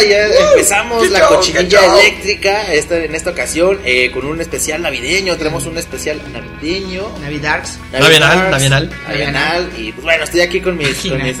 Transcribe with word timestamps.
Ya 0.00 0.26
empezamos 0.50 1.10
la 1.10 1.26
cochinilla 1.28 1.80
eléctrica 2.00 2.72
esta, 2.72 2.96
en 3.04 3.14
esta 3.14 3.30
ocasión 3.30 3.80
eh, 3.84 4.10
con 4.12 4.24
un 4.26 4.40
especial 4.40 4.82
navideño. 4.82 5.36
Tenemos 5.36 5.66
un 5.66 5.76
especial 5.78 6.20
navideño. 6.32 7.06
Navidarks. 7.20 7.78
Navianal, 7.92 8.50
Navianal. 8.50 8.90
Navianal. 9.08 9.70
Y 9.76 9.92
pues 9.92 10.04
bueno, 10.04 10.24
estoy 10.24 10.40
aquí 10.40 10.60
con 10.60 10.76
mis. 10.76 10.96
Con 10.98 11.22
mis 11.22 11.36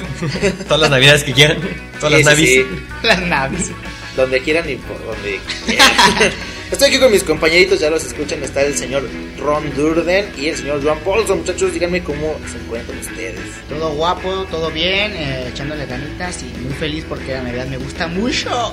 Todas 0.66 0.80
las 0.80 0.90
navidades 0.90 1.24
que 1.24 1.32
quieran. 1.32 1.58
Todas 2.00 2.18
Sí, 2.18 2.24
las 2.24 2.24
navis. 2.34 2.48
sí. 2.50 2.66
Las 3.02 3.20
naves. 3.22 3.70
donde 4.16 4.40
quieran 4.40 4.68
y 4.68 4.76
por 4.76 5.02
donde 5.04 5.40
quieran. 5.66 5.88
Estoy 6.72 6.88
aquí 6.88 6.98
con 6.98 7.12
mis 7.12 7.22
compañeritos, 7.22 7.80
ya 7.80 7.90
los 7.90 8.02
escuchan. 8.02 8.42
Está 8.42 8.62
el 8.62 8.74
señor 8.74 9.06
Ron 9.38 9.74
Durden 9.76 10.24
y 10.38 10.46
el 10.46 10.56
señor 10.56 10.82
Joan 10.82 10.98
Paulson. 11.00 11.40
Muchachos, 11.40 11.74
díganme 11.74 12.02
cómo 12.02 12.34
se 12.50 12.56
encuentran 12.56 12.98
ustedes. 12.98 13.40
Todo 13.68 13.90
guapo, 13.90 14.46
todo 14.50 14.70
bien, 14.70 15.12
eh, 15.12 15.48
echándole 15.48 15.84
ganitas 15.84 16.42
y 16.42 16.46
muy 16.60 16.72
feliz 16.72 17.04
porque 17.06 17.34
la 17.34 17.42
Navidad 17.42 17.66
me 17.66 17.76
gusta 17.76 18.08
mucho. 18.08 18.72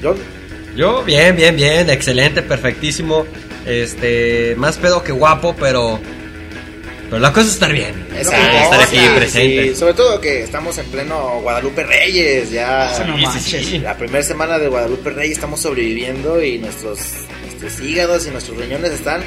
John, 0.00 0.16
Yo, 0.76 1.02
bien, 1.02 1.34
bien, 1.34 1.56
bien. 1.56 1.90
Excelente, 1.90 2.40
perfectísimo. 2.40 3.26
Este, 3.66 4.54
más 4.56 4.78
pedo 4.78 5.02
que 5.02 5.10
guapo, 5.10 5.56
pero. 5.58 6.00
Pero 7.10 7.20
la 7.20 7.32
cosa 7.32 7.46
es 7.46 7.54
estar 7.54 7.72
bien. 7.72 8.06
es 8.14 8.26
Estar, 8.26 8.80
aquí 8.82 8.98
presente. 9.16 9.68
sí, 9.70 9.74
sobre 9.76 9.94
todo 9.94 10.20
que 10.20 10.42
estamos 10.42 10.76
en 10.78 10.86
pleno 10.86 11.40
Guadalupe 11.42 11.82
Reyes. 11.84 12.50
Ya 12.50 12.92
Eso 12.92 13.04
no 13.04 13.16
sí, 13.16 13.22
manches. 13.24 13.66
sí. 13.66 13.78
la 13.78 13.96
primera 13.96 14.22
semana 14.22 14.58
de 14.58 14.68
Guadalupe 14.68 15.10
Reyes 15.10 15.32
estamos 15.36 15.60
sobreviviendo 15.60 16.42
y 16.42 16.58
nuestros, 16.58 16.98
nuestros 17.44 17.80
hígados 17.80 18.26
y 18.26 18.30
nuestros 18.30 18.58
riñones 18.58 18.92
están 18.92 19.22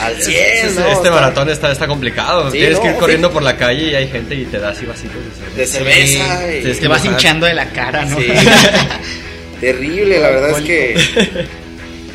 al 0.00 0.20
100. 0.22 0.36
Este, 0.66 0.80
¿no? 0.80 0.86
este 0.88 1.10
maratón 1.10 1.48
está, 1.48 1.72
está 1.72 1.86
complicado. 1.86 2.50
Sí, 2.50 2.58
Tienes 2.58 2.76
no, 2.76 2.82
que 2.82 2.88
ir 2.88 2.94
sí. 2.94 3.00
corriendo 3.00 3.30
por 3.30 3.42
la 3.42 3.56
calle 3.56 3.90
y 3.90 3.94
hay 3.94 4.08
gente 4.08 4.34
y 4.34 4.44
te 4.44 4.58
da 4.58 4.70
así 4.70 4.84
vasitos 4.84 5.16
de 5.54 5.60
De 5.62 5.66
cerveza. 5.66 6.06
cerveza. 6.06 6.48
y- 6.56 6.60
tienes 6.60 6.80
Te 6.80 6.88
vas 6.88 7.04
hinchando 7.04 7.46
de 7.46 7.54
la 7.54 7.70
cara, 7.70 8.04
¿no? 8.04 8.18
Sí. 8.18 8.26
Terrible, 9.60 10.18
la 10.20 10.28
verdad 10.30 10.58
es 10.58 10.64
que. 10.64 11.46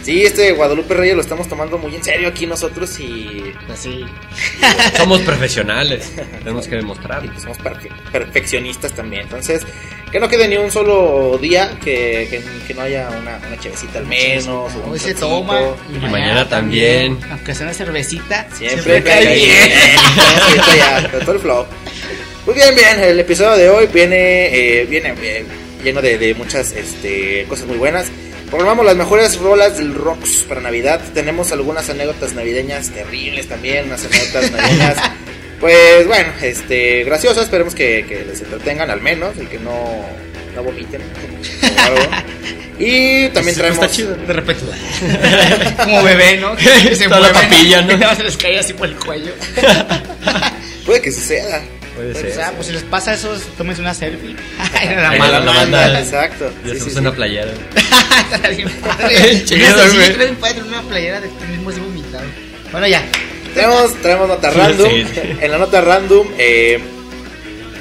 Sí, 0.09 0.23
este 0.25 0.53
Guadalupe 0.53 0.91
Reyes 0.95 1.15
lo 1.15 1.21
estamos 1.21 1.47
tomando 1.47 1.77
muy 1.77 1.93
en 1.93 2.03
serio 2.03 2.29
aquí 2.29 2.47
nosotros 2.47 2.99
y. 2.99 3.53
Así. 3.71 4.03
Somos 4.97 5.19
profesionales. 5.21 6.11
Tenemos 6.39 6.67
que 6.67 6.77
demostrar. 6.77 7.23
y 7.23 7.27
pues 7.27 7.43
somos 7.43 7.59
perfe- 7.59 7.91
perfeccionistas 8.11 8.91
también. 8.93 9.21
Entonces, 9.21 9.61
que 10.11 10.19
no 10.19 10.27
quede 10.27 10.47
ni 10.47 10.57
un 10.57 10.71
solo 10.71 11.37
día 11.39 11.77
que, 11.83 12.27
que, 12.27 12.41
que 12.67 12.73
no 12.73 12.81
haya 12.81 13.07
una, 13.21 13.37
una 13.37 13.59
chevecita 13.59 13.99
al 13.99 14.07
menos. 14.07 14.73
Hoy 14.89 14.97
se 14.97 15.09
tocito. 15.13 15.27
toma 15.27 15.61
y, 15.93 15.97
Y 16.03 16.09
mañana 16.09 16.49
también. 16.49 17.19
Aunque 17.29 17.53
sea 17.53 17.67
una 17.67 17.75
cervecita, 17.75 18.47
Siempre, 18.51 19.03
cae 19.03 19.35
bien. 19.35 19.51
Sí, 19.69 20.57
esto 20.57 20.75
ya, 20.75 21.19
todo 21.19 21.33
el 21.33 21.39
flow. 21.39 21.65
Muy 22.47 22.55
bien, 22.55 22.73
bien. 22.73 22.99
El 22.99 23.19
episodio 23.19 23.55
de 23.57 23.69
hoy 23.69 23.85
viene, 23.93 24.47
eh, 24.81 24.85
viene 24.85 25.13
eh, 25.21 25.45
lleno 25.83 26.01
de, 26.01 26.17
de 26.17 26.33
muchas 26.33 26.71
este, 26.71 27.45
cosas 27.47 27.67
muy 27.67 27.77
buenas. 27.77 28.11
Programamos 28.49 28.85
las 28.85 28.95
mejores 28.95 29.37
rolas 29.37 29.77
del 29.77 29.93
rocks 29.93 30.43
para 30.47 30.59
Navidad. 30.59 30.99
Tenemos 31.13 31.51
algunas 31.51 31.89
anécdotas 31.89 32.33
navideñas 32.33 32.89
terribles 32.89 33.47
también, 33.47 33.85
unas 33.85 34.03
anécdotas 34.05 34.51
navideñas. 34.51 34.97
Pues 35.59 36.07
bueno, 36.07 36.31
este, 36.41 37.03
graciosas. 37.03 37.43
Esperemos 37.43 37.75
que, 37.75 38.05
que 38.07 38.25
les 38.25 38.41
entretengan 38.41 38.89
al 38.89 39.01
menos 39.01 39.35
y 39.37 39.45
que 39.45 39.59
no, 39.59 40.05
no 40.55 40.63
vomiten. 40.63 41.01
Y 42.81 43.27
también 43.29 43.57
traemos. 43.57 43.83
Está 43.83 43.93
chido. 43.93 44.15
De 44.15 44.31
repente, 44.31 44.63
como 45.83 46.01
bebé, 46.01 46.37
¿no? 46.37 46.55
Que 46.55 46.95
se 46.95 47.09
Toda 47.09 47.19
la 47.19 47.33
papilla, 47.33 47.81
¿no? 47.81 47.91
y 47.91 47.97
nada 47.97 48.07
más 48.07 48.17
se 48.17 48.23
les 48.23 48.37
cae 48.37 48.57
así 48.57 48.71
por 48.71 48.87
el 48.87 48.95
cuello. 48.95 49.33
Puede 50.85 51.01
que 51.01 51.11
suceda. 51.11 51.61
Puede 51.99 52.13
ser. 52.33 52.41
ah, 52.41 52.51
pues 52.55 52.67
si 52.67 52.73
les 52.73 52.83
pasa 52.83 53.13
eso, 53.13 53.35
tómense 53.57 53.81
una 53.81 53.93
selfie. 53.93 54.35
En 54.81 54.95
la 55.01 55.11
mala 55.11 55.39
la 55.39 55.51
banda. 55.51 55.81
banda. 55.81 55.99
Exacto. 55.99 56.51
Ya 56.65 56.73
Sí, 56.75 56.79
se 56.79 56.89
sí, 56.91 56.99
una 56.99 57.11
playera. 57.11 57.51
Chido, 59.45 59.75
güey. 59.93 60.17
bien 60.17 60.35
padre, 60.35 60.61
una 60.67 60.81
playera 60.83 61.19
de 61.21 61.27
tú 61.27 61.45
mismo 61.49 61.69
así 61.69 61.79
vomitado. 61.79 62.23
Bueno, 62.71 62.87
ya. 62.87 63.03
Tenemos, 63.53 63.93
traemos 64.01 64.27
nota 64.27 64.51
Sí, 64.51 64.57
random. 64.57 64.89
sí. 64.89 65.05
En 65.41 65.51
la 65.51 65.57
nota 65.57 65.81
random, 65.81 66.27
eh, 66.37 66.79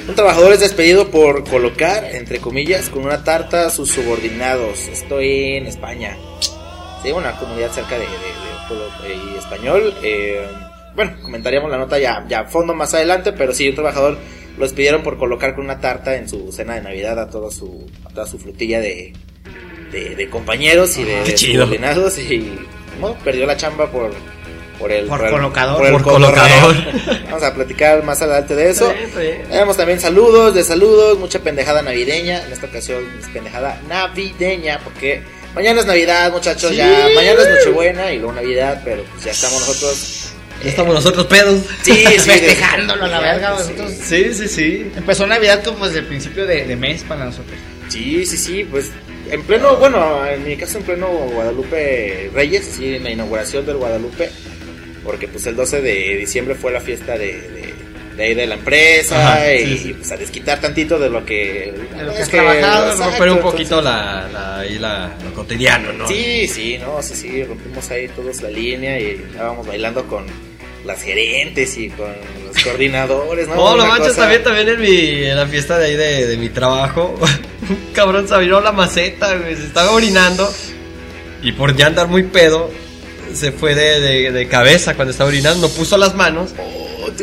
un 0.07 0.15
trabajador 0.15 0.53
es 0.53 0.59
despedido 0.59 1.09
por 1.11 1.43
colocar, 1.47 2.03
entre 2.13 2.39
comillas, 2.39 2.89
con 2.89 3.05
una 3.05 3.23
tarta 3.23 3.67
a 3.67 3.69
sus 3.69 3.89
subordinados. 3.91 4.87
Estoy 4.87 5.53
en 5.57 5.67
España. 5.67 6.17
Sí, 7.03 7.11
una 7.11 7.33
comunidad 7.37 7.71
cerca 7.71 7.95
de, 7.95 8.01
de- 8.01 8.07
de 8.07 8.67
pueblo 8.67 8.85
eh, 9.05 9.37
español. 9.39 9.93
Eh, 10.03 10.45
bueno, 10.95 11.13
comentaríamos 11.21 11.69
la 11.71 11.77
nota 11.77 11.97
ya, 11.99 12.25
ya 12.27 12.41
a 12.41 12.45
fondo 12.45 12.73
más 12.73 12.93
adelante, 12.93 13.31
pero 13.33 13.53
sí, 13.53 13.69
un 13.69 13.75
trabajador 13.75 14.17
lo 14.57 14.63
despidieron 14.63 15.03
por 15.03 15.17
colocar 15.17 15.55
con 15.55 15.65
una 15.65 15.79
tarta 15.79 16.15
en 16.17 16.27
su 16.27 16.51
cena 16.51 16.75
de 16.75 16.81
Navidad 16.81 17.17
a, 17.19 17.29
todo 17.29 17.49
su, 17.51 17.85
a 18.05 18.09
toda 18.09 18.27
su 18.27 18.37
flotilla 18.37 18.79
de, 18.79 19.13
de, 19.91 20.15
de 20.15 20.29
compañeros 20.29 20.97
y 20.97 21.03
de, 21.05 21.23
chido. 21.35 21.63
subordinados 21.65 22.17
y 22.19 22.57
bueno, 22.99 23.15
perdió 23.23 23.45
la 23.45 23.55
chamba 23.55 23.89
por, 23.89 24.11
por 24.77 24.91
el, 24.91 25.07
Por 25.07 25.29
colocador. 25.29 25.85
el 25.85 25.91
Por 25.93 26.03
colocador. 26.03 26.75
Vamos 27.25 27.43
a 27.43 27.53
platicar 27.53 28.03
más 28.03 28.21
adelante 28.21 28.55
de 28.55 28.69
eso. 28.69 28.91
Está 28.91 28.93
bien, 28.97 29.09
está 29.09 29.19
bien. 29.21 29.41
Tenemos 29.49 29.77
también 29.77 29.99
saludos 29.99 30.53
de 30.55 30.63
saludos, 30.63 31.17
mucha 31.19 31.39
pendejada 31.39 31.81
navideña. 31.81 32.43
En 32.45 32.51
esta 32.51 32.65
ocasión 32.67 33.03
es 33.19 33.27
pendejada 33.27 33.79
navideña, 33.87 34.79
porque 34.83 35.21
mañana 35.55 35.81
es 35.81 35.85
Navidad, 35.85 36.31
muchachos. 36.31 36.71
Sí. 36.71 36.77
Ya 36.77 37.07
mañana 37.15 37.41
es 37.41 37.49
Nochebuena 37.49 38.11
y 38.11 38.17
luego 38.17 38.33
Navidad, 38.33 38.81
pero 38.83 39.03
pues 39.03 39.23
ya 39.25 39.31
estamos 39.31 39.59
nosotros. 39.67 40.18
Ya 40.63 40.69
estamos 40.71 40.93
nosotros 40.93 41.25
pedos. 41.27 41.61
Sí, 41.83 41.93
sí, 41.93 42.05
Festejándolo 42.29 43.05
a 43.05 43.07
la 43.07 43.19
verga, 43.21 43.57
Sí. 43.57 43.71
nosotros. 43.73 43.93
Sí, 44.03 44.33
sí, 44.33 44.47
sí. 44.47 44.91
Empezó 44.95 45.25
Navidad 45.25 45.63
como 45.63 45.85
desde 45.87 45.99
el 45.99 46.05
principio 46.05 46.45
de, 46.45 46.65
de 46.65 46.75
mes 46.75 47.03
para 47.03 47.25
nosotros. 47.25 47.57
Sí, 47.87 48.25
sí, 48.25 48.37
sí, 48.37 48.67
pues 48.69 48.91
en 49.31 49.41
pleno, 49.43 49.75
bueno, 49.77 50.25
en 50.25 50.45
mi 50.45 50.55
caso 50.57 50.77
en 50.79 50.83
pleno 50.83 51.07
Guadalupe 51.07 52.29
Reyes, 52.33 52.67
así 52.73 52.95
en 52.95 53.03
la 53.03 53.11
inauguración 53.11 53.65
del 53.65 53.77
Guadalupe, 53.77 54.29
porque 55.03 55.27
pues 55.27 55.45
el 55.47 55.55
12 55.55 55.81
de 55.81 56.17
diciembre 56.17 56.55
fue 56.55 56.71
la 56.71 56.81
fiesta 56.81 57.17
de, 57.17 57.27
de, 57.41 57.73
de 58.17 58.23
ahí 58.23 58.33
de 58.35 58.45
la 58.47 58.55
empresa 58.55 59.33
Ajá, 59.37 59.53
y, 59.53 59.65
sí, 59.65 59.77
sí. 59.77 59.93
pues 59.93 60.11
a 60.11 60.17
desquitar 60.17 60.59
tantito 60.59 60.99
de 60.99 61.09
lo 61.09 61.25
que... 61.25 61.73
De 61.97 62.03
lo 62.03 62.09
que 62.11 62.17
es 62.17 62.23
has 62.23 62.29
trabajado, 62.29 62.95
Romper 62.97 63.21
un 63.29 63.37
entonces- 63.37 63.41
poquito 63.43 63.81
la, 63.81 64.27
la, 64.31 64.59
ahí 64.59 64.77
la, 64.77 65.15
lo 65.23 65.33
cotidiano, 65.33 65.93
¿no? 65.93 66.07
Sí, 66.07 66.47
sí, 66.47 66.77
no, 66.79 67.01
sí, 67.01 67.15
sí, 67.15 67.43
rompimos 67.43 67.89
ahí 67.91 68.07
todos 68.09 68.41
la 68.41 68.49
línea 68.49 68.99
y 68.99 69.21
estábamos 69.31 69.65
bailando 69.65 70.05
con 70.05 70.25
las 70.85 71.01
gerentes 71.01 71.77
y 71.77 71.89
con 71.89 72.07
los 72.45 72.63
coordinadores, 72.63 73.47
¿no? 73.47 73.55
No, 73.55 73.61
lo 73.75 73.83
Una 73.83 73.85
manches 73.85 74.09
cosa- 74.09 74.21
también, 74.21 74.43
también 74.43 74.69
en, 74.69 74.81
mi, 74.81 75.23
en 75.25 75.35
la 75.35 75.45
fiesta 75.47 75.77
de 75.77 75.85
ahí 75.87 75.95
de, 75.95 76.27
de 76.27 76.37
mi 76.37 76.49
trabajo. 76.49 77.15
Un 77.69 77.93
cabrón 77.93 78.27
se 78.27 78.33
abrió 78.33 78.61
la 78.61 78.71
maceta, 78.71 79.35
güey. 79.35 79.55
Se 79.55 79.65
estaba 79.65 79.91
orinando. 79.91 80.51
Y 81.41 81.51
por 81.53 81.75
ya 81.75 81.87
andar 81.87 82.07
muy 82.07 82.23
pedo, 82.23 82.69
se 83.33 83.51
fue 83.51 83.75
de, 83.75 83.99
de, 83.99 84.31
de 84.31 84.47
cabeza 84.47 84.95
cuando 84.95 85.11
estaba 85.11 85.29
orinando. 85.29 85.67
No 85.67 85.73
puso 85.73 85.97
las 85.97 86.15
manos. 86.15 86.51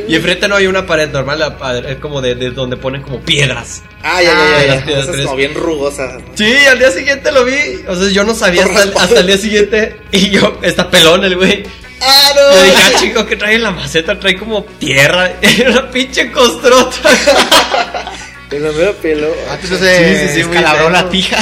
Y 0.08 0.14
enfrente 0.16 0.48
no 0.48 0.56
hay 0.56 0.66
una 0.66 0.86
pared 0.86 1.08
normal, 1.10 1.38
la 1.38 1.56
pared 1.58 1.84
es 1.86 1.96
como 1.98 2.20
de, 2.20 2.34
de 2.34 2.50
donde 2.50 2.76
ponen 2.76 3.02
como 3.02 3.20
piedras. 3.20 3.82
Ah, 4.02 4.22
ya, 4.22 4.30
Ah, 4.32 4.58
ya, 4.58 4.60
ya, 4.60 4.66
las 4.66 4.78
ya. 4.80 4.84
piedras 4.86 5.08
Esas 5.08 5.24
como 5.24 5.36
bien 5.36 5.54
rugosas. 5.54 6.14
¿no? 6.14 6.20
Sí, 6.34 6.54
al 6.70 6.78
día 6.78 6.90
siguiente 6.90 7.32
lo 7.32 7.44
vi. 7.44 7.84
O 7.88 7.96
sea, 7.96 8.08
yo 8.10 8.24
no 8.24 8.34
sabía 8.34 8.64
hasta 8.64 8.82
el, 8.82 8.92
hasta 8.96 9.20
el 9.20 9.26
día 9.26 9.38
siguiente. 9.38 9.96
Y 10.12 10.30
yo, 10.30 10.58
está 10.62 10.90
pelón 10.90 11.24
el 11.24 11.36
güey. 11.36 11.64
¡Ah, 12.00 12.32
Yo 12.34 12.62
dije, 12.62 12.74
no! 12.76 12.80
ah, 12.84 13.00
chico, 13.00 13.26
que 13.26 13.36
trae 13.36 13.54
en 13.54 13.62
la 13.62 13.70
maceta? 13.70 14.18
Trae 14.20 14.36
como 14.36 14.64
tierra. 14.64 15.32
Era 15.42 15.70
una 15.70 15.90
pinche 15.90 16.30
costrota. 16.30 16.96
En 18.48 18.62
la 18.62 18.70
mera 18.70 18.92
pelo. 18.92 19.26
Ah, 19.50 19.56
pues 19.60 19.76
se 19.80 20.18
Sí, 20.20 20.28
sí, 20.28 20.34
sí, 20.40 20.44
muy 20.46 20.56
descalabró 20.56 20.88
la 20.90 21.10
pija. 21.10 21.36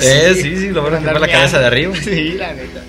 Eh, 0.00 0.32
sí, 0.34 0.56
sí, 0.56 0.68
lo 0.68 0.82
bueno 0.82 0.98
que 1.02 1.18
la 1.18 1.28
cabeza 1.28 1.58
de 1.58 1.66
arriba. 1.66 1.94
Sí, 2.04 2.32
la 2.32 2.52
neta. 2.52 2.82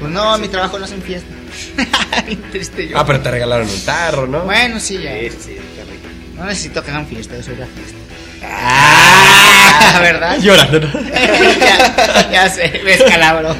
Pues 0.00 0.10
no, 0.10 0.38
mi 0.38 0.48
trabajo 0.48 0.78
no 0.78 0.86
hacen 0.86 1.02
fiesta. 1.02 1.28
Bien 2.26 2.42
triste 2.50 2.88
yo. 2.88 2.98
Ah, 2.98 3.06
pero 3.06 3.20
te 3.20 3.30
regalaron 3.30 3.68
un 3.68 3.80
tarro, 3.84 4.26
¿no? 4.26 4.42
Bueno, 4.42 4.80
sí, 4.80 4.98
ya. 5.02 5.12
Sí, 5.12 5.30
sí, 5.30 5.56
qué 5.74 5.84
rico. 5.84 6.08
No 6.36 6.44
necesito 6.46 6.82
que 6.82 6.90
hagan 6.90 7.06
fiesta, 7.06 7.36
yo 7.36 7.42
soy 7.42 7.56
la 7.56 7.66
fiesta. 7.66 7.96
Ah, 8.42 9.98
¿verdad? 10.00 10.38
Llorando, 10.40 10.80
¿no? 10.80 10.92
ya, 11.10 12.30
ya 12.30 12.48
sé, 12.48 12.80
me 12.84 12.96
descalabro. 12.96 13.54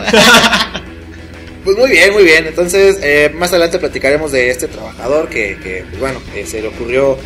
Pues 1.65 1.77
muy 1.77 1.91
bien, 1.91 2.13
muy 2.13 2.23
bien. 2.23 2.47
Entonces, 2.47 2.99
eh, 3.03 3.31
más 3.35 3.51
adelante 3.51 3.79
platicaremos 3.79 4.31
de 4.33 4.51
este 4.51 4.69
trabajador 4.69 5.29
que, 5.29 5.59
que, 5.59 5.85
pues 5.89 6.01
bueno, 6.01 6.23
eh, 6.35 6.47
se 6.47 6.63
le 6.63 6.69
ocurrió 6.69 7.19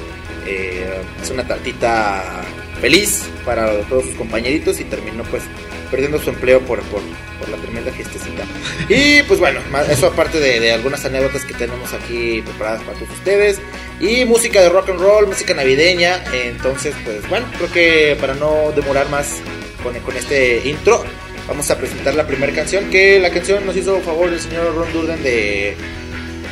eh, 0.46 1.02
hacer 1.20 1.34
una 1.34 1.46
tartita 1.46 2.43
feliz 2.81 3.25
para 3.44 3.81
todos 3.82 4.05
sus 4.05 4.14
compañeritos 4.14 4.81
y 4.81 4.84
terminó 4.84 5.22
pues 5.25 5.43
perdiendo 5.91 6.19
su 6.19 6.31
empleo 6.31 6.61
por, 6.61 6.81
por, 6.85 7.01
por 7.39 7.49
la 7.49 7.57
tremenda 7.57 7.91
fiestecita. 7.93 8.45
Y 8.89 9.23
pues 9.25 9.41
bueno, 9.41 9.61
eso 9.91 10.07
aparte 10.07 10.39
de, 10.39 10.61
de 10.61 10.73
algunas 10.73 11.05
anécdotas 11.05 11.45
que 11.45 11.55
tenemos 11.55 11.93
aquí 11.93 12.43
preparadas 12.43 12.83
para 12.83 12.99
todos 12.99 13.11
ustedes. 13.11 13.59
Y 14.01 14.25
música 14.25 14.61
de 14.63 14.69
rock 14.69 14.91
and 14.91 15.01
roll, 15.01 15.27
música 15.27 15.55
navideña. 15.55 16.25
Entonces, 16.33 16.95
pues 17.05 17.29
bueno, 17.29 17.47
creo 17.57 17.73
que 17.73 18.17
para 18.21 18.35
no 18.35 18.73
demorar 18.75 19.09
más 19.11 19.41
con, 19.83 19.99
con 20.01 20.17
este 20.17 20.63
intro, 20.69 21.05
vamos 21.47 21.71
a 21.71 21.77
presentar 21.77 22.15
la 22.15 22.27
primera 22.27 22.53
canción. 22.53 22.89
Que 22.91 23.19
la 23.19 23.31
canción 23.31 23.67
nos 23.67 23.77
hizo 23.77 24.01
favor 24.01 24.29
el 24.29 24.41
señor 24.41 24.75
Ron 24.75 24.93
Durden 24.93 25.23
de, 25.23 25.77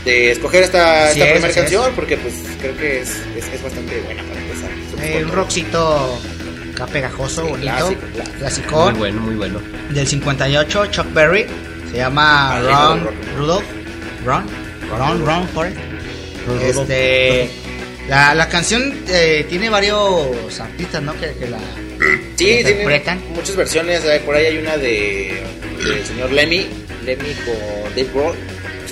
de 0.05 0.31
escoger 0.33 0.65
esta, 0.65 1.11
es, 1.11 1.15
primera 1.15 1.55
canción, 1.55 1.93
porque 1.95 2.17
pues 2.17 2.35
creo 2.61 2.77
que 2.77 3.01
es, 3.01 3.11
es, 3.37 3.49
es 3.49 3.63
bastante 3.63 4.01
buena 4.01 4.23
para 4.25 4.41
empezar. 4.41 4.71
Eh, 5.03 5.25
un 5.25 5.33
rockcito 5.33 6.21
acá 6.83 6.93
pegajoso, 6.93 7.43
Sí, 7.45 7.51
bonito, 7.51 7.95
clásico, 8.39 8.91
Muy 8.91 8.99
bueno, 8.99 9.21
muy 9.23 9.35
bueno. 9.35 9.61
del 9.91 10.07
58, 10.07 10.87
Chuck 10.87 11.13
Berry, 11.13 11.47
se 11.91 11.97
llama 11.99 12.61
Ron. 12.61 13.09
Rudolph, 13.37 13.65
Ron, 14.25 14.45
Ron, 14.91 15.25
Ron. 15.27 15.49
Ron 15.55 15.75
Este, 16.63 17.51
la, 18.09 18.35
la 18.35 18.49
canción 18.49 18.95
eh, 19.09 19.45
tiene 19.49 19.69
varios 19.71 20.59
artistas, 20.61 21.03
¿no? 21.03 21.13
Que, 21.19 21.33
que 21.35 21.49
la 21.51 21.59
Sí, 21.99 22.35
tiene 22.37 22.61
interpretan. 22.71 23.21
muchas 23.35 23.57
versiones. 23.57 24.05
eh, 24.05 24.23
Por 24.25 24.35
ahí 24.37 24.47
hay 24.47 24.59
una 24.59 24.77
de 24.77 25.43
del 25.85 26.05
señor 26.07 26.33
Lemmy, 26.33 26.67
Lemmy 27.05 27.33
con 27.45 27.91
Dave 27.95 28.09
Grohl. 28.15 28.37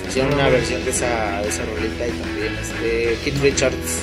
Hicieron 0.07 0.33
una 0.33 0.47
versión 0.49 0.83
de 0.85 0.91
esa, 0.91 1.41
de 1.41 1.49
esa 1.49 1.63
rolita 1.65 2.07
y 2.07 2.11
también 2.11 2.55
este 2.61 3.17
Keith 3.23 3.41
Richards 3.41 3.99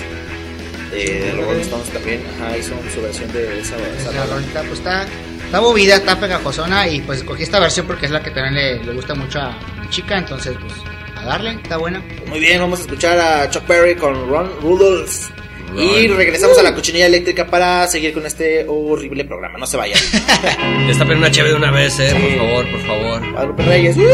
de, 0.94 1.20
de 1.20 1.32
los 1.35 1.46
Rolling 1.46 1.61
Stones 1.61 1.88
también 1.91 2.23
ajá, 2.37 2.56
hizo 2.56 2.75
su 2.94 3.02
versión 3.02 3.32
de 3.32 3.61
esa, 3.61 3.76
esa 3.76 4.12
La 4.12 4.26
rolita 4.26 4.61
pues 4.61 4.79
está, 4.79 5.06
está 5.44 5.61
movida, 5.61 5.96
está 5.96 6.19
pegajosona 6.19 6.88
y 6.88 7.00
pues 7.00 7.19
escogí 7.19 7.43
esta 7.43 7.61
versión 7.61 7.87
porque 7.87 8.06
es 8.06 8.12
la 8.12 8.23
que 8.23 8.31
también 8.31 8.55
le, 8.55 8.85
le 8.85 8.93
gusta 8.93 9.14
mucho 9.14 9.41
a 9.41 9.58
mi 9.81 9.88
chica, 9.91 10.19
entonces 10.19 10.56
pues 10.61 10.73
a 11.17 11.25
darle, 11.25 11.52
está 11.62 11.76
buena. 11.76 12.02
Muy 12.26 12.41
bien, 12.41 12.61
vamos 12.61 12.81
a 12.81 12.82
escuchar 12.82 13.19
a 13.19 13.50
Chuck 13.50 13.67
Berry 13.67 13.94
con 13.96 14.29
Ron 14.29 14.50
Rudolph. 14.61 15.31
Y 15.76 16.06
regresamos 16.06 16.56
a 16.58 16.62
la 16.62 16.73
cochinilla 16.73 17.06
eléctrica 17.06 17.46
para 17.49 17.88
seguir 17.88 18.12
con 18.12 18.25
este 18.25 18.64
horrible 18.69 19.25
programa. 19.25 19.58
No 19.58 19.67
se 19.67 19.76
vayan. 19.76 19.99
Destapen 20.87 21.19
una 21.19 21.32
chévere 21.32 21.52
de 21.52 21.58
una 21.58 21.73
vez, 21.73 21.99
eh, 21.99 22.12
por 22.12 22.46
favor, 22.46 22.70
por 22.70 22.81
favor. 22.82 23.32
Guadalupe 23.32 23.62
Reyes. 23.64 23.96
¡uh! 23.96 24.05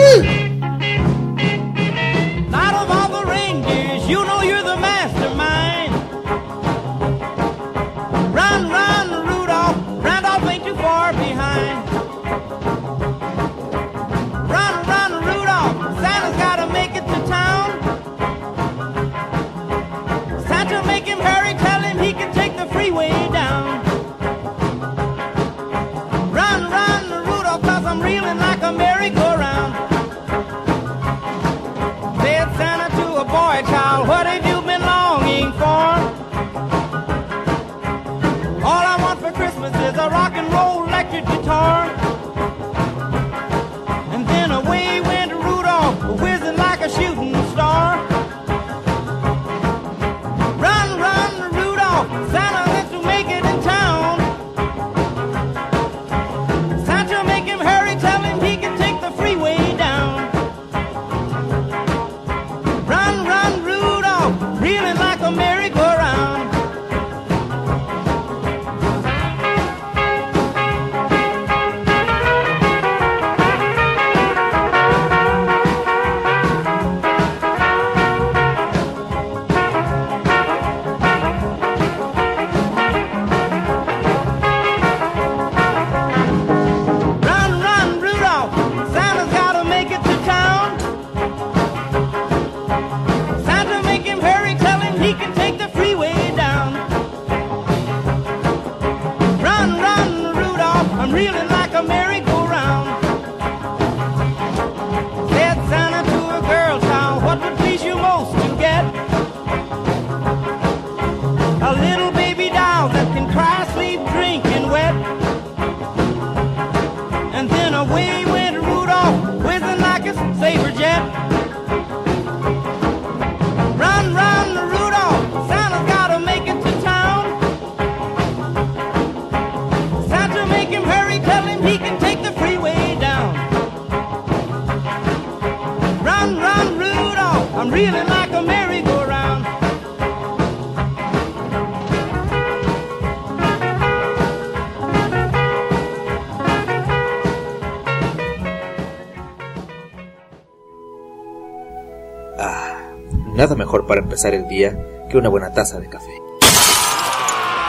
Nada 153.40 153.54
mejor 153.54 153.86
para 153.86 154.02
empezar 154.02 154.34
el 154.34 154.46
día 154.48 154.76
que 155.08 155.16
una 155.16 155.30
buena 155.30 155.50
taza 155.50 155.80
de 155.80 155.88
café. 155.88 156.12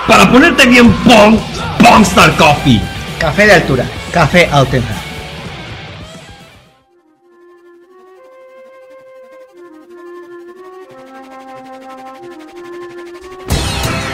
Para 0.06 0.30
ponerte 0.30 0.66
bien 0.66 0.92
pong, 1.06 1.40
Pongstar 1.82 2.36
Coffee. 2.36 2.82
Café 3.18 3.46
de 3.46 3.54
altura, 3.54 3.86
café 4.12 4.50
auténtico. 4.52 5.00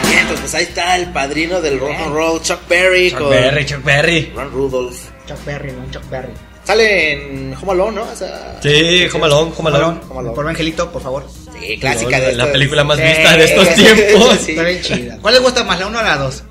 Bien, 0.08 0.26
pues, 0.28 0.40
pues 0.40 0.54
ahí 0.54 0.62
está 0.62 0.96
el 0.96 1.12
padrino 1.12 1.60
del 1.60 1.80
rock 1.80 1.90
and 1.98 2.14
roll, 2.14 2.40
Chuck 2.40 2.60
Berry 2.68 3.10
Chuck 3.10 3.18
con 3.18 3.30
Berry, 3.30 3.66
Chuck 3.66 3.82
Berry. 3.82 4.32
Ron 4.32 4.52
Rudolph. 4.52 4.96
Chuck 5.26 5.44
Berry, 5.44 5.72
¿no? 5.72 5.90
Chuck 5.90 6.08
Berry. 6.08 6.32
Sale 6.68 7.12
en 7.12 7.54
Home 7.60 7.72
Alone, 7.72 7.96
¿no? 7.96 8.02
O 8.02 8.14
sea, 8.14 8.58
Sí, 8.62 9.06
Home 9.12 9.24
Alone, 9.24 9.52
Home 9.56 9.70
Alone. 9.70 10.00
Home 10.08 10.20
Alone. 10.20 10.34
Por 10.34 10.46
Angelito, 10.46 10.92
por 10.92 11.00
favor. 11.00 11.24
Sí, 11.68 11.78
clásica 11.78 12.20
de 12.20 12.34
La 12.34 12.50
película 12.50 12.84
más 12.84 12.96
Sí. 12.98 13.02
vista 13.04 13.36
de 13.36 13.44
estos 13.44 13.74
tiempos. 13.74 14.38
Sí. 14.40 14.50
Está 14.52 14.62
bien 14.64 14.82
chida. 14.82 15.18
¿Cuál 15.20 15.34
les 15.34 15.42
gusta 15.42 15.64
más, 15.64 15.78
la 15.78 15.86
1 15.86 15.98
o 15.98 16.02
la 16.02 16.16
2? 16.16 16.44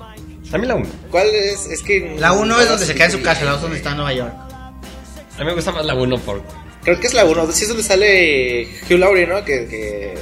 A 0.52 0.58
mí 0.58 0.66
la 0.66 0.74
1. 0.76 0.86
¿Cuál 1.10 1.26
es? 1.28 1.66
Es 1.66 1.82
que. 1.82 2.16
La 2.18 2.32
1 2.32 2.60
es 2.60 2.68
donde 2.68 2.86
se 2.86 2.94
queda 2.94 3.06
en 3.06 3.12
su 3.12 3.22
casa, 3.22 3.44
la 3.44 3.52
2 3.52 3.62
donde 3.62 3.76
está 3.76 3.90
en 3.90 3.96
Nueva 3.96 4.12
York. 4.12 4.32
A 4.32 5.38
mí 5.40 5.44
me 5.44 5.54
gusta 5.54 5.72
más 5.72 5.84
la 5.84 5.94
1 5.94 6.18
por... 6.18 6.42
Creo 6.82 6.98
que 7.00 7.06
es 7.06 7.14
la 7.14 7.24
1. 7.24 7.52
Sí, 7.52 7.62
es 7.62 7.68
donde 7.68 7.82
sale 7.82 8.68
Hugh 8.88 8.98
Laurie, 8.98 9.26
¿no? 9.26 9.44
Que, 9.44 9.66
que 9.66 10.14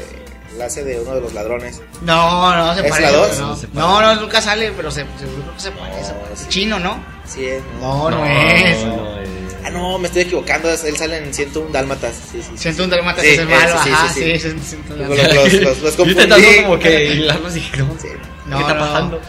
la 0.58 0.64
hace 0.66 0.82
de 0.84 0.98
uno 1.00 1.14
de 1.14 1.20
los 1.20 1.32
ladrones. 1.34 1.80
No, 2.02 2.54
no 2.56 2.74
se 2.74 2.80
¿Es 2.80 2.90
parece. 2.90 3.12
la 3.12 3.18
dos? 3.18 3.38
No, 3.38 3.56
No 3.74 4.00
no, 4.00 4.14
no, 4.14 4.20
nunca 4.22 4.40
sale, 4.42 4.72
pero 4.76 4.90
se, 4.90 5.02
se, 5.02 5.06
creo 5.26 5.54
que 5.54 5.60
se 5.60 5.70
parece. 5.70 6.12
No, 6.12 6.18
sí. 6.34 6.46
Chino, 6.48 6.78
¿no? 6.80 6.98
Sí, 7.26 7.44
es. 7.46 7.62
No, 7.80 8.10
no, 8.10 8.24
es. 8.26 8.84
no, 8.84 9.20
eh. 9.20 9.26
Ah, 9.66 9.70
no, 9.70 9.98
me 9.98 10.06
estoy 10.06 10.22
equivocando. 10.22 10.70
Él 10.70 10.96
sale 10.96 11.16
en 11.16 11.34
101 11.34 11.70
Dálmatas. 11.72 12.14
Sí, 12.30 12.38
sí, 12.40 12.48
sí. 12.52 12.58
Siento 12.58 12.84
un 12.84 12.90
dalmata 12.90 13.20
Sí, 13.22 13.28
es 13.28 13.38
el 13.40 13.48
malo, 13.48 13.76
sí, 13.82 13.90
ajá, 13.90 14.08
sí, 14.12 14.20
sí, 14.22 14.38
sí. 14.38 14.50
sí, 14.50 14.56
siento 14.64 14.94
un 14.94 15.00
Los, 15.00 15.18
los, 15.18 15.52
los, 15.52 15.80
Yo 15.80 15.82
confundí. 15.96 16.12
intentando 16.12 16.48
como 16.62 16.78
que 16.78 17.04
hilarlos 17.14 17.52
y 17.56 17.60
dije, 17.60 17.76
no, 17.78 17.96
Sí, 18.00 18.08
No, 18.46 18.56
¿qué 18.58 18.62
está 18.62 18.78
pasando? 18.78 19.20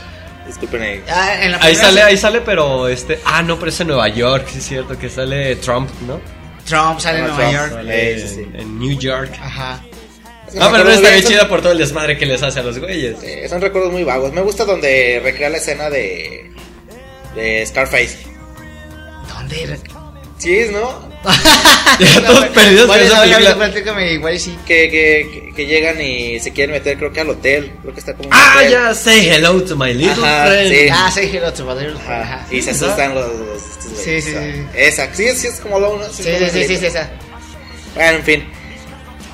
disculpen 0.45 0.81
ahí. 0.81 1.03
Ah, 1.09 1.43
en 1.43 1.51
la 1.53 1.57
Ahí 1.61 1.75
sale, 1.75 2.01
ahí 2.03 2.17
sale, 2.17 2.41
pero 2.41 2.87
este... 2.87 3.19
Ah, 3.25 3.41
no, 3.41 3.57
pero 3.59 3.69
es 3.69 3.79
en 3.81 3.87
Nueva 3.87 4.07
York, 4.09 4.47
sí 4.51 4.59
es 4.59 4.65
cierto, 4.67 4.97
que 4.97 5.09
sale 5.09 5.55
Trump, 5.57 5.89
¿no? 6.07 6.21
Trump 6.65 6.99
sale 6.99 7.19
en 7.19 7.25
Ah, 7.25 7.27
Nueva 7.35 7.49
Trump. 7.51 7.71
York. 7.73 7.85
Eh, 7.89 8.25
sí, 8.27 8.35
sí. 8.35 8.41
En, 8.41 8.55
en 8.61 8.79
New 8.79 8.97
York. 8.99 9.31
Ajá. 9.41 9.81
No, 10.53 10.71
pero 10.71 10.83
no 10.85 10.91
está 10.91 11.09
bien, 11.09 11.23
chida 11.25 11.49
por 11.49 11.61
todo 11.61 11.73
el 11.73 11.77
desmadre 11.77 12.17
que 12.17 12.25
les 12.25 12.41
hace 12.43 12.61
a 12.61 12.63
los 12.63 12.79
güeyes. 12.79 13.17
eh, 13.23 13.47
son 13.49 13.59
recuerdos 13.59 13.91
muy 13.91 14.03
vagos. 14.05 14.31
Me 14.31 14.39
gusta 14.41 14.63
donde 14.63 15.19
recrea 15.21 15.49
la 15.49 15.57
escena 15.57 15.89
de, 15.89 16.49
de 17.35 17.65
Scarface. 17.65 18.19
¿Dónde? 19.27 19.77
Sí, 20.37 20.55
es, 20.57 20.71
¿no? 20.71 21.07
Ya 21.99 22.23
todos 22.25 22.45
perdidos 22.49 22.85
con 22.87 22.99
esa 22.99 23.15
A 23.17 23.19
a 23.19 23.21
película. 23.23 23.55
platícame, 23.55 24.13
igual 24.13 24.39
sí. 24.39 24.55
Que, 24.67 24.89
que, 24.89 25.51
que- 25.55 25.65
llegan 25.65 25.99
y 25.99 26.39
se 26.39 26.53
quieren 26.53 26.73
meter, 26.75 26.95
creo 26.97 27.11
que 27.11 27.21
al 27.21 27.29
hotel. 27.31 27.73
Creo 27.81 27.93
que 27.93 27.99
está 27.99 28.13
como 28.13 28.29
un 28.29 28.35
Ah, 28.35 28.53
hotel. 28.57 28.71
ya, 28.71 28.93
say 28.93 29.27
hello 29.27 29.63
to 29.63 29.75
my 29.75 29.93
little 29.93 30.23
Ajá, 30.23 30.45
friend. 30.47 30.71
sí. 30.73 30.87
Ah, 30.91 31.11
sí, 31.11 31.21
Hello 31.33 31.51
to 31.53 31.65
Father. 31.65 31.93
Ajá, 31.97 32.21
Ajá. 32.21 32.47
Y 32.51 32.61
se 32.61 32.69
asustan 32.71 33.15
los, 33.15 33.25
los- 33.39 33.63
estos 33.63 33.93
güeyes. 33.93 34.03
Sí, 34.03 34.21
sí, 34.21 34.29
O 34.29 34.33
sea, 34.33 34.53
sí. 34.53 34.65
Esa, 34.75 35.13
sí, 35.15 35.27
sí, 35.35 35.47
es 35.47 35.59
como 35.59 35.79
lo 35.79 35.95
uno. 35.95 36.05
Sí, 36.11 36.23
sí, 36.23 36.31
sí, 36.51 36.63
sí, 36.67 36.77
sí, 36.77 36.85
esa. 36.85 37.09
Bueno, 37.95 38.17
en 38.19 38.23
fin. 38.23 38.49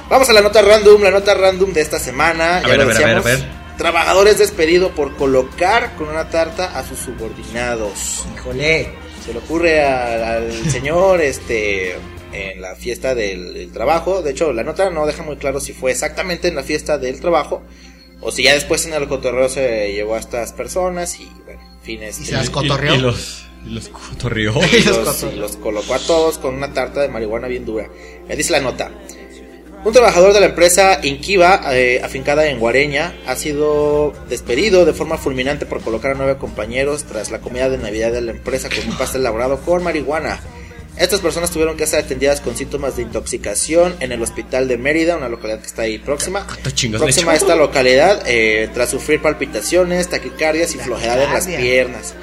Vamos 0.10 0.30
a 0.30 0.34
la 0.34 0.42
nota 0.42 0.62
random, 0.62 1.02
la 1.04 1.12
nota 1.12 1.34
random 1.34 1.74
de 1.74 1.82
esta 1.82 2.00
semana. 2.00 2.62
ya 2.62 2.68
ver, 2.70 2.78
lo 2.78 2.84
a 2.84 2.86
ver, 2.86 2.96
a 2.98 3.06
ver, 3.08 3.18
a 3.18 3.22
ver. 3.22 3.48
Trabajador 3.78 4.28
es 4.30 4.38
despedido 4.38 4.92
por 4.92 5.16
colocar 5.18 5.96
con 5.98 6.08
una 6.08 6.30
tarta 6.30 6.78
a 6.80 6.88
sus 6.88 7.00
subordinados. 7.00 8.24
Híjole. 8.38 9.03
Se 9.26 9.32
le 9.34 9.40
ocurre 9.40 9.84
al, 9.84 10.24
al 10.24 10.72
señor 10.72 11.22
este 11.22 11.96
en 12.34 12.62
la 12.62 12.76
fiesta 12.76 13.16
del, 13.16 13.54
del 13.54 13.72
trabajo. 13.72 14.22
De 14.22 14.32
hecho, 14.32 14.52
la 14.54 14.64
nota 14.64 14.90
no 14.90 15.06
deja 15.06 15.24
muy 15.24 15.38
claro 15.38 15.60
si 15.60 15.74
fue 15.74 15.92
exactamente 15.92 16.48
en 16.48 16.56
la 16.56 16.64
fiesta 16.64 16.98
del 16.98 17.20
trabajo 17.20 17.62
o 18.24 18.32
si 18.32 18.44
ya 18.44 18.54
después 18.54 18.86
en 18.86 18.94
el 18.94 19.08
cotorreo 19.08 19.50
se 19.50 19.92
llevó 19.94 20.16
a 20.16 20.20
estas 20.20 20.54
personas 20.54 21.20
y 21.20 21.30
bueno, 21.46 21.62
en 21.62 21.82
fin, 21.82 22.04
este, 22.04 22.24
Y 22.24 22.26
se 22.28 22.32
las 22.34 22.50
cotorreó. 22.50 22.96
Y, 22.96 22.98
los, 23.00 23.46
y 23.66 23.70
los 23.70 23.90
cotorreó. 23.90 24.54
y 24.72 24.84
los 24.84 24.98
los, 24.98 25.08
cotorreó. 25.08 25.36
y 25.36 25.40
los 25.40 25.56
colocó 25.58 25.94
a 25.94 26.00
todos 26.00 26.38
con 26.38 26.56
una 26.56 26.74
tarta 26.74 27.02
de 27.02 27.10
marihuana 27.10 27.48
bien 27.48 27.66
dura. 27.66 27.90
Me 28.28 28.36
dice 28.36 28.52
la 28.52 28.62
nota. 28.62 28.92
Un 29.86 29.92
trabajador 29.92 30.32
de 30.32 30.40
la 30.40 30.46
empresa 30.46 31.00
Inquiva, 31.04 31.62
eh, 31.74 32.00
afincada 32.02 32.48
en 32.48 32.58
Guareña, 32.58 33.14
ha 33.28 33.36
sido 33.36 34.14
despedido 34.30 34.86
de 34.86 34.94
forma 34.94 35.18
fulminante 35.18 35.66
por 35.66 35.82
colocar 35.82 36.12
a 36.12 36.14
nueve 36.14 36.38
compañeros 36.38 37.04
tras 37.04 37.32
la 37.32 37.40
comida 37.40 37.70
de 37.70 37.78
Navidad 37.78 38.14
de 38.14 38.22
la 38.22 38.32
empresa 38.32 38.70
con 38.70 38.90
un 38.90 38.98
pastel 38.98 39.22
elaborado 39.22 39.60
con 39.60 39.84
marihuana. 39.84 40.40
Estas 40.96 41.20
personas 41.20 41.52
tuvieron 41.52 41.76
que 41.76 41.86
ser 41.86 42.06
atendidas 42.06 42.40
con 42.40 42.56
síntomas 42.56 42.96
de 42.96 43.02
intoxicación 43.02 43.96
en 44.00 44.14
el 44.14 44.22
hospital 44.22 44.70
de 44.70 44.78
Mérida, 44.78 45.18
una 45.18 45.28
localidad 45.28 45.60
que 45.60 45.66
está 45.66 45.82
ahí 45.82 45.98
próxima. 45.98 46.46
¿Cuántos 46.46 46.76
chingos 46.76 47.02
le 47.02 47.08
Próxima 47.08 47.34
a 47.34 47.36
esta 47.36 47.56
localidad, 47.58 48.24
eh, 48.26 48.70
tras 48.74 48.92
sufrir 48.92 49.22
palpitaciones, 49.22 50.08
taquicardias 50.08 50.76
y 50.76 50.78
flojedad 50.78 51.22
en 51.22 51.34
las 51.34 51.48
piernas. 51.48 52.14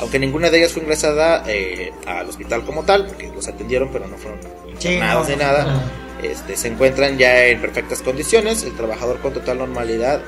Aunque 0.00 0.18
ninguna 0.18 0.50
de 0.50 0.58
ellas 0.58 0.72
fue 0.72 0.82
ingresada 0.82 1.44
eh, 1.46 1.92
al 2.04 2.28
hospital 2.28 2.62
como 2.66 2.84
tal, 2.84 3.06
porque 3.06 3.30
los 3.34 3.48
atendieron, 3.48 3.90
pero 3.90 4.06
no 4.06 4.18
fueron 4.18 4.40
internados 4.70 5.28
ni 5.30 5.36
nada. 5.36 6.04
Este, 6.30 6.56
se 6.56 6.68
encuentran 6.68 7.18
ya 7.18 7.44
en 7.46 7.60
perfectas 7.60 8.02
condiciones. 8.02 8.62
El 8.62 8.72
trabajador 8.74 9.20
con 9.20 9.32
total 9.32 9.58
normalidad 9.58 10.20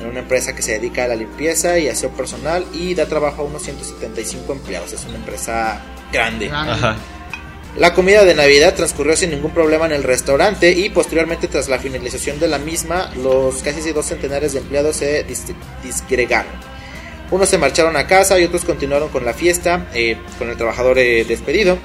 en 0.00 0.06
una 0.06 0.20
empresa 0.20 0.54
que 0.54 0.62
se 0.62 0.72
dedica 0.72 1.04
a 1.04 1.08
la 1.08 1.16
limpieza 1.16 1.78
y 1.78 1.88
aseo 1.88 2.10
personal 2.10 2.64
y 2.72 2.94
da 2.94 3.06
trabajo 3.06 3.42
a 3.42 3.44
unos 3.44 3.62
175 3.62 4.52
empleados. 4.52 4.92
Es 4.92 5.04
una 5.04 5.16
empresa 5.16 5.82
grande. 6.12 6.48
Grande. 6.48 6.72
Ajá. 6.72 6.96
La 7.78 7.94
comida 7.94 8.24
de 8.24 8.34
Navidad 8.34 8.74
transcurrió 8.74 9.14
sin 9.16 9.30
ningún 9.30 9.52
problema 9.52 9.86
en 9.86 9.92
el 9.92 10.02
restaurante 10.02 10.72
y 10.72 10.90
posteriormente 10.90 11.46
tras 11.46 11.68
la 11.68 11.78
finalización 11.78 12.40
de 12.40 12.48
la 12.48 12.58
misma, 12.58 13.12
los 13.22 13.62
casi 13.62 13.92
dos 13.92 14.06
centenares 14.06 14.54
de 14.54 14.58
empleados 14.58 14.96
se 14.96 15.24
dis- 15.26 15.54
disgregaron. 15.84 16.50
Unos 17.30 17.48
se 17.48 17.58
marcharon 17.58 17.96
a 17.96 18.08
casa 18.08 18.40
y 18.40 18.44
otros 18.44 18.64
continuaron 18.64 19.08
con 19.10 19.24
la 19.24 19.34
fiesta, 19.34 19.86
eh, 19.94 20.16
con 20.36 20.50
el 20.50 20.56
trabajador 20.56 20.98
eh, 20.98 21.24
despedido. 21.24 21.78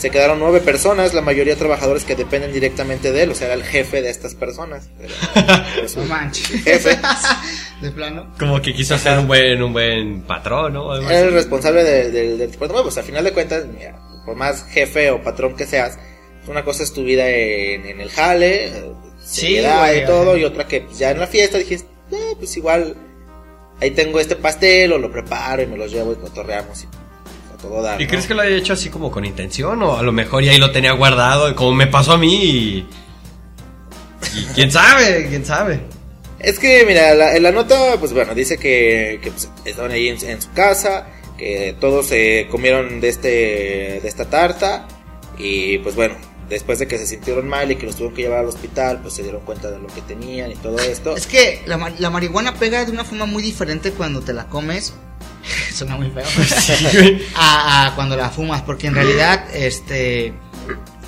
Se 0.00 0.10
quedaron 0.10 0.38
nueve 0.38 0.60
personas, 0.60 1.12
la 1.12 1.20
mayoría 1.20 1.56
trabajadores 1.56 2.04
que 2.04 2.16
dependen 2.16 2.52
directamente 2.54 3.12
de 3.12 3.22
él, 3.24 3.30
o 3.30 3.34
sea, 3.34 3.48
era 3.48 3.54
el 3.54 3.64
jefe 3.64 4.00
de 4.00 4.08
estas 4.08 4.34
personas. 4.34 4.88
Era- 4.98 5.66
era 5.76 5.88
su 5.88 6.00
No 6.00 6.06
manches. 6.06 6.48
jefe. 6.64 6.98
De 7.82 7.90
plano. 7.90 8.32
Como 8.38 8.60
que 8.62 8.72
quiso 8.74 8.96
ser 8.98 9.18
un 9.18 9.26
buen, 9.28 9.62
un 9.62 9.72
buen 9.74 10.22
patrón, 10.22 10.72
¿no? 10.74 10.90
Algo 10.92 11.08
Era 11.08 11.20
el 11.20 11.32
responsable 11.32 11.84
de- 11.84 12.10
del 12.10 12.38
del 12.38 12.50
departamento. 12.50 12.82
Pues 12.84 12.96
a 12.98 13.02
final 13.02 13.24
de 13.24 13.32
cuentas, 13.32 13.64
mira, 13.66 13.98
por 14.24 14.36
más 14.36 14.64
jefe 14.70 15.10
o 15.10 15.22
patrón 15.22 15.54
que 15.54 15.66
seas, 15.66 15.98
una 16.48 16.64
cosa 16.64 16.82
es 16.82 16.92
tu 16.94 17.04
vida 17.04 17.28
en, 17.28 17.84
en 17.86 18.00
el 18.00 18.10
jale, 18.10 18.68
eh, 18.68 18.92
Sí, 19.22 19.60
güey, 19.60 20.02
y 20.02 20.06
todo, 20.06 20.30
ajá. 20.30 20.38
y 20.40 20.44
otra 20.44 20.66
que 20.66 20.80
pues, 20.80 20.98
ya 20.98 21.10
en 21.10 21.20
la 21.20 21.26
fiesta 21.26 21.58
dijiste, 21.58 21.86
eh, 22.10 22.34
pues 22.38 22.56
igual 22.56 22.96
ahí 23.82 23.90
tengo 23.92 24.18
este 24.18 24.34
pastel 24.36 24.92
o 24.94 24.98
lo 24.98 25.12
preparo 25.12 25.62
y 25.62 25.66
me 25.66 25.76
lo 25.76 25.86
llevo 25.86 26.12
y 26.12 26.16
cotorreamos 26.16 26.82
y 26.84 26.86
todo 27.62 27.82
dar. 27.82 28.00
¿Y 28.00 28.04
¿no? 28.04 28.10
crees 28.10 28.26
que 28.26 28.34
lo 28.34 28.42
haya 28.42 28.56
hecho 28.56 28.72
así 28.72 28.88
como 28.90 29.10
con 29.10 29.24
intención? 29.24 29.82
O 29.82 29.96
a 29.96 30.02
lo 30.02 30.12
mejor 30.12 30.42
ya 30.42 30.52
ahí 30.52 30.58
lo 30.58 30.70
tenía 30.72 30.92
guardado, 30.92 31.54
como 31.54 31.72
me 31.74 31.86
pasó 31.86 32.12
a 32.12 32.18
mí 32.18 32.34
y... 32.44 32.86
y 34.34 34.44
quién 34.54 34.70
sabe, 34.72 35.26
quién 35.28 35.44
sabe. 35.44 35.80
Es 36.38 36.58
que, 36.58 36.84
mira, 36.86 37.14
la, 37.14 37.36
en 37.36 37.42
la 37.42 37.52
nota, 37.52 37.96
pues 37.98 38.12
bueno, 38.14 38.34
dice 38.34 38.56
que, 38.58 39.20
que, 39.22 39.30
pues, 39.30 39.50
estaban 39.64 39.90
ahí 39.90 40.08
en, 40.08 40.16
en 40.26 40.40
su 40.40 40.50
casa, 40.52 41.06
que 41.36 41.76
todos 41.78 42.06
se 42.06 42.46
comieron 42.50 43.00
de, 43.00 43.08
este, 43.08 43.28
de 44.00 44.08
esta 44.08 44.24
tarta 44.30 44.86
y 45.36 45.78
pues 45.78 45.94
bueno, 45.94 46.14
después 46.48 46.78
de 46.78 46.86
que 46.88 46.96
se 46.98 47.06
sintieron 47.06 47.46
mal 47.46 47.70
y 47.70 47.76
que 47.76 47.84
los 47.86 47.94
tuvieron 47.96 48.14
que 48.16 48.22
llevar 48.22 48.38
al 48.40 48.46
hospital, 48.46 49.00
pues 49.02 49.14
se 49.14 49.22
dieron 49.22 49.42
cuenta 49.42 49.70
de 49.70 49.78
lo 49.78 49.86
que 49.88 50.00
tenían 50.02 50.50
y 50.50 50.54
todo 50.56 50.78
esto. 50.78 51.14
Es 51.16 51.26
que 51.26 51.62
la, 51.66 51.76
ma- 51.76 51.92
la 51.98 52.08
marihuana 52.10 52.54
pega 52.54 52.84
de 52.86 52.90
una 52.92 53.04
forma 53.04 53.26
muy 53.26 53.42
diferente 53.42 53.90
cuando 53.92 54.20
te 54.22 54.32
la 54.32 54.46
comes. 54.48 54.94
Suena 55.74 55.96
muy 55.96 56.10
feo. 56.10 56.24
a, 57.36 57.86
a 57.86 57.94
cuando 57.94 58.16
la 58.16 58.30
fumas, 58.30 58.62
porque 58.62 58.86
en 58.88 58.94
realidad 58.94 59.44
este 59.54 60.32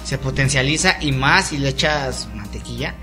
se 0.05 0.19
potencializa 0.19 0.97
y 1.01 1.13
más 1.13 1.49
si 1.49 1.59
le 1.59 1.69
echas 1.71 2.29
mantequilla, 2.35 2.95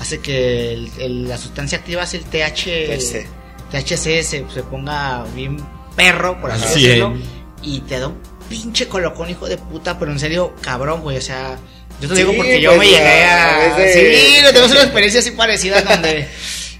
hace 0.00 0.18
que 0.20 0.72
el- 0.72 0.90
el- 0.98 1.28
la 1.28 1.38
sustancia 1.38 1.78
activa 1.78 2.02
es 2.02 2.14
el 2.14 2.24
TH, 2.24 2.64
THC. 2.88 3.26
THC 3.70 4.22
se, 4.24 4.24
se 4.24 4.62
ponga 4.68 5.24
bien 5.34 5.56
perro, 5.94 6.40
por 6.40 6.50
así 6.50 6.66
decirlo, 6.82 7.14
y 7.62 7.80
te 7.82 8.00
da 8.00 8.08
un 8.08 8.18
pinche 8.48 8.88
colocón, 8.88 9.30
hijo 9.30 9.46
de 9.48 9.56
puta, 9.58 9.96
pero 9.98 10.10
en 10.10 10.18
serio, 10.18 10.54
cabrón, 10.60 11.02
güey, 11.02 11.18
o 11.18 11.20
sea, 11.22 11.56
yo 12.00 12.08
te 12.08 12.14
Sí, 12.16 12.22
digo 12.22 12.34
porque 12.34 12.60
yo 12.60 12.70
pues, 12.74 12.80
me 12.80 12.86
llegué 12.96 13.24
a 13.24 13.54
a... 13.72 13.76
veces- 13.76 14.16
Sí, 14.18 14.42
no 14.42 14.48
tenemos 14.48 14.70
una 14.72 14.82
experiencia 14.82 15.20
así 15.20 15.30
parecida 15.32 15.82
donde, 15.82 16.28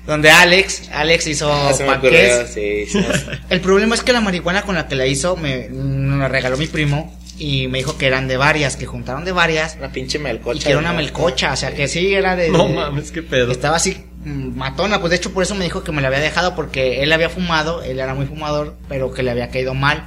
donde 0.06 0.30
Alex, 0.30 0.90
Alex 0.92 1.26
hizo 1.26 1.52
Ah, 1.52 1.70
ocurrió, 1.96 2.46
sí, 2.46 2.86
sí. 2.86 2.98
El 3.50 3.60
problema 3.60 3.94
es 3.94 4.02
que 4.02 4.12
la 4.12 4.20
marihuana 4.20 4.62
con 4.62 4.74
la 4.74 4.88
que 4.88 4.96
la 4.96 5.06
hizo 5.06 5.36
me, 5.36 5.68
me 5.68 6.16
la 6.18 6.28
regaló 6.28 6.56
mi 6.56 6.66
primo 6.66 7.16
y 7.38 7.68
me 7.68 7.78
dijo 7.78 7.96
que 7.96 8.06
eran 8.06 8.28
de 8.28 8.36
varias, 8.36 8.76
que 8.76 8.84
juntaron 8.86 9.24
de 9.24 9.32
varias 9.32 9.76
Una 9.78 9.90
pinche 9.92 10.18
melcocha. 10.18 10.58
y 10.58 10.62
que 10.62 10.70
era 10.70 10.78
una 10.78 10.92
melcocha, 10.92 11.52
o 11.52 11.56
sea 11.56 11.74
que 11.74 11.88
sí 11.88 12.12
era 12.12 12.36
de... 12.36 12.50
No 12.50 12.68
de- 12.68 12.74
mames, 12.74 13.12
qué 13.12 13.22
pedo. 13.22 13.50
Estaba 13.52 13.76
así 13.76 13.96
mm, 14.24 14.56
matona, 14.58 15.00
pues 15.00 15.10
de 15.10 15.16
hecho 15.16 15.32
por 15.32 15.42
eso 15.42 15.54
me 15.54 15.64
dijo 15.64 15.82
que 15.84 15.92
me 15.92 16.02
la 16.02 16.08
había 16.08 16.20
dejado 16.20 16.54
porque 16.54 17.02
él 17.02 17.12
había 17.12 17.30
fumado, 17.30 17.82
él 17.82 17.98
era 17.98 18.14
muy 18.14 18.26
fumador, 18.26 18.76
pero 18.88 19.12
que 19.12 19.22
le 19.22 19.30
había 19.30 19.48
caído 19.48 19.72
mal. 19.74 20.06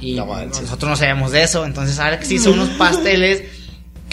Y 0.00 0.14
No 0.16 0.26
manches. 0.26 0.62
nosotros 0.62 0.90
no 0.90 0.96
sabíamos 0.96 1.30
de 1.30 1.42
eso, 1.44 1.64
entonces 1.64 1.98
Alex 1.98 2.30
hizo 2.32 2.50
unos 2.52 2.68
pasteles 2.70 3.42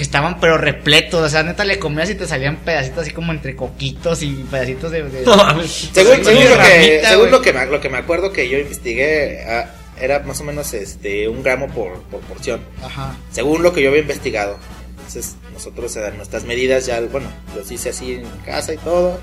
que 0.01 0.05
estaban 0.05 0.39
pero 0.39 0.58
repletos, 0.58 1.22
o 1.22 1.29
sea, 1.29 1.43
neta 1.43 1.63
le 1.63 1.77
comías 1.77 2.10
y 2.10 2.15
te 2.15 2.25
salían 2.25 2.55
pedacitos 2.58 3.03
así 3.03 3.12
como 3.12 3.31
entre 3.34 3.55
coquitos 3.55 4.24
y 4.24 4.34
pedacitos 4.50 4.89
de... 4.91 5.03
de- 5.03 5.24
No. 5.24 5.36
Según, 5.67 6.17
lo, 6.17 6.24
que, 6.24 6.55
ramita, 6.55 7.10
según 7.10 7.20
güey. 7.20 7.31
lo, 7.31 7.41
que 7.43 7.53
me, 7.53 7.65
lo 7.67 7.79
que 7.79 7.89
me 7.89 7.98
acuerdo 8.00 8.31
que 8.34 8.50
yo 8.50 8.58
investigué, 8.58 9.46
ah, 9.48 9.70
era 10.00 10.17
más 10.22 10.41
o 10.41 10.43
menos 10.43 10.74
este 10.74 11.29
un 11.29 11.43
gramo 11.43 11.67
por, 11.67 12.01
por 12.03 12.20
porción. 12.22 12.62
Ajá. 12.84 13.15
Según 13.31 13.62
lo 13.62 13.74
que 13.74 13.84
yo 13.84 13.89
había 13.89 14.01
investigado. 14.01 14.58
Entonces, 14.98 15.36
nosotros 15.53 15.96
a 15.98 16.10
nuestras 16.10 16.46
medidas 16.46 16.88
ya, 16.88 17.00
bueno, 17.01 17.27
los 17.55 17.72
hice 17.72 17.89
así 17.89 18.13
en 18.13 18.24
casa 18.43 18.74
y 18.74 18.77
todo. 18.77 19.20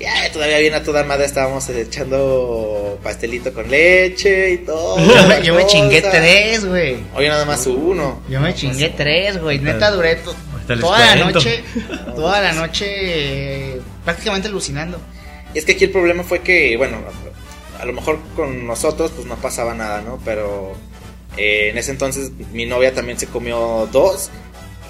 Ya, 0.00 0.30
todavía 0.32 0.58
bien 0.58 0.74
a 0.74 0.82
toda 0.82 1.04
madre 1.04 1.24
estábamos 1.24 1.68
echando 1.68 2.98
pastelito 3.02 3.52
con 3.54 3.70
leche 3.70 4.50
y 4.52 4.58
todo. 4.58 4.98
Yo 5.42 5.54
me, 5.54 5.66
chingué 5.66 6.02
tres, 6.02 6.64
güey. 6.64 6.96
Oye, 7.14 7.28
nada 7.28 7.44
más 7.44 7.66
uno. 7.66 8.20
Yo 8.28 8.40
me 8.40 8.52
chingué 8.54 8.88
tres, 8.90 9.40
güey. 9.40 9.58
Neta 9.60 9.90
duré 9.92 10.16
to- 10.16 10.34
Ahorita 10.52 10.74
les 10.74 10.80
toda 10.84 10.98
la 10.98 11.24
noche, 11.24 11.64
toda 12.16 12.40
la 12.40 12.52
noche 12.52 12.86
eh, 12.88 13.80
prácticamente 14.04 14.48
alucinando. 14.48 14.98
Y 15.54 15.58
es 15.58 15.64
que 15.64 15.72
aquí 15.72 15.84
el 15.84 15.90
problema 15.90 16.24
fue 16.24 16.40
que, 16.40 16.76
bueno, 16.76 16.98
a 17.80 17.84
lo 17.84 17.92
mejor 17.92 18.18
con 18.34 18.66
nosotros 18.66 19.12
pues 19.14 19.26
no 19.26 19.36
pasaba 19.36 19.74
nada, 19.74 20.00
¿no? 20.02 20.18
Pero 20.24 20.72
eh, 21.36 21.68
en 21.70 21.78
ese 21.78 21.92
entonces 21.92 22.32
mi 22.52 22.66
novia 22.66 22.92
también 22.92 23.18
se 23.18 23.26
comió 23.28 23.88
dos 23.92 24.30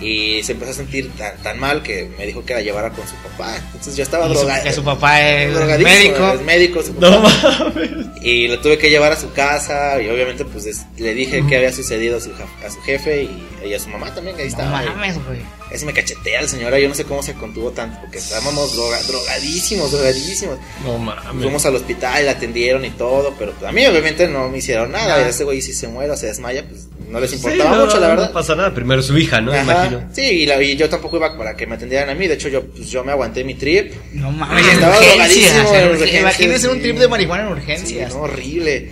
y 0.05 0.43
se 0.43 0.53
empezó 0.53 0.73
a 0.73 0.75
sentir 0.75 1.11
tan, 1.17 1.37
tan 1.43 1.59
mal 1.59 1.83
que 1.83 2.09
me 2.19 2.27
dijo 2.27 2.45
que 2.45 2.55
la 2.55 2.61
llevara 2.61 2.91
con 2.91 3.07
su 3.09 3.15
papá. 3.17 3.57
Entonces 3.57 3.97
yo 3.97 4.03
estaba 4.03 4.29
drogado. 4.29 4.63
que 4.63 4.73
su 4.73 4.85
papá 4.85 5.21
es 5.23 5.55
médico. 5.79 6.33
Es 6.35 6.43
médico, 6.43 6.83
su 6.83 6.95
papá. 6.95 7.11
No 7.11 7.21
mames. 7.21 7.91
Y 8.23 8.49
lo 8.49 8.59
tuve 8.61 8.79
que 8.79 8.89
llevar 8.91 9.13
a 9.13 9.17
su 9.17 9.33
casa 9.33 10.01
y 10.01 10.09
obviamente 10.09 10.45
pues 10.45 10.67
es- 10.67 10.83
le 10.97 11.15
dije 11.15 11.45
qué 11.49 11.57
había 11.57 11.73
sucedido 11.73 12.17
a 12.17 12.21
su, 12.21 12.31
a 12.33 12.71
su 12.71 12.81
jefe 12.83 13.23
y, 13.25 13.69
y 13.69 13.75
a 13.75 13.79
su 13.81 13.89
mamá 13.89 14.15
también 14.15 14.37
que 14.37 14.43
ahí 14.43 14.49
No 14.51 14.59
estaba. 14.59 14.83
mames, 14.83 15.25
güey. 15.27 15.41
Sí 15.75 15.85
me 15.87 15.93
cachetea 15.93 16.41
la 16.43 16.47
señora, 16.49 16.79
yo 16.79 16.89
no 16.89 16.95
sé 16.95 17.05
cómo 17.05 17.21
se 17.23 17.35
contuvo 17.35 17.73
tanto 17.73 17.99
porque 18.01 18.19
estábamos 18.19 18.77
droga- 18.77 19.03
drogadísimos, 19.09 19.91
drogadísimos. 19.91 20.59
No 20.85 20.99
mames. 20.99 21.43
Fuimos 21.43 21.67
al 21.67 21.75
hospital 21.77 22.25
la 22.27 22.33
atendieron 22.33 22.85
y 22.85 22.91
todo, 22.91 23.35
pero 23.39 23.53
pues, 23.53 23.69
a 23.69 23.73
mí 23.73 23.85
obviamente 23.87 24.29
no 24.29 24.49
me 24.49 24.59
hicieron 24.59 24.93
nada. 24.93 25.27
Ese 25.29 25.43
güey 25.45 25.61
si 25.63 25.73
se 25.75 25.89
muere 25.89 26.13
o 26.13 26.17
se 26.17 26.27
desmaya, 26.27 26.65
pues 26.69 26.87
no 27.11 27.19
les 27.21 27.31
Sí, 27.31 27.37
importaba 27.37 27.77
no, 27.77 27.85
mucho, 27.87 27.99
la 28.01 28.09
verdad. 28.09 28.27
No 28.29 28.33
pasa 28.33 28.55
nada. 28.55 28.73
Primero 28.75 29.03
su 29.03 29.17
hija, 29.19 29.41
¿no? 29.41 29.53
Ajá. 29.53 29.63
Imagino 29.63 29.94
camino. 29.99 30.15
Sí, 30.15 30.23
y, 30.23 30.47
la- 30.47 30.63
y 30.63 30.77
yo 30.77 30.89
tampoco 30.89 31.17
iba 31.17 31.37
para 31.37 31.57
que 31.57 31.67
me 31.67 31.75
atendieran 31.77 32.09
a 32.11 32.15
mí. 32.15 32.27
De 32.27 32.35
hecho, 32.35 32.49
yo, 32.49 32.63
pues, 32.67 32.89
yo 32.91 33.03
me 33.05 33.13
aguanté 33.13 33.45
mi 33.45 33.55
trip. 33.55 33.93
No 34.13 34.31
mames, 34.31 34.67
Estaba 34.67 34.99
drogadísimo 35.01 35.61
urgencias, 35.71 36.21
Imagínense 36.21 36.69
un 36.69 36.77
sí. 36.77 36.81
trip 36.83 36.99
de 36.99 37.09
marihuana 37.09 37.43
en 37.45 37.49
Sí, 37.49 37.53
urgencias. 37.55 38.15
no, 38.15 38.21
horrible. 38.21 38.91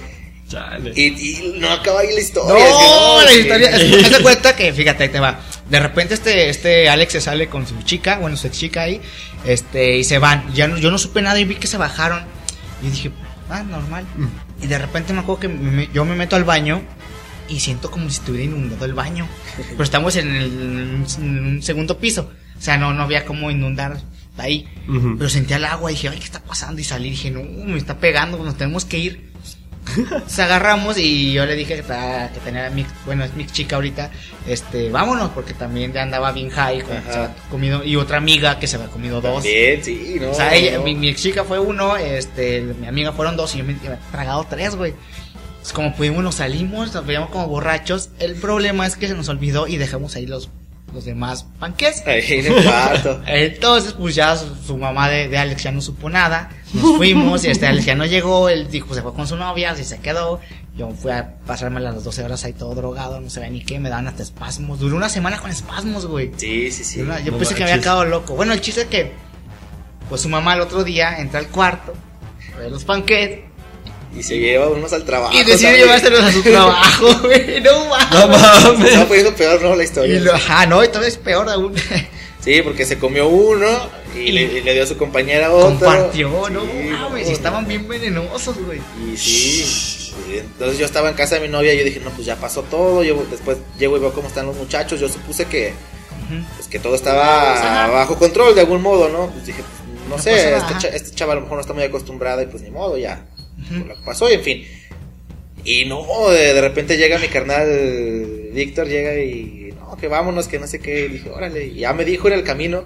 Y, 0.94 1.02
y 1.06 1.54
no 1.58 1.70
acaba 1.70 2.00
ahí 2.00 2.08
la 2.08 2.12
No, 2.14 2.18
historia. 2.20 2.58
es 2.68 2.74
que 2.74 2.84
no, 2.84 3.22
la 3.24 3.36
historia. 3.36 3.70
es- 3.70 4.04
Haz 4.04 4.10
de 4.18 4.22
cuenta 4.22 4.54
que, 4.56 4.72
fíjate, 4.72 5.04
ahí 5.04 5.08
te 5.08 5.18
va. 5.20 5.40
De 5.70 5.80
repente 5.80 6.12
este, 6.14 6.50
este 6.50 6.90
Alex 6.90 7.12
se 7.14 7.20
sale 7.22 7.48
con 7.48 7.66
su 7.66 7.80
chica, 7.84 8.18
bueno, 8.18 8.36
su 8.36 8.48
ex 8.48 8.58
chica 8.58 8.82
ahí, 8.82 9.00
este, 9.46 9.96
y 9.96 10.04
se 10.04 10.18
van. 10.18 10.52
Ya 10.52 10.68
no, 10.68 10.76
yo 10.76 10.90
no 10.90 10.98
supe 10.98 11.22
nada 11.22 11.40
y 11.40 11.44
vi 11.44 11.54
que 11.54 11.66
se 11.66 11.78
bajaron. 11.78 12.22
Y 12.82 12.90
dije, 12.90 13.10
ah, 13.48 13.62
normal. 13.62 14.04
Y 14.60 14.66
de 14.66 14.76
repente 14.76 15.14
me 15.14 15.20
acuerdo 15.20 15.40
que 15.40 15.48
me- 15.48 15.88
yo 15.94 16.04
me 16.04 16.14
meto 16.16 16.36
al 16.36 16.44
baño 16.44 16.82
y 17.48 17.60
siento 17.60 17.90
como 17.90 18.08
si 18.10 18.16
estuviera 18.18 18.44
inundado 18.44 18.84
el 18.84 18.94
baño. 18.94 19.26
Pero 19.56 19.82
estamos 19.84 20.16
en, 20.16 20.28
el, 20.34 21.04
en 21.18 21.44
un 21.46 21.62
segundo 21.62 21.98
piso. 21.98 22.30
O 22.58 22.60
sea, 22.60 22.76
no, 22.76 22.92
no 22.92 23.02
había 23.02 23.24
cómo 23.24 23.50
inundar 23.50 24.00
ahí. 24.38 24.68
Pero 25.18 25.28
sentía 25.28 25.56
el 25.56 25.64
agua 25.64 25.90
y 25.90 25.94
dije, 25.94 26.08
ay, 26.08 26.18
¿qué 26.18 26.24
está 26.24 26.40
pasando? 26.40 26.80
Y 26.80 26.84
salí 26.84 27.08
y 27.08 27.10
dije, 27.12 27.30
no, 27.30 27.42
me 27.42 27.76
está 27.78 27.98
pegando, 27.98 28.38
nos 28.38 28.56
tenemos 28.56 28.84
que 28.84 28.98
ir. 28.98 29.32
Nos 30.10 30.38
agarramos 30.38 30.96
y 30.96 31.32
yo 31.32 31.44
le 31.44 31.56
dije 31.56 31.74
que, 31.74 31.82
que 31.82 32.40
tenía 32.44 32.70
mi, 32.70 32.86
bueno, 33.04 33.24
es 33.24 33.34
mi 33.34 33.46
chica 33.48 33.74
ahorita, 33.76 34.12
este, 34.46 34.90
vámonos, 34.90 35.30
porque 35.30 35.54
también 35.54 35.92
ya 35.92 36.02
andaba 36.04 36.30
bien 36.30 36.50
high, 36.50 36.82
con- 36.82 37.02
se 37.02 37.10
había 37.10 37.34
comido, 37.50 37.82
y 37.82 37.96
otra 37.96 38.18
amiga 38.18 38.60
que 38.60 38.68
se 38.68 38.76
había 38.76 38.88
comido 38.88 39.20
dos. 39.20 39.42
También, 39.42 39.82
sí, 39.82 40.18
no. 40.20 40.30
O 40.30 40.34
sea, 40.34 40.54
ella, 40.54 40.78
no. 40.78 40.84
mi, 40.84 40.94
mi 40.94 41.08
ex 41.08 41.20
chica 41.20 41.42
fue 41.42 41.58
uno, 41.58 41.96
este, 41.96 42.60
mi 42.80 42.86
amiga 42.86 43.10
fueron 43.10 43.36
dos 43.36 43.56
y 43.56 43.58
yo 43.58 43.64
me 43.64 43.72
había 43.74 43.98
tragado 44.12 44.46
tres, 44.48 44.76
güey. 44.76 44.94
Pues 45.62 45.72
como 45.72 45.94
pudimos 45.94 46.24
nos 46.24 46.34
salimos, 46.34 46.92
nos 46.92 47.06
veíamos 47.06 47.30
como 47.30 47.46
borrachos. 47.46 48.08
El 48.18 48.34
problema 48.34 48.84
es 48.84 48.96
que 48.96 49.06
se 49.06 49.14
nos 49.14 49.28
olvidó 49.28 49.68
y 49.68 49.76
dejamos 49.76 50.16
ahí 50.16 50.26
los, 50.26 50.50
los 50.92 51.04
demás 51.04 51.46
panques. 51.60 52.02
Ahí 52.04 52.24
en 52.28 52.46
el 52.46 52.64
cuarto. 52.64 53.22
Entonces, 53.28 53.92
pues 53.92 54.16
ya 54.16 54.36
su, 54.36 54.52
su 54.56 54.76
mamá 54.76 55.08
de, 55.08 55.28
de 55.28 55.38
Alex 55.38 55.62
ya 55.62 55.70
no 55.70 55.80
supo 55.80 56.10
nada. 56.10 56.50
Nos 56.74 56.96
fuimos 56.96 57.44
y 57.44 57.50
este 57.50 57.68
Alex 57.68 57.86
ya 57.86 57.94
no 57.94 58.04
llegó. 58.06 58.48
Él 58.48 58.68
dijo, 58.72 58.92
se 58.92 59.02
fue 59.02 59.14
con 59.14 59.28
su 59.28 59.36
novia, 59.36 59.70
así 59.70 59.84
se 59.84 60.00
quedó. 60.00 60.40
Yo 60.76 60.90
fui 60.90 61.12
a 61.12 61.36
pasarme 61.46 61.78
las 61.78 62.02
12 62.02 62.24
horas 62.24 62.44
ahí 62.44 62.54
todo 62.54 62.74
drogado, 62.74 63.20
no 63.20 63.30
sabía 63.30 63.50
ni 63.50 63.62
qué, 63.62 63.78
me 63.78 63.88
daban 63.88 64.08
hasta 64.08 64.24
espasmos. 64.24 64.80
Duró 64.80 64.96
una 64.96 65.10
semana 65.10 65.38
con 65.38 65.52
espasmos, 65.52 66.06
güey. 66.06 66.32
Sí, 66.38 66.72
sí, 66.72 66.82
sí. 66.82 66.98
Yo, 66.98 67.04
yo 67.20 67.30
no 67.30 67.38
pensé 67.38 67.54
que 67.54 67.62
me 67.62 67.70
había 67.70 67.82
quedado 67.82 68.04
loco. 68.04 68.34
Bueno, 68.34 68.52
el 68.52 68.60
chiste 68.60 68.80
es 68.80 68.86
que, 68.88 69.12
pues 70.08 70.22
su 70.22 70.28
mamá 70.28 70.54
el 70.54 70.62
otro 70.62 70.82
día 70.82 71.18
entra 71.18 71.38
al 71.38 71.46
cuarto, 71.46 71.92
ve 72.58 72.68
los 72.68 72.84
panquetes 72.84 73.51
Y 74.16 74.22
se 74.22 74.38
lleva 74.38 74.68
unos 74.68 74.92
al 74.92 75.04
trabajo. 75.04 75.32
y 75.34 75.42
decide 75.42 75.78
llevárselos 75.78 76.22
a 76.22 76.32
su 76.32 76.42
trabajo, 76.42 77.06
güey. 77.22 77.60
No 77.62 77.86
mames. 77.86 78.10
No 78.10 78.20
Se 78.20 78.72
mames. 78.72 78.86
estaba 78.88 79.06
poniendo 79.06 79.34
peor, 79.34 79.62
¿no? 79.62 79.74
La 79.76 79.82
Y 79.82 79.86
historia. 79.86 80.20
lo, 80.20 80.34
ajá, 80.34 80.66
no, 80.66 80.84
y 80.84 80.88
todavía 80.88 81.08
es 81.08 81.16
peor 81.16 81.48
aún. 81.48 81.74
Sí, 82.44 82.60
porque 82.62 82.84
se 82.84 82.98
comió 82.98 83.28
uno 83.28 83.66
y, 84.16 84.32
le, 84.32 84.42
y 84.42 84.60
le 84.62 84.74
dio 84.74 84.82
a 84.82 84.86
su 84.86 84.96
compañera 84.98 85.50
otro. 85.52 85.68
Compartió, 85.78 86.28
no 86.50 86.60
Sí, 86.60 86.88
mames, 86.90 87.28
y 87.28 87.32
estaban 87.32 87.66
bien 87.66 87.86
venenosos, 87.88 88.56
güey. 88.66 88.80
Y 89.10 89.16
sí, 89.16 90.12
entonces 90.34 90.78
yo 90.78 90.84
estaba 90.84 91.08
en 91.08 91.14
casa 91.14 91.36
de 91.36 91.42
mi 91.42 91.48
novia 91.48 91.72
y 91.72 91.78
yo 91.78 91.84
dije, 91.84 92.00
no, 92.00 92.10
pues 92.10 92.26
ya 92.26 92.36
pasó 92.36 92.62
todo. 92.64 93.02
Yo 93.04 93.24
después 93.30 93.58
llego 93.78 93.96
y 93.96 94.00
veo 94.00 94.12
cómo 94.12 94.28
están 94.28 94.46
los 94.46 94.56
muchachos. 94.56 95.00
Yo 95.00 95.08
supuse 95.08 95.46
que, 95.46 95.72
pues, 96.56 96.68
que 96.68 96.78
todo 96.78 96.94
estaba 96.96 97.86
bajo 97.88 98.18
control 98.18 98.54
de 98.54 98.60
algún 98.62 98.82
modo, 98.82 99.08
¿no? 99.08 99.28
Pues 99.30 99.46
dije, 99.46 99.62
pues, 99.62 100.08
no, 100.08 100.16
No 100.16 100.22
sé, 100.22 100.54
este, 100.56 100.74
cha- 100.78 100.88
este 100.94 101.12
chaval 101.14 101.36
a 101.36 101.40
lo 101.40 101.42
mejor 101.42 101.56
no 101.56 101.60
está 101.62 101.72
muy 101.72 101.84
acostumbrado 101.84 102.42
y 102.42 102.46
pues 102.46 102.62
ni 102.62 102.70
modo, 102.70 102.98
ya. 102.98 103.24
Por 103.68 103.86
lo 103.86 103.94
que 103.96 104.02
pasó 104.04 104.30
y 104.30 104.34
en 104.34 104.42
fin. 104.42 104.64
Y 105.64 105.84
no, 105.84 106.04
de, 106.30 106.54
de 106.54 106.60
repente 106.60 106.96
llega 106.96 107.18
mi 107.18 107.28
carnal 107.28 108.50
Víctor, 108.52 108.88
llega 108.88 109.14
y 109.22 109.72
no, 109.78 109.96
que 109.96 110.08
vámonos, 110.08 110.48
que 110.48 110.58
no 110.58 110.66
sé 110.66 110.80
qué. 110.80 111.06
Y 111.06 111.08
dije, 111.08 111.30
órale. 111.30 111.66
Y 111.66 111.74
ya 111.80 111.92
me 111.92 112.04
dijo 112.04 112.26
en 112.28 112.34
el 112.34 112.42
camino 112.42 112.84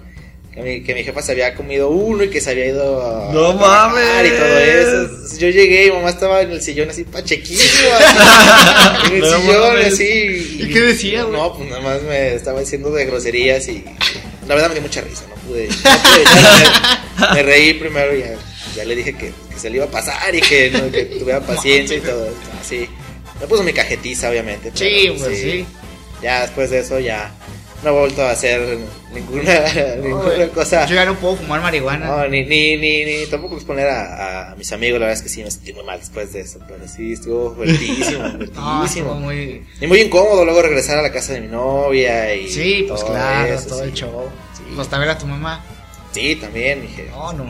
que 0.53 0.61
mi, 0.61 0.81
que 0.83 0.93
mi 0.93 1.03
jefa 1.03 1.21
se 1.21 1.31
había 1.33 1.55
comido 1.55 1.89
uno 1.89 2.23
y 2.23 2.29
que 2.29 2.39
se 2.39 2.51
había 2.51 2.67
ido 2.67 3.01
a. 3.05 3.33
¡No 3.33 3.49
a 3.49 3.57
trabajar 3.57 4.25
Y 4.25 4.29
mames! 4.29 4.39
todo 4.39 4.59
eso. 4.59 5.37
Yo 5.39 5.49
llegué 5.49 5.87
y 5.87 5.91
mamá 5.91 6.09
estaba 6.09 6.41
en 6.41 6.51
el 6.51 6.61
sillón 6.61 6.89
así 6.89 7.03
pachequísimo. 7.03 7.89
así, 7.99 9.07
en 9.07 9.15
el 9.15 9.21
No 9.21 9.39
sillón 9.41 9.61
mames. 9.61 9.93
así. 9.93 10.57
¿Y 10.61 10.69
qué 10.71 10.81
decía, 10.81 11.23
güey? 11.23 11.35
No, 11.39 11.53
pues 11.57 11.69
nada 11.69 11.81
más 11.81 12.01
me 12.03 12.33
estaba 12.35 12.59
diciendo 12.59 12.91
de 12.91 13.05
groserías 13.05 13.67
y. 13.67 13.83
La 14.47 14.53
verdad 14.55 14.69
me 14.69 14.75
dio 14.75 14.83
mucha 14.83 15.01
risa, 15.01 15.23
no 15.29 15.35
pude. 15.35 15.67
No 15.67 15.73
pude 16.03 16.15
evitar, 16.15 16.99
me, 17.29 17.35
me 17.35 17.43
reí 17.43 17.73
primero 17.73 18.15
y 18.15 18.19
ya, 18.21 18.35
ya 18.77 18.85
le 18.85 18.95
dije 18.95 19.13
que, 19.13 19.31
que 19.53 19.59
se 19.59 19.69
le 19.69 19.77
iba 19.77 19.85
a 19.85 19.89
pasar 19.91 20.33
y 20.33 20.39
que, 20.39 20.69
no, 20.71 20.89
que 20.91 21.05
tuviera 21.05 21.41
paciencia 21.41 21.97
y 21.97 22.01
todo. 22.01 22.29
Así. 22.61 22.87
Me 23.41 23.47
puso 23.47 23.63
mi 23.63 23.73
cajetiza, 23.73 24.29
obviamente. 24.29 24.71
pero 24.73 24.77
Sí, 24.77 25.13
pues 25.19 25.37
sí. 25.39 25.65
Ya 26.21 26.41
después 26.41 26.69
de 26.71 26.79
eso 26.79 26.99
ya 26.99 27.31
no 27.83 27.89
he 27.89 27.99
vuelto 27.99 28.23
a 28.23 28.31
hacer 28.31 28.77
ninguna, 29.13 29.53
cosa. 30.55 30.85
Yo 30.87 30.95
ya 30.95 31.05
no 31.05 31.13
puedo 31.15 31.35
fumar 31.35 31.61
marihuana. 31.61 32.07
No, 32.07 32.27
ni, 32.27 32.43
ni, 32.43 32.75
ni, 32.77 33.05
ni 33.05 33.25
tampoco 33.27 33.55
exponer 33.55 33.87
a, 33.87 34.51
a 34.51 34.55
mis 34.55 34.71
amigos, 34.71 34.99
la 34.99 35.05
verdad 35.05 35.17
es 35.19 35.23
que 35.23 35.29
sí 35.29 35.43
me 35.43 35.51
sentí 35.51 35.73
muy 35.73 35.83
mal 35.83 35.99
después 35.99 36.33
de 36.33 36.39
eso, 36.41 36.59
pero 36.67 36.87
sí, 36.87 37.13
estuvo 37.13 37.53
fuertísimo, 37.53 38.23
No, 38.23 38.29
fuertísimo. 38.37 38.85
estuvo 38.85 39.13
muy... 39.15 39.63
Y 39.79 39.85
muy 39.85 40.01
incómodo 40.01 40.43
luego 40.43 40.63
regresar 40.63 40.97
a 40.97 41.03
la 41.03 41.11
casa 41.11 41.33
de 41.33 41.41
mi 41.41 41.47
novia 41.49 42.33
y 42.33 42.49
Sí, 42.49 42.85
pues 42.87 43.01
todo 43.01 43.11
claro, 43.11 43.53
eso, 43.53 43.67
todo 43.67 43.79
sí. 43.83 43.85
el 43.85 43.93
show. 43.93 44.29
Sí. 44.57 44.63
Pues 44.75 44.87
también 44.87 45.11
a 45.11 45.17
tu 45.19 45.27
mamá. 45.27 45.63
Sí, 46.11 46.35
también, 46.37 46.81
dije. 46.81 47.07
No, 47.11 47.31
no 47.33 47.43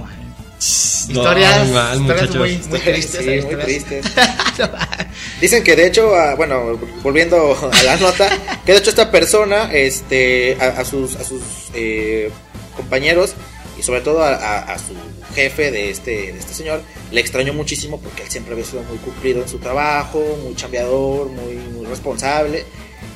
No, 1.09 1.21
Historias, 1.21 1.69
mal, 1.69 1.99
historias 2.01 2.01
muchachos. 2.01 2.35
muy, 2.35 2.57
muy 2.69 2.79
tristes. 2.79 3.23
Sí, 3.23 3.29
hay 3.29 3.41
muy 3.41 3.53
historias- 3.53 3.65
tristes. 3.65 4.05
Dicen 5.41 5.63
que 5.63 5.75
de 5.75 5.87
hecho, 5.87 6.15
ah, 6.15 6.35
bueno, 6.35 6.79
volviendo 7.03 7.55
a 7.71 7.83
la 7.83 7.95
nota, 7.97 8.29
que 8.65 8.71
de 8.73 8.77
hecho 8.79 8.89
esta 8.89 9.11
persona, 9.11 9.69
este, 9.71 10.57
a, 10.59 10.79
a 10.81 10.85
sus, 10.85 11.15
a 11.15 11.23
sus 11.23 11.41
eh, 11.73 12.31
compañeros 12.75 13.33
y 13.79 13.83
sobre 13.83 14.01
todo 14.01 14.23
a, 14.23 14.29
a- 14.33 14.73
a 14.73 14.79
su 14.79 14.93
jefe 15.35 15.69
de 15.71 15.91
este, 15.91 16.33
de 16.33 16.39
este 16.39 16.53
señor, 16.55 16.81
le 17.11 17.21
extrañó 17.21 17.53
muchísimo 17.53 18.01
porque 18.01 18.23
él 18.23 18.29
siempre 18.29 18.53
había 18.53 18.65
sido 18.65 18.81
muy 18.83 18.97
cumplido 18.97 19.43
en 19.43 19.47
su 19.47 19.59
trabajo, 19.59 20.19
muy 20.43 20.55
chambeador, 20.55 21.27
muy, 21.29 21.53
muy 21.53 21.85
responsable 21.85 22.65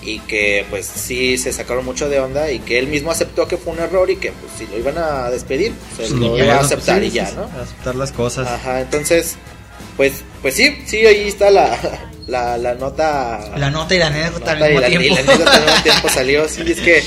y 0.02 0.20
que 0.20 0.66
pues 0.70 0.86
sí 0.86 1.38
se 1.38 1.54
sacaron 1.54 1.86
mucho 1.86 2.10
de 2.10 2.20
onda 2.20 2.52
y 2.52 2.60
que 2.60 2.80
él 2.80 2.88
mismo 2.88 3.12
aceptó 3.12 3.48
que 3.48 3.58
fue 3.58 3.74
un 3.74 3.80
error 3.80 4.10
y 4.10 4.16
que 4.16 4.32
pues 4.32 4.52
si 4.58 4.68
lo 4.68 4.78
iban 4.78 4.98
a 4.98 5.30
despedir, 5.30 5.74
pues 5.96 6.10
lo 6.12 6.38
iba 6.38 6.56
a 6.56 6.60
aceptar 6.62 7.00
sí, 7.00 7.08
y 7.08 7.12
ya, 7.12 7.32
¿no? 7.32 7.44
Aceptar 7.62 7.96
las 7.96 8.12
cosas. 8.12 8.48
Ajá, 8.48 8.82
entonces, 8.82 9.36
pues, 9.98 10.24
pues 10.42 10.56
sí, 10.56 10.82
sí, 10.88 11.06
ahí 11.06 11.28
está 11.28 11.52
la, 11.52 11.78
la, 12.28 12.58
la 12.58 12.74
nota. 12.76 13.52
La 13.58 13.70
nota 13.70 13.94
y 13.96 14.00
la 14.00 14.08
anécdota 14.08 14.52
al 14.52 14.60
y 14.60 14.64
mismo 14.64 14.80
la, 14.82 14.90
y 14.90 14.98
tiempo. 14.98 15.16
la 15.16 15.22
anécdota 15.22 15.56
al 15.56 15.66
mismo 15.66 15.84
tiempo 15.84 16.10
salió. 16.14 16.50
Sí, 16.50 16.62
es 16.66 16.80
que, 16.80 17.04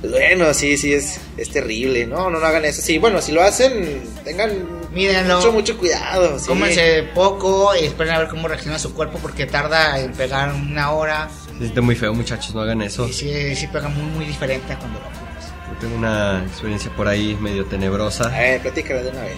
pues, 0.00 0.12
bueno, 0.12 0.54
sí, 0.54 0.76
sí, 0.76 0.92
es, 0.92 1.18
es 1.36 1.50
terrible. 1.50 2.06
No, 2.06 2.30
no, 2.30 2.38
no 2.38 2.46
hagan 2.46 2.64
eso. 2.64 2.82
Sí, 2.82 2.98
bueno, 2.98 3.20
si 3.20 3.32
lo 3.32 3.42
hacen, 3.42 4.02
tengan 4.24 4.52
Mírenlo. 4.92 5.36
mucho, 5.36 5.52
mucho 5.52 5.78
cuidado. 5.78 6.38
Sí. 6.38 6.46
Cómense 6.46 7.02
poco 7.14 7.74
y 7.74 7.86
esperen 7.86 8.14
a 8.14 8.18
ver 8.20 8.28
cómo 8.28 8.46
reacciona 8.46 8.78
su 8.78 8.94
cuerpo 8.94 9.18
porque 9.20 9.46
tarda 9.46 9.98
en 9.98 10.12
pegar 10.12 10.52
una 10.52 10.92
hora. 10.92 11.28
Se 11.58 11.64
siente 11.64 11.80
muy 11.80 11.94
feo, 11.94 12.12
muchachos, 12.14 12.54
no 12.54 12.60
hagan 12.60 12.82
eso. 12.82 13.06
Y 13.08 13.12
sí, 13.12 13.56
sí 13.56 13.66
pega 13.68 13.88
muy, 13.88 14.02
muy 14.02 14.24
diferente 14.26 14.72
a 14.72 14.78
cuando 14.78 14.98
lo 15.00 15.06
fumas. 15.06 15.52
Yo 15.72 15.78
tengo 15.80 15.96
una 15.96 16.42
experiencia 16.46 16.90
por 16.92 17.08
ahí 17.08 17.36
medio 17.40 17.64
tenebrosa. 17.64 18.26
A 18.26 18.38
ver, 18.40 18.60
platícala 18.60 19.02
de 19.02 19.10
una 19.10 19.22
vez. 19.22 19.36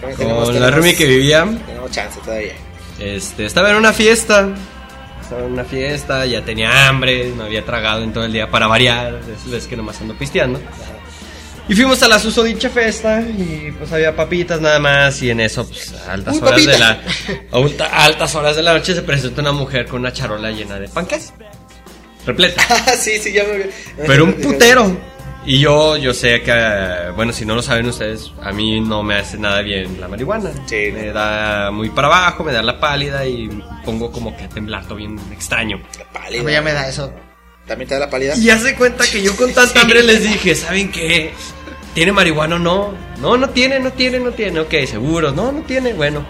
Tenemos- 0.00 0.16
Con 0.16 0.54
tenemos- 0.54 0.60
la 0.60 0.70
roomie 0.70 0.94
que 0.96 1.06
vivía, 1.06 1.44
Tenemos 1.66 1.90
chance 1.90 2.18
todavía. 2.24 2.52
este, 2.98 3.46
estaba 3.46 3.70
en 3.70 3.76
una 3.76 3.92
fiesta. 3.92 4.48
Estaba 5.22 5.42
en 5.46 5.52
una 5.52 5.64
fiesta, 5.64 6.26
ya 6.26 6.42
tenía 6.44 6.88
hambre, 6.88 7.32
no 7.36 7.44
había 7.44 7.64
tragado 7.64 8.02
en 8.02 8.12
todo 8.12 8.24
el 8.24 8.32
día 8.32 8.50
para 8.50 8.66
variar. 8.66 9.20
Es, 9.46 9.52
es 9.52 9.66
que 9.66 9.76
nomás 9.76 10.00
ando 10.00 10.14
pisteando. 10.14 10.60
Y 11.70 11.74
fuimos 11.76 12.02
a 12.02 12.08
la 12.08 12.18
susodicha 12.18 12.68
fiesta 12.68 13.20
y 13.20 13.72
pues 13.78 13.92
había 13.92 14.14
papitas 14.16 14.60
nada 14.60 14.78
más 14.80 15.22
y 15.22 15.30
en 15.30 15.38
eso 15.40 15.66
pues 15.66 15.94
a 16.06 16.12
altas 16.14 16.34
Uy, 16.34 16.40
horas 16.42 16.52
papita. 16.52 16.72
de 16.72 16.78
la 16.78 17.00
a 17.52 17.58
ulta- 17.58 17.88
a 17.90 18.04
altas 18.06 18.34
horas 18.34 18.56
de 18.56 18.62
la 18.62 18.72
noche 18.74 18.92
se 18.94 19.02
presenta 19.02 19.40
una 19.40 19.52
mujer 19.52 19.86
con 19.86 20.00
una 20.00 20.12
charola 20.12 20.50
llena 20.50 20.78
de 20.80 20.88
panques. 20.88 21.32
Repleta. 22.26 22.62
Ah, 22.68 22.92
sí, 22.98 23.18
sí, 23.18 23.32
ya 23.32 23.44
me 23.44 23.70
Pero 24.06 24.24
un 24.24 24.32
putero. 24.42 24.96
Y 25.46 25.58
yo, 25.60 25.96
yo 25.96 26.12
sé 26.12 26.42
que, 26.42 26.52
bueno, 27.16 27.32
si 27.32 27.46
no 27.46 27.54
lo 27.54 27.62
saben 27.62 27.86
ustedes, 27.86 28.30
a 28.42 28.52
mí 28.52 28.78
no 28.80 29.02
me 29.02 29.14
hace 29.14 29.38
nada 29.38 29.62
bien 29.62 29.98
la 29.98 30.06
marihuana. 30.06 30.50
Sí. 30.66 30.90
Me 30.92 31.06
da 31.12 31.70
muy 31.70 31.88
para 31.88 32.08
abajo, 32.08 32.44
me 32.44 32.52
da 32.52 32.62
la 32.62 32.78
pálida 32.78 33.24
y 33.24 33.48
pongo 33.84 34.10
como 34.12 34.36
que 34.36 34.44
a 34.44 34.48
temblar 34.50 34.84
todo 34.84 34.96
bien 34.96 35.18
extraño. 35.32 35.80
La 35.98 36.04
A 36.04 36.12
pálida. 36.24 36.42
mí 36.42 36.52
ya 36.52 36.60
me 36.60 36.72
da 36.74 36.86
eso. 36.88 37.10
¿También 37.66 37.88
te 37.88 37.94
da 37.94 38.00
la 38.00 38.10
pálida? 38.10 38.36
Y 38.36 38.50
hace 38.50 38.74
cuenta 38.74 39.04
que 39.10 39.22
yo 39.22 39.34
con 39.36 39.52
tanta 39.54 39.80
hambre 39.80 40.02
les 40.02 40.24
dije, 40.24 40.54
¿saben 40.56 40.90
qué? 40.90 41.32
¿Tiene 41.94 42.12
marihuana 42.12 42.56
o 42.56 42.58
no? 42.58 42.94
No, 43.20 43.36
no 43.36 43.50
tiene, 43.50 43.80
no 43.80 43.92
tiene, 43.92 44.20
no 44.20 44.30
tiene. 44.32 44.60
Ok, 44.60 44.72
seguros. 44.86 45.34
No, 45.34 45.50
no 45.52 45.60
tiene. 45.62 45.92
Bueno, 45.92 46.24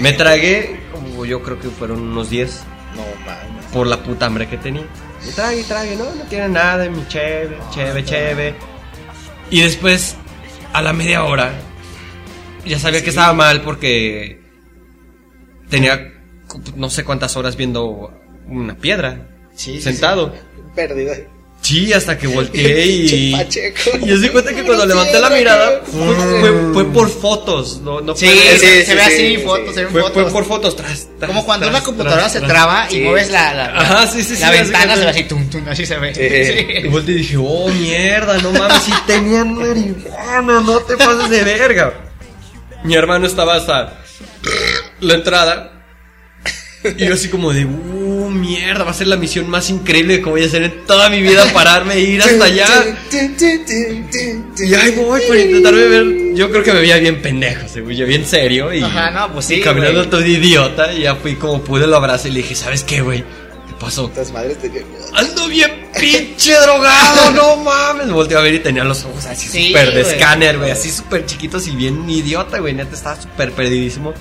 me 0.00 0.12
tragué, 0.12 0.80
como 0.92 1.24
yo 1.24 1.42
creo 1.42 1.60
que 1.60 1.68
fueron 1.68 2.00
unos 2.00 2.30
10 2.30 2.62
No 2.96 3.02
mames. 3.26 3.64
por 3.72 3.86
la 3.86 4.02
puta 4.02 4.26
hambre 4.26 4.48
que 4.48 4.56
tenía. 4.56 4.84
Y 5.28 5.32
trague, 5.32 5.62
trague, 5.64 5.96
no, 5.96 6.04
no 6.14 6.22
tiene 6.24 6.48
nada, 6.48 6.88
mi 6.88 7.06
cheve, 7.08 7.56
cheve, 7.70 8.04
cheve. 8.04 8.54
Y 9.50 9.60
después, 9.62 10.16
a 10.72 10.82
la 10.82 10.92
media 10.92 11.24
hora, 11.24 11.52
ya 12.66 12.78
sabía 12.78 13.02
que 13.02 13.10
estaba 13.10 13.32
mal 13.32 13.62
porque 13.62 14.40
tenía 15.68 16.12
no 16.76 16.90
sé 16.90 17.04
cuántas 17.04 17.36
horas 17.36 17.56
viendo 17.56 18.12
una 18.48 18.76
piedra, 18.76 19.28
Sí, 19.54 19.76
sí, 19.76 19.82
sentado. 19.82 20.34
Sí, 21.64 21.94
hasta 21.94 22.18
que 22.18 22.26
volteé 22.26 22.84
y. 22.86 23.32
Pacheco. 23.32 23.90
Y 24.02 24.06
yo 24.06 24.18
di 24.18 24.28
cuenta 24.28 24.52
que 24.54 24.62
cuando 24.64 24.84
levanté 24.84 25.18
la 25.18 25.30
mirada 25.30 25.80
fue, 26.74 26.84
por 26.92 27.08
fotos. 27.08 27.80
No, 27.80 28.02
no 28.02 28.14
Sí, 28.14 28.26
fue, 28.26 28.58
se, 28.58 28.80
sí, 28.80 28.84
se 28.86 28.94
ve 28.94 29.00
sí, 29.00 29.06
así, 29.14 29.36
sí, 29.36 29.42
fotos, 29.42 29.68
sí. 29.68 29.74
se 29.76 29.82
ven 29.84 29.92
fue, 29.92 30.02
fotos. 30.02 30.22
fue 30.22 30.32
por 30.32 30.44
fotos. 30.44 30.76
Tras, 30.76 31.08
tras, 31.18 31.28
Como 31.30 31.44
cuando 31.46 31.64
tras, 31.66 31.76
una 31.80 31.84
computadora 31.84 32.20
tras, 32.20 32.32
se 32.32 32.38
tras. 32.40 32.50
traba 32.50 32.86
y 32.90 32.92
Sí. 32.92 33.00
mueves 33.00 33.30
la, 33.30 33.54
la, 33.54 33.64
Ajá, 33.80 34.06
sí, 34.06 34.22
sí, 34.22 34.36
sí, 34.36 34.42
la 34.42 34.50
ventana, 34.50 34.94
se 34.94 35.04
ve 35.04 35.10
así, 35.10 35.24
tum, 35.24 35.48
tum, 35.48 35.66
así 35.68 35.86
se 35.86 35.96
ve. 35.96 36.14
Sí. 36.14 36.86
Y 36.86 36.88
volteé 36.88 37.14
y 37.14 37.18
dije, 37.18 37.36
oh, 37.38 37.68
mierda, 37.70 38.36
no 38.42 38.52
mames, 38.52 38.82
si 38.82 38.92
tenían 39.06 39.54
marihuana, 39.54 40.60
no 40.60 40.80
te 40.80 40.98
pases 40.98 41.30
de 41.30 41.44
verga. 41.44 41.94
Mi 42.84 42.94
hermano 42.94 43.26
estaba 43.26 43.54
hasta 43.54 44.00
la 45.00 45.14
entrada. 45.14 45.70
Y 46.98 47.06
yo 47.06 47.14
así 47.14 47.28
como 47.30 47.50
de, 47.54 47.64
uh, 47.64 48.03
mierda, 48.34 48.84
va 48.84 48.90
a 48.90 48.94
ser 48.94 49.06
la 49.06 49.16
misión 49.16 49.48
más 49.48 49.70
increíble 49.70 50.18
que 50.20 50.28
voy 50.28 50.42
a 50.42 50.46
hacer 50.46 50.62
en 50.62 50.84
toda 50.86 51.08
mi 51.08 51.22
vida, 51.22 51.44
pararme 51.52 51.94
e 51.94 52.00
ir 52.00 52.22
hasta 52.22 52.44
allá. 52.44 52.66
Y 54.58 54.74
ahí 54.74 54.90
voy 54.92 55.20
por 55.26 55.36
intentar 55.36 55.74
beber. 55.74 56.34
Yo 56.34 56.50
creo 56.50 56.62
que 56.62 56.72
me 56.72 56.80
veía 56.80 56.98
bien 56.98 57.20
pendejo, 57.22 57.68
según 57.68 57.92
yo, 57.92 58.06
bien 58.06 58.24
serio. 58.26 58.72
Y, 58.72 58.82
Ajá, 58.82 59.10
no, 59.10 59.32
pues 59.32 59.46
sí, 59.46 59.54
y 59.56 59.60
caminando 59.60 60.00
güey. 60.00 60.10
todo 60.10 60.24
idiota. 60.24 60.92
Y 60.92 61.02
ya 61.02 61.14
fui 61.16 61.36
como 61.36 61.62
pude, 61.62 61.86
lo 61.86 61.96
abracé 61.96 62.28
y 62.28 62.32
le 62.32 62.38
dije, 62.38 62.54
¿sabes 62.54 62.84
qué, 62.84 63.00
güey? 63.00 63.20
¿Qué 63.20 63.74
pasó? 63.78 64.06
Estas 64.06 64.32
madres 64.32 64.58
te 64.58 64.70
Ando 65.14 65.48
bien 65.48 65.70
pinche 65.98 66.54
drogado, 66.60 67.30
no 67.34 67.56
mames. 67.62 68.10
Volteé 68.10 68.36
a 68.36 68.40
ver 68.40 68.54
y 68.54 68.58
tenía 68.60 68.84
los 68.84 69.04
ojos 69.04 69.24
así 69.26 69.48
Sí, 69.48 69.68
súper 69.68 69.94
de 69.94 70.02
güey. 70.02 70.14
escáner, 70.14 70.58
güey. 70.58 70.70
Así 70.70 70.90
súper 70.90 71.24
chiquitos 71.26 71.66
y 71.68 71.76
bien 71.76 72.08
idiota, 72.08 72.58
güey. 72.58 72.74
Neta, 72.74 72.94
estaba 72.94 73.20
súper 73.20 73.52
perdidísimo. 73.52 74.12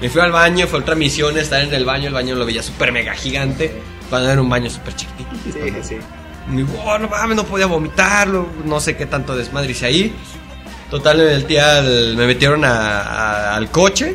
Me 0.00 0.10
fui 0.10 0.20
al 0.20 0.32
baño, 0.32 0.66
fue 0.66 0.80
otra 0.80 0.94
misión 0.94 1.38
estar 1.38 1.62
en 1.62 1.72
el 1.72 1.84
baño. 1.84 2.08
El 2.08 2.14
baño 2.14 2.34
lo 2.34 2.44
veía 2.44 2.62
súper 2.62 2.92
mega 2.92 3.14
gigante. 3.14 3.72
Cuando 4.10 4.30
era 4.30 4.40
un 4.40 4.48
baño 4.48 4.68
súper 4.68 4.94
chiquitito. 4.96 5.30
Sí, 5.44 5.72
sí. 5.82 5.96
Y 6.52 6.56
digo, 6.56 6.82
oh, 6.84 6.98
no 6.98 7.08
mames, 7.08 7.36
no 7.36 7.44
podía 7.46 7.66
vomitarlo. 7.66 8.46
No 8.64 8.80
sé 8.80 8.96
qué 8.96 9.06
tanto 9.06 9.34
desmadre 9.36 9.70
hice 9.72 9.86
ahí. 9.86 10.14
Total, 10.90 11.46
día 11.46 11.78
al- 11.78 12.16
me 12.16 12.26
metieron 12.26 12.64
a- 12.64 13.00
a- 13.00 13.56
al 13.56 13.70
coche. 13.70 14.14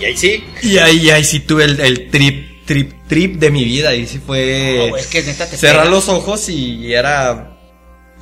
Y 0.00 0.04
ahí 0.04 0.16
sí. 0.16 0.44
Y 0.62 0.78
ahí, 0.78 1.10
ahí 1.10 1.24
sí 1.24 1.40
tuve 1.40 1.64
el, 1.64 1.80
el 1.80 2.10
trip, 2.10 2.64
trip, 2.66 2.92
trip 3.08 3.36
de 3.36 3.50
mi 3.50 3.64
vida. 3.64 3.94
Y 3.94 4.06
sí 4.06 4.20
fue. 4.24 4.88
No, 4.90 4.96
es 4.96 5.06
que 5.08 5.22
neta 5.22 5.48
te 5.48 5.56
cerrar 5.56 5.82
pega. 5.84 5.90
los 5.94 6.08
ojos 6.08 6.48
y 6.48 6.92
era. 6.92 7.50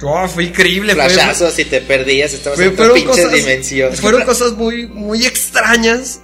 Oh, 0.03 0.27
fue 0.29 0.45
increíble. 0.45 0.95
fue- 0.95 1.09
Flashazos, 1.11 1.53
si 1.53 1.65
te 1.67 1.81
perdías, 1.81 2.33
estabas 2.33 2.57
fue- 2.59 2.69
en 2.69 2.77
fueron, 2.77 2.95
pinche 2.95 3.11
cosas, 3.23 3.33
dimensión. 3.33 3.93
fueron 3.95 4.23
cosas 4.25 4.53
muy, 4.53 4.87
muy 4.87 5.25
extrañas. 5.27 6.21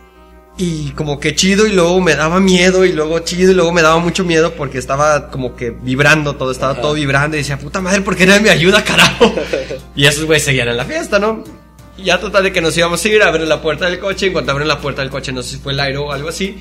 Y 0.60 0.90
como 0.90 1.20
que 1.20 1.36
chido 1.36 1.66
y 1.66 1.72
luego 1.72 2.00
me 2.00 2.16
daba 2.16 2.40
miedo 2.40 2.84
y 2.84 2.92
luego 2.92 3.20
chido 3.20 3.52
y 3.52 3.54
luego 3.54 3.70
me 3.72 3.80
daba 3.80 3.98
mucho 3.98 4.24
miedo 4.24 4.54
porque 4.54 4.78
estaba 4.78 5.30
como 5.30 5.54
que 5.54 5.70
vibrando 5.70 6.34
todo, 6.34 6.50
estaba 6.50 6.72
Ajá. 6.72 6.80
todo 6.82 6.94
vibrando 6.94 7.36
y 7.36 7.40
decía, 7.40 7.58
puta 7.58 7.80
madre, 7.80 8.00
¿por 8.00 8.16
qué 8.16 8.26
nadie 8.26 8.40
me 8.40 8.50
ayuda, 8.50 8.82
carajo? 8.82 9.32
y 9.94 10.04
esos 10.06 10.24
güeyes 10.24 10.44
seguían 10.44 10.66
en 10.68 10.76
la 10.76 10.84
fiesta, 10.84 11.20
¿no? 11.20 11.44
Y 11.96 12.04
ya 12.04 12.18
total 12.20 12.44
de 12.44 12.52
que 12.52 12.60
nos 12.60 12.76
íbamos 12.76 13.04
a 13.04 13.08
ir 13.08 13.22
a 13.22 13.28
abrir 13.28 13.46
la 13.48 13.60
puerta 13.62 13.86
del 13.86 13.98
coche, 13.98 14.26
en 14.26 14.32
cuanto 14.32 14.50
abren 14.52 14.68
la 14.68 14.80
puerta 14.80 15.02
del 15.02 15.10
coche, 15.10 15.32
no 15.32 15.42
sé 15.42 15.50
si 15.50 15.56
fue 15.58 15.72
el 15.72 15.80
aire 15.80 15.98
o 15.98 16.12
algo 16.12 16.28
así, 16.28 16.56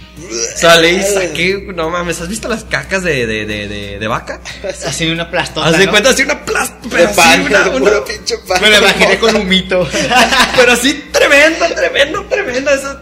sale 0.56 0.92
y 0.94 1.02
saqué, 1.04 1.68
no 1.76 1.90
mames, 1.92 2.20
¿has 2.22 2.28
visto 2.28 2.48
las 2.48 2.64
cacas 2.64 3.04
de, 3.04 3.26
de, 3.28 3.46
de, 3.46 3.68
de, 3.68 4.00
de 4.00 4.08
vaca? 4.08 4.42
Así 4.86 5.08
una 5.10 5.30
plastota. 5.30 5.68
Haz 5.68 5.78
de 5.78 5.86
¿no? 5.86 5.92
cuenta 5.92 6.10
así 6.10 6.24
una 6.24 6.44
plasta, 6.44 6.78
De 6.84 6.90
pero 6.90 7.10
así 7.10 7.16
pan, 7.16 7.42
una, 7.42 7.60
una- 7.70 7.78
puro 7.80 8.06
pinche 8.06 8.36
pan. 8.48 8.62
Me 8.62 8.70
lo 8.70 8.78
imaginé 8.78 9.20
con 9.20 9.36
humito. 9.36 9.88
pero 10.56 10.72
así 10.72 11.04
tremendo, 11.12 11.66
tremendo, 11.76 12.26
tremendo. 12.28 12.72
Eso, 12.72 13.00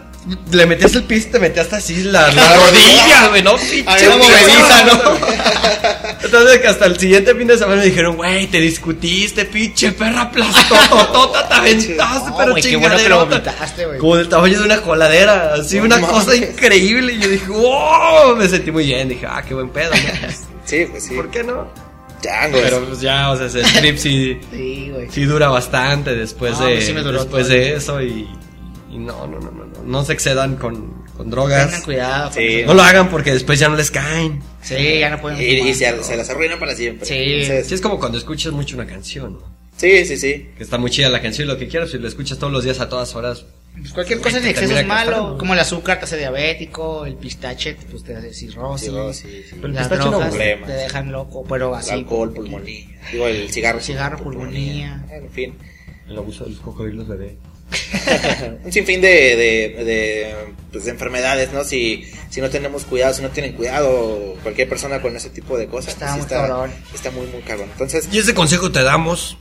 le 0.52 0.66
metías 0.66 0.94
el 0.94 1.04
pis 1.04 1.26
y 1.26 1.30
te 1.30 1.38
metías 1.38 1.66
hasta 1.66 1.76
así 1.76 2.02
la, 2.02 2.30
la 2.32 2.56
rodilla, 2.56 3.28
güey, 3.28 3.42
¿no? 3.42 3.56
Pinche 3.56 4.08
movediza, 4.08 4.84
¿no? 4.84 5.16
Entonces 6.24 6.58
que 6.60 6.66
hasta 6.68 6.86
el 6.86 6.98
siguiente 6.98 7.34
fin 7.34 7.46
de 7.46 7.56
semana 7.58 7.80
me 7.80 7.86
dijeron, 7.86 8.16
güey, 8.16 8.46
te 8.48 8.58
discutiste, 8.60 9.44
pinche 9.44 9.92
perra 9.92 10.30
plastototota, 10.30 11.48
te 11.48 11.54
aventaste, 11.54 12.30
No, 12.30 12.36
pero 12.36 12.50
güey, 12.52 12.62
qué 12.62 12.76
bueno 12.76 12.96
que 12.96 13.08
lo 13.08 13.22
chingaderota. 13.22 13.50
vomitaste, 13.52 13.86
güey. 13.86 13.98
Como 13.98 14.16
del 14.16 14.28
tamaño 14.28 14.58
de 14.58 14.64
una 14.64 14.80
coladera, 14.80 15.54
así 15.54 15.78
No 15.78 15.84
una 15.84 15.96
mames. 16.00 16.10
cosa 16.10 16.34
increíble. 16.36 17.12
Y 17.12 17.18
yo 17.20 17.28
dije, 17.28 17.46
wow, 17.48 18.34
me 18.36 18.48
sentí 18.48 18.70
muy 18.72 18.84
bien. 18.86 19.08
Dije, 19.08 19.26
ah, 19.28 19.42
qué 19.46 19.54
buen 19.54 19.68
pedo, 19.70 19.90
¿no? 19.90 20.28
Sí, 20.64 20.86
pues 20.90 21.04
sí. 21.06 21.14
¿Por 21.14 21.30
qué 21.30 21.44
no? 21.44 21.70
Changos. 22.22 22.60
Pero 22.64 22.84
pues 22.86 23.00
ya, 23.00 23.30
o 23.30 23.36
sea, 23.36 23.46
ese 23.46 23.62
trip 23.78 23.98
sí, 23.98 24.40
Sí, 24.50 24.90
güey. 24.92 25.08
sí 25.10 25.24
dura 25.24 25.48
bastante 25.48 26.14
después 26.16 26.58
No, 26.58 26.64
de 26.66 26.72
pues 26.74 26.86
sí 26.86 26.92
me 26.92 27.02
duró 27.02 27.18
después 27.20 27.46
de 27.48 27.74
eso 27.74 28.00
y, 28.02 28.26
y 28.96 28.98
no, 28.98 29.26
no, 29.26 29.38
no, 29.38 29.50
no, 29.50 29.64
no, 29.66 29.82
no 29.84 30.04
se 30.04 30.12
excedan 30.14 30.56
con, 30.56 31.04
con 31.16 31.28
drogas. 31.30 31.66
Tengan 31.66 31.82
cuidado. 31.82 32.30
con 32.30 32.32
Sí. 32.42 32.62
No 32.66 32.74
lo 32.74 32.82
hagan 32.82 33.10
porque 33.10 33.32
después 33.32 33.58
ya 33.58 33.68
no 33.68 33.76
les 33.76 33.90
caen. 33.90 34.40
Sí, 34.62 34.98
ya 35.00 35.10
no 35.10 35.20
pueden 35.20 35.40
Y, 35.40 35.68
y 35.68 35.74
se, 35.74 36.02
se 36.02 36.16
las 36.16 36.30
arruina 36.30 36.58
para 36.58 36.74
siempre. 36.74 37.06
Sí. 37.06 37.14
Entonces, 37.14 37.66
Sí, 37.68 37.74
es 37.74 37.80
como 37.80 37.98
cuando 37.98 38.18
escuchas 38.18 38.52
mucho 38.52 38.74
una 38.76 38.86
canción, 38.86 39.34
¿no? 39.34 39.56
sí, 39.76 40.06
sí, 40.06 40.16
sí. 40.16 40.48
que 40.56 40.62
está 40.62 40.78
muy 40.78 40.90
chida 40.90 41.10
la 41.10 41.20
canción 41.20 41.46
y 41.46 41.52
lo 41.52 41.58
que 41.58 41.68
quieras, 41.68 41.90
si 41.90 41.98
lo 41.98 42.08
escuchas 42.08 42.38
todos 42.38 42.52
los 42.52 42.64
días 42.64 42.80
a 42.80 42.88
todas 42.88 43.14
horas. 43.14 43.44
Pues 43.78 43.92
cualquier 43.92 44.20
cosa 44.22 44.38
en 44.38 44.44
Te 44.44 44.50
exceso 44.50 44.74
es 44.78 44.86
malo. 44.86 45.10
cazando. 45.12 45.38
Como 45.38 45.52
el 45.52 45.60
azúcar 45.60 45.98
te 45.98 46.04
hace 46.06 46.16
diabético, 46.16 47.04
el 47.04 47.16
pistache 47.16 47.76
pues 47.90 48.02
te 48.04 48.16
hace 48.16 48.32
cirrosis. 48.32 48.88
Sí, 48.88 48.94
oh, 48.96 49.12
sí. 49.12 49.44
Pero 49.50 49.66
el 49.66 49.74
Las 49.74 49.88
pistache 49.88 50.04
no 50.06 50.10
drogas 50.12 50.28
problemas. 50.30 50.66
te 50.66 50.72
dejan 50.72 51.12
loco, 51.12 51.44
pero 51.46 51.68
El 51.74 51.80
así. 51.80 51.90
alcohol, 51.90 52.32
pulmonía. 52.32 52.86
Digo, 53.12 53.26
el 53.28 53.50
cigarro. 53.50 53.80
Cigarro, 53.80 54.16
pulmonía. 54.22 55.04
En 55.10 55.28
fin. 55.30 55.54
El 56.08 56.16
abuso 56.16 56.44
de 56.44 56.52
los 56.52 56.60
cocodrilos 56.60 57.06
bebé. 57.06 57.36
Un 58.64 58.72
sinfín 58.72 59.00
de, 59.00 59.08
de, 59.36 59.84
de, 59.84 60.34
pues, 60.72 60.84
de 60.84 60.90
enfermedades, 60.92 61.52
¿no? 61.52 61.64
Si, 61.64 62.04
si 62.30 62.40
no 62.40 62.48
tenemos 62.48 62.84
cuidado, 62.84 63.12
si 63.14 63.22
no 63.22 63.28
tienen 63.30 63.52
cuidado 63.54 64.34
cualquier 64.42 64.68
persona 64.68 65.00
con 65.02 65.16
ese 65.16 65.30
tipo 65.30 65.58
de 65.58 65.66
cosas, 65.66 65.94
Está 65.94 66.06
pues, 66.06 66.18
muy 66.18 66.26
cabrón. 66.26 66.72
está 66.94 67.10
muy, 67.10 67.26
muy 67.26 67.42
cabrón. 67.42 67.68
Entonces, 67.72 68.08
Y 68.12 68.18
ese 68.18 68.34
consejo 68.34 68.70
te 68.70 68.82
damos. 68.82 69.36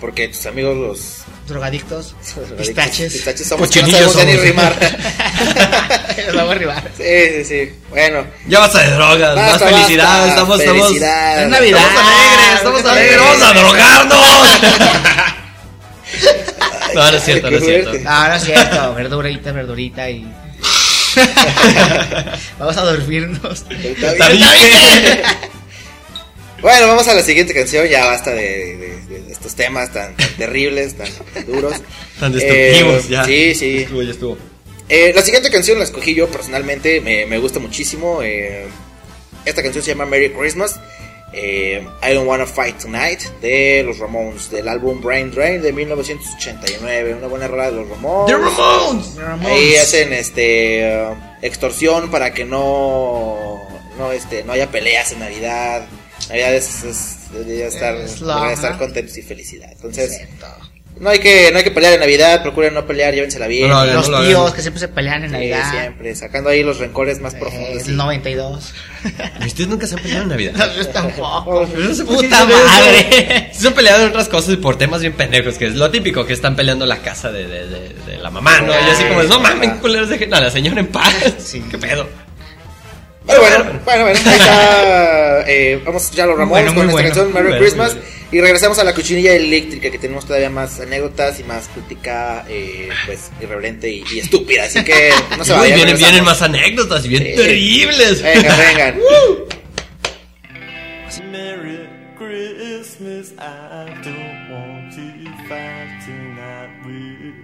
porque 0.00 0.28
tus 0.28 0.46
amigos 0.46 0.76
los... 0.76 1.24
Drogadictos. 1.48 2.14
Pistaches. 2.58 3.12
Pistaches 3.12 3.46
somos 3.48 3.68
que 3.70 3.82
no 3.82 3.88
sabemos 3.90 4.16
ni 4.16 4.22
somos. 4.32 4.40
rimar. 4.42 4.76
Los 6.26 6.36
vamos 6.36 6.50
a 6.50 6.52
arribar. 6.52 6.90
sí, 6.96 7.04
sí, 7.04 7.44
sí. 7.44 7.72
Bueno. 7.90 8.24
Ya 8.46 8.60
basta 8.60 8.80
de 8.80 8.90
drogas, 8.92 9.36
más 9.36 9.50
Basta, 9.52 9.68
felicidad, 9.68 10.04
basta. 10.04 10.28
estamos, 10.28 10.60
estamos, 10.60 10.82
Felicidad. 10.86 11.42
Es 11.42 11.48
Navidad. 11.48 11.80
estamos 11.80 12.00
alegres, 12.14 12.54
estamos 12.56 12.78
Estamos 12.78 12.96
alegres, 12.96 13.20
vamos 13.20 13.42
a 13.42 13.52
drogarnos. 13.52 15.33
No, 16.94 17.10
no 17.10 17.16
es 17.16 17.24
cierto, 17.24 17.50
no 17.50 17.56
es 17.58 17.64
cierto. 17.64 17.92
No, 17.98 18.28
no 18.28 18.34
es 18.34 18.44
cierto. 18.44 18.94
Verdurita, 18.94 19.52
verdurita 19.52 20.10
y. 20.10 20.24
Vamos 22.58 22.76
a 22.76 22.82
dormirnos. 22.82 23.64
Está 23.70 24.12
Está 24.12 24.28
bien. 24.28 24.48
bien. 25.02 25.22
Bueno, 26.60 26.86
vamos 26.88 27.06
a 27.08 27.14
la 27.14 27.22
siguiente 27.22 27.52
canción. 27.52 27.86
Ya 27.88 28.06
basta 28.06 28.30
de, 28.30 28.76
de- 29.08 29.20
de 29.22 29.32
estos 29.32 29.54
temas 29.54 29.92
tan, 29.92 30.16
tan 30.16 30.28
terribles, 30.36 30.96
tan 30.96 31.08
duros. 31.46 31.74
Tan 32.18 32.32
destructivos, 32.32 33.04
Eh, 33.04 33.08
ya. 33.10 33.24
Sí, 33.24 33.54
sí. 33.54 33.76
Estuvo, 33.82 34.02
ya 34.02 34.10
estuvo. 34.12 34.38
Eh, 34.88 35.12
la 35.14 35.22
siguiente 35.22 35.50
canción 35.50 35.78
la 35.78 35.84
escogí 35.84 36.14
yo 36.14 36.28
personalmente, 36.28 37.00
me, 37.00 37.26
me 37.26 37.38
gusta 37.38 37.58
muchísimo. 37.58 38.20
eh, 38.22 38.66
esta 39.44 39.62
canción 39.62 39.84
se 39.84 39.90
llama 39.90 40.06
Merry 40.06 40.30
Christmas. 40.30 40.80
Eh, 41.34 41.86
I 42.02 42.14
Don't 42.14 42.26
Wanna 42.28 42.46
Fight 42.46 42.78
Tonight 42.80 43.20
de 43.42 43.82
los 43.84 43.98
Ramones, 43.98 44.50
del 44.50 44.68
álbum 44.68 45.00
Brain 45.02 45.30
Drain 45.30 45.60
de 45.62 45.72
1989. 45.72 47.14
Una 47.14 47.26
buena 47.26 47.48
rola 47.48 47.70
de 47.70 47.72
los 47.72 47.88
Ramones. 47.88 48.26
The 48.34 48.38
Ramones. 49.22 49.46
Ahí 49.46 49.74
hacen 49.76 50.12
este 50.12 51.06
extorsión 51.42 52.10
para 52.10 52.32
que 52.32 52.44
no 52.44 53.60
no 53.98 54.12
este 54.12 54.42
no 54.44 54.52
haya 54.52 54.70
peleas 54.70 55.12
en 55.12 55.20
Navidad. 55.20 55.86
Navidad 56.28 56.54
es, 56.54 56.82
es- 56.84 57.16
debería 57.32 57.66
estar, 57.66 57.94
Es 57.96 58.20
la- 58.20 58.34
debería 58.36 58.54
estar 58.54 58.78
contentos 58.78 59.16
y 59.18 59.22
felicidad. 59.22 59.70
Entonces, 59.72 60.20
no 61.00 61.10
hay 61.10 61.18
que 61.18 61.50
no 61.50 61.58
hay 61.58 61.64
que 61.64 61.70
pelear 61.72 61.94
en 61.94 62.00
Navidad, 62.00 62.42
procuren 62.42 62.72
no 62.74 62.86
pelear, 62.86 63.12
llévensela 63.14 63.46
bien. 63.48 63.68
No, 63.68 63.84
no, 63.84 63.92
Los 63.94 64.08
no 64.08 64.20
tíos 64.22 64.40
hagan. 64.40 64.52
que 64.54 64.62
siempre 64.62 64.80
se 64.80 64.88
pelean 64.88 65.24
en 65.24 65.30
Sí, 65.30 65.32
Navidad. 65.34 65.70
siempre, 65.70 66.14
sacando 66.14 66.50
ahí 66.50 66.62
los 66.62 66.78
rencores 66.78 67.20
más 67.20 67.34
Eh, 67.34 67.38
profundos. 67.40 67.88
el 67.88 67.96
92. 67.96 68.74
Ustedes 69.44 69.68
nunca 69.68 69.86
se 69.86 69.94
han 69.96 70.02
peleado 70.02 70.22
en 70.22 70.28
Navidad. 70.30 70.52
No, 70.56 70.72
yo 70.76 70.88
tampoco. 70.88 71.66
No 71.76 71.96
qué 71.96 72.04
Puta 72.04 72.26
eso. 72.26 72.46
madre. 72.46 73.50
Se 73.52 73.66
han 73.68 73.74
peleado 73.74 74.02
en 74.04 74.08
otras 74.10 74.28
cosas 74.28 74.54
y 74.54 74.56
por 74.56 74.76
temas 74.78 75.00
bien 75.00 75.12
pendejos, 75.14 75.58
que 75.58 75.66
es 75.66 75.74
lo 75.74 75.90
típico, 75.90 76.24
que 76.24 76.32
están 76.32 76.54
peleando 76.56 76.86
la 76.86 76.98
casa 76.98 77.30
de, 77.32 77.46
de, 77.48 77.66
de, 77.66 77.88
de 78.06 78.18
la 78.18 78.30
mamá, 78.30 78.60
¿no? 78.60 78.72
Y 78.72 78.90
así 78.90 79.04
como, 79.04 79.22
no 79.24 79.40
mames, 79.40 79.72
culeros, 79.80 80.08
dejen 80.08 80.32
a 80.32 80.40
la 80.40 80.50
señora 80.50 80.80
en 80.80 80.86
paz. 80.86 81.12
Sí. 81.38 81.62
¿Qué 81.70 81.76
pedo? 81.78 82.08
Pero 83.26 83.40
bueno, 83.40 83.56
bueno, 83.64 83.80
bueno, 84.04 84.06
ahí 84.06 84.12
está. 84.36 85.44
eh, 85.50 85.80
vamos 85.84 86.02
a 86.02 86.04
escuchar 86.04 86.24
a 86.26 86.28
los 86.28 86.38
Ramones 86.38 86.74
Bueno, 86.74 86.74
con 86.74 86.84
esta 86.84 86.92
bueno. 86.92 87.08
canción, 87.08 87.32
Merry 87.32 87.48
bueno, 87.48 87.58
Christmas. 87.62 87.96
Y 88.34 88.40
regresamos 88.40 88.78
a 88.80 88.84
la 88.84 88.92
cuchinilla 88.94 89.32
eléctrica, 89.32 89.90
que 89.92 89.98
tenemos 90.00 90.26
todavía 90.26 90.50
más 90.50 90.80
anécdotas 90.80 91.38
y 91.38 91.44
más 91.44 91.68
crítica, 91.68 92.44
eh, 92.48 92.88
pues, 93.06 93.30
irreverente 93.40 93.88
y, 93.88 94.02
y 94.12 94.18
estúpida. 94.18 94.64
Así 94.64 94.82
que 94.82 95.10
no 95.38 95.44
se 95.44 95.52
Uy, 95.54 95.58
vayan. 95.60 95.76
vienen, 95.76 95.94
regresamos. 95.94 96.00
vienen 96.00 96.24
más 96.24 96.42
anécdotas 96.42 97.04
y 97.04 97.08
bien 97.10 97.22
Sí. 97.22 97.34
terribles. 97.36 98.22
Vengan, 98.22 98.58
vengan. 98.58 98.98
Merry 101.30 101.88
Christmas, 102.18 103.32
I 103.38 103.86
don't 104.02 104.50
want 104.50 104.92
to 104.94 105.30
fight 105.48 106.02
tonight 106.04 106.70
with. 106.84 107.34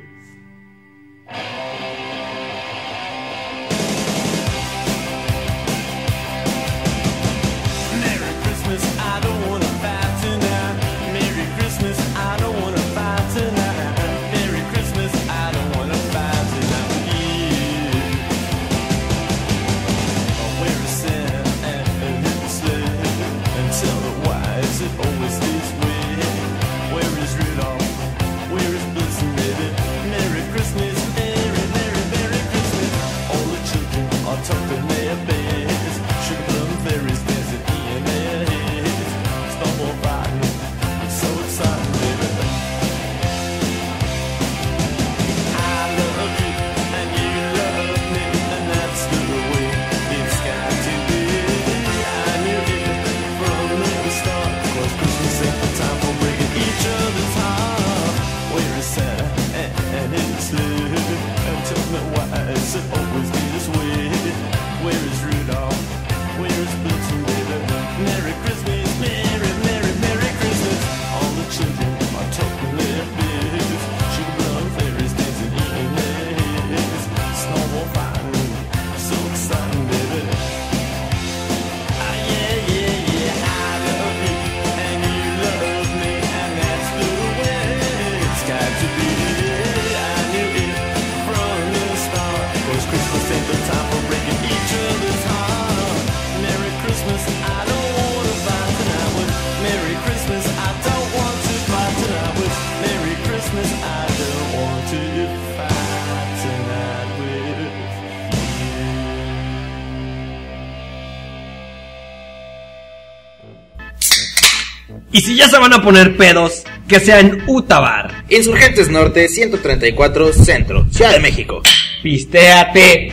Y 115.21 115.23
si 115.23 115.37
ya 115.37 115.51
se 115.51 115.59
van 115.59 115.75
a 115.75 115.83
poner 115.83 116.17
pedos, 116.17 116.63
que 116.89 116.99
sea 116.99 117.21
en 117.21 117.45
Utabar. 117.47 118.25
Insurgentes 118.31 118.89
Norte 118.89 119.29
134 119.29 120.33
Centro, 120.33 120.87
Ciudad 120.91 121.13
de 121.13 121.21
México. 121.21 121.61
Pistéate. 122.03 123.13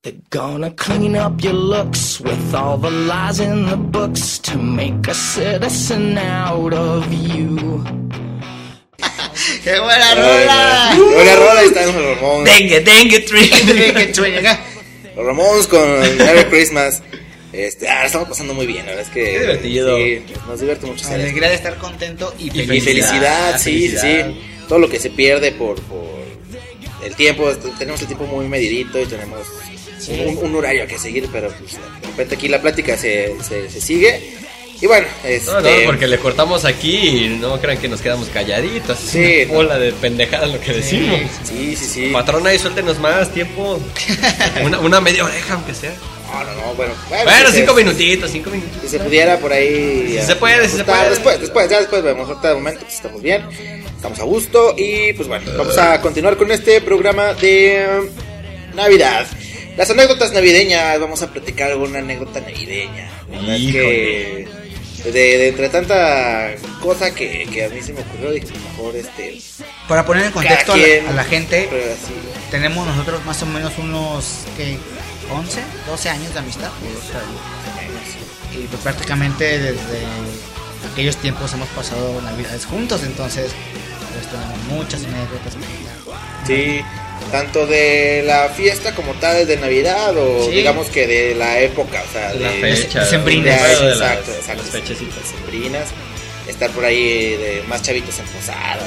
They're 0.00 0.16
gonna 0.30 0.70
clean 0.70 1.16
up 1.16 1.42
your 1.42 1.52
looks 1.52 2.18
with 2.20 2.54
all 2.54 2.78
the 2.78 2.90
lies 2.90 3.40
in 3.40 3.66
the 3.66 3.76
books 3.76 4.38
to 4.38 4.56
make 4.56 5.06
a 5.06 5.12
citizen 5.12 6.16
out 6.16 6.72
of 6.72 7.04
you. 7.12 7.84
¡Qué 9.62 9.78
buena 9.78 10.14
rola! 10.14 10.94
Buena 11.12 11.36
rola, 11.36 11.60
ahí 11.60 11.66
están 11.66 11.86
los 11.88 12.16
Ramones. 12.16 12.54
Dengue, 12.54 12.80
dengue, 12.80 13.20
tree. 13.20 13.50
Que 13.50 14.12
chueca. 14.12 14.58
Los 15.14 15.26
Ramones 15.26 15.66
con 15.66 16.16
Merry 16.16 16.44
Christmas. 16.46 17.02
Este, 17.52 17.88
ah, 17.88 18.06
estamos 18.06 18.28
pasando 18.28 18.54
muy 18.54 18.66
bien, 18.66 18.86
la 18.86 18.92
verdad 18.92 19.06
es 19.06 19.10
que. 19.12 19.24
Qué 19.24 19.40
divertido. 19.40 19.96
Sí, 19.98 20.22
nos 20.48 20.60
divierte 20.60 20.86
mucho. 20.86 21.06
Alegría 21.08 21.48
de 21.50 21.54
estar 21.54 21.76
contento 21.76 22.34
y 22.38 22.46
Y 22.46 22.66
feliz. 22.66 22.84
felicidad, 22.84 23.58
sí, 23.58 23.88
sí, 23.88 23.96
felicidad. 23.96 24.28
sí. 24.30 24.40
Todo 24.68 24.78
lo 24.78 24.88
que 24.88 24.98
se 24.98 25.10
pierde 25.10 25.52
por, 25.52 25.80
por 25.82 26.06
el 27.04 27.14
tiempo, 27.14 27.50
tenemos 27.78 28.00
el 28.00 28.06
tiempo 28.06 28.24
muy 28.26 28.46
medidito 28.48 29.00
y 29.00 29.06
tenemos 29.06 29.46
un, 30.08 30.38
un 30.38 30.54
horario 30.54 30.86
que 30.86 30.98
seguir, 30.98 31.28
pero 31.32 31.48
pues, 31.58 31.72
de 31.74 32.06
repente 32.06 32.36
aquí 32.36 32.48
la 32.48 32.60
plática 32.62 32.96
se, 32.96 33.34
se, 33.46 33.68
se 33.68 33.80
sigue. 33.80 34.20
Y 34.80 34.86
bueno, 34.86 35.06
este, 35.24 35.50
No, 35.52 35.60
no, 35.60 35.68
porque 35.86 36.08
le 36.08 36.18
cortamos 36.18 36.64
aquí 36.64 36.96
y 36.96 37.28
no 37.40 37.60
crean 37.60 37.78
que 37.78 37.88
nos 37.88 38.00
quedamos 38.00 38.28
calladitos. 38.30 38.98
Sí, 38.98 39.42
una 39.44 39.54
bola 39.54 39.78
de 39.78 39.92
pendejadas 39.92 40.50
lo 40.50 40.58
que 40.60 40.72
decimos. 40.72 41.20
sí, 41.44 41.76
sí, 41.76 41.84
sí. 41.84 42.06
Patrona, 42.12 42.52
y 42.54 42.58
suéltenos 42.58 42.98
más 42.98 43.32
tiempo. 43.32 43.78
Una, 44.64 44.80
una 44.80 45.00
media 45.00 45.24
oreja, 45.24 45.54
aunque 45.54 45.72
sea. 45.74 45.92
No, 46.32 46.44
no, 46.44 46.54
no, 46.54 46.74
bueno. 46.74 46.94
Bueno, 47.08 47.24
Bueno, 47.24 47.50
si 47.50 47.56
cinco 47.58 47.74
se- 47.74 47.84
minutitos, 47.84 48.30
cinco 48.30 48.50
minutitos. 48.50 48.82
Si 48.82 48.88
se 48.88 48.98
pudiera 49.00 49.38
por 49.38 49.52
ahí. 49.52 50.16
Si 50.20 50.26
se 50.26 50.36
puede, 50.36 50.68
si 50.68 50.76
se 50.78 50.84
puede. 50.84 51.10
Después, 51.10 51.40
después, 51.40 51.68
ya 51.70 51.78
después 51.78 52.02
vemos. 52.02 52.28
Ahorita 52.28 52.48
de 52.48 52.54
momento 52.54 52.80
pues, 52.80 52.94
estamos 52.94 53.20
bien. 53.22 53.42
Estamos 53.96 54.18
a 54.18 54.24
gusto. 54.24 54.74
Y 54.76 55.12
pues 55.12 55.28
bueno, 55.28 55.50
vamos 55.56 55.76
a 55.78 56.00
continuar 56.00 56.36
con 56.36 56.50
este 56.50 56.80
programa 56.80 57.34
de 57.34 57.86
um, 58.00 58.74
Navidad. 58.76 59.26
Las 59.76 59.90
anécdotas 59.90 60.32
navideñas. 60.32 60.98
Vamos 61.00 61.22
a 61.22 61.30
platicar 61.32 61.70
alguna 61.70 61.98
anécdota 61.98 62.40
navideña. 62.40 63.10
La 63.30 63.56
que. 63.56 64.48
De, 65.04 65.10
de 65.10 65.48
entre 65.48 65.68
tanta 65.68 66.50
cosa 66.80 67.12
que, 67.12 67.44
que 67.52 67.64
a 67.64 67.68
mí 67.68 67.82
se 67.82 67.92
me 67.92 68.02
ocurrió, 68.02 68.30
dije, 68.30 68.46
mejor 68.70 68.94
este. 68.94 69.36
Para 69.88 70.06
poner 70.06 70.26
en 70.26 70.30
contexto 70.30 70.74
a 70.74 70.76
la, 70.76 71.10
a 71.10 71.12
la 71.12 71.24
gente, 71.24 71.68
así. 71.92 72.12
tenemos 72.52 72.86
nosotros 72.86 73.24
más 73.24 73.42
o 73.42 73.46
menos 73.46 73.72
unos 73.78 74.44
¿qué? 74.56 74.78
11, 75.32 75.60
12 75.86 76.08
años 76.10 76.32
de 76.32 76.38
amistad. 76.38 76.70
Y 78.52 78.66
pues 78.66 78.82
prácticamente 78.82 79.58
desde 79.58 80.04
aquellos 80.92 81.16
tiempos 81.16 81.52
hemos 81.54 81.68
pasado 81.70 82.20
navidades 82.22 82.66
juntos, 82.66 83.02
entonces 83.02 83.50
pues 84.12 84.26
tenemos 84.30 84.58
muchas 84.68 85.00
anécdotas. 85.04 85.54
Sí, 86.46 86.82
tanto 87.30 87.66
de 87.66 88.24
la 88.26 88.48
fiesta 88.50 88.94
como 88.94 89.12
tal 89.14 89.46
de 89.46 89.56
Navidad 89.56 90.14
o 90.16 90.44
Sí. 90.44 90.50
digamos 90.56 90.88
que 90.88 91.06
de 91.06 91.34
la 91.34 91.60
época, 91.60 92.02
o 92.08 92.12
sea, 92.12 92.34
La 92.34 92.50
de, 92.50 92.60
fecha. 92.60 93.00
decembrinas. 93.00 93.60
un 93.60 93.66
pedo 93.66 93.80
de 93.88 93.94
las- 93.96 94.00
Exacto, 94.00 94.32
exacto. 94.32 94.62
Las 94.64 94.72
fechecitas. 94.72 95.28
sembrinas, 95.28 95.88
estar 96.48 96.70
por 96.70 96.84
ahí 96.84 97.36
de 97.36 97.64
más 97.68 97.80
chavitos 97.82 98.18
en 98.18 98.26
posadas, 98.26 98.82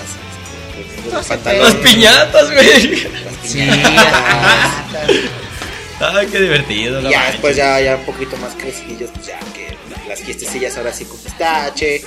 los 1.11 1.29
Las 1.57 1.75
piñatas, 1.75 2.51
güey. 2.51 2.67
las 2.67 3.33
Sí, 3.49 3.59
piñatas. 3.61 3.81
piñatas. 3.87 5.09
Ay, 5.99 6.27
qué 6.27 6.39
divertido. 6.39 7.01
no 7.01 7.09
ya 7.09 7.17
manches. 7.17 7.33
después 7.33 7.55
ya, 7.55 7.79
ya 7.79 7.95
un 7.95 8.05
poquito 8.05 8.35
más 8.37 8.53
crecidillos, 8.55 9.09
pues 9.13 9.27
ya 9.27 9.39
que 9.53 9.75
las 10.07 10.19
fiestecillas 10.19 10.77
ahora 10.77 10.93
sí 10.93 11.05
con 11.05 11.17
pistache 11.17 12.01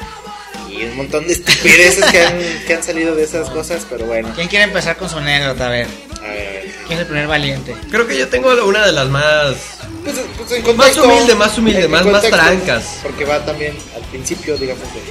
y 0.71 0.83
un 0.85 0.97
montón 0.97 1.27
de 1.27 1.33
estupideces 1.33 2.05
que 2.07 2.23
han, 2.23 2.39
que 2.67 2.75
han 2.75 2.83
salido 2.83 3.15
de 3.15 3.25
esas 3.25 3.49
cosas, 3.51 3.87
pero 3.89 4.05
bueno, 4.07 4.31
¿Quién 4.35 4.49
quiere 4.49 4.65
empezar 4.67 4.97
con 4.97 5.09
su 5.09 5.17
anécdota? 5.19 5.67
A 5.67 5.71
ver, 5.71 5.87
a 5.87 6.21
ver, 6.21 6.31
a 6.31 6.53
ver. 6.53 6.75
¿quién 6.87 6.93
es 6.93 7.01
el 7.01 7.07
primer 7.07 7.27
valiente? 7.27 7.75
Creo 7.91 8.07
que 8.07 8.19
yo 8.19 8.29
tengo 8.29 8.53
una 8.67 8.85
de 8.87 8.93
las 8.93 9.09
más. 9.09 9.57
Pues, 10.05 10.17
pues, 10.37 10.53
en 10.53 10.63
contexto, 10.63 11.05
humilde, 11.05 11.35
más 11.35 11.59
humilde, 11.59 11.85
en 11.85 11.91
más- 11.91 12.05
más 12.05 12.13
contexto, 12.23 12.37
trancas. 12.39 12.85
Porque 13.03 13.25
va 13.25 13.45
también 13.45 13.77
al 13.97 14.03
principio, 14.03 14.57
digamos, 14.59 14.85
de, 14.95 15.01
de 15.01 15.07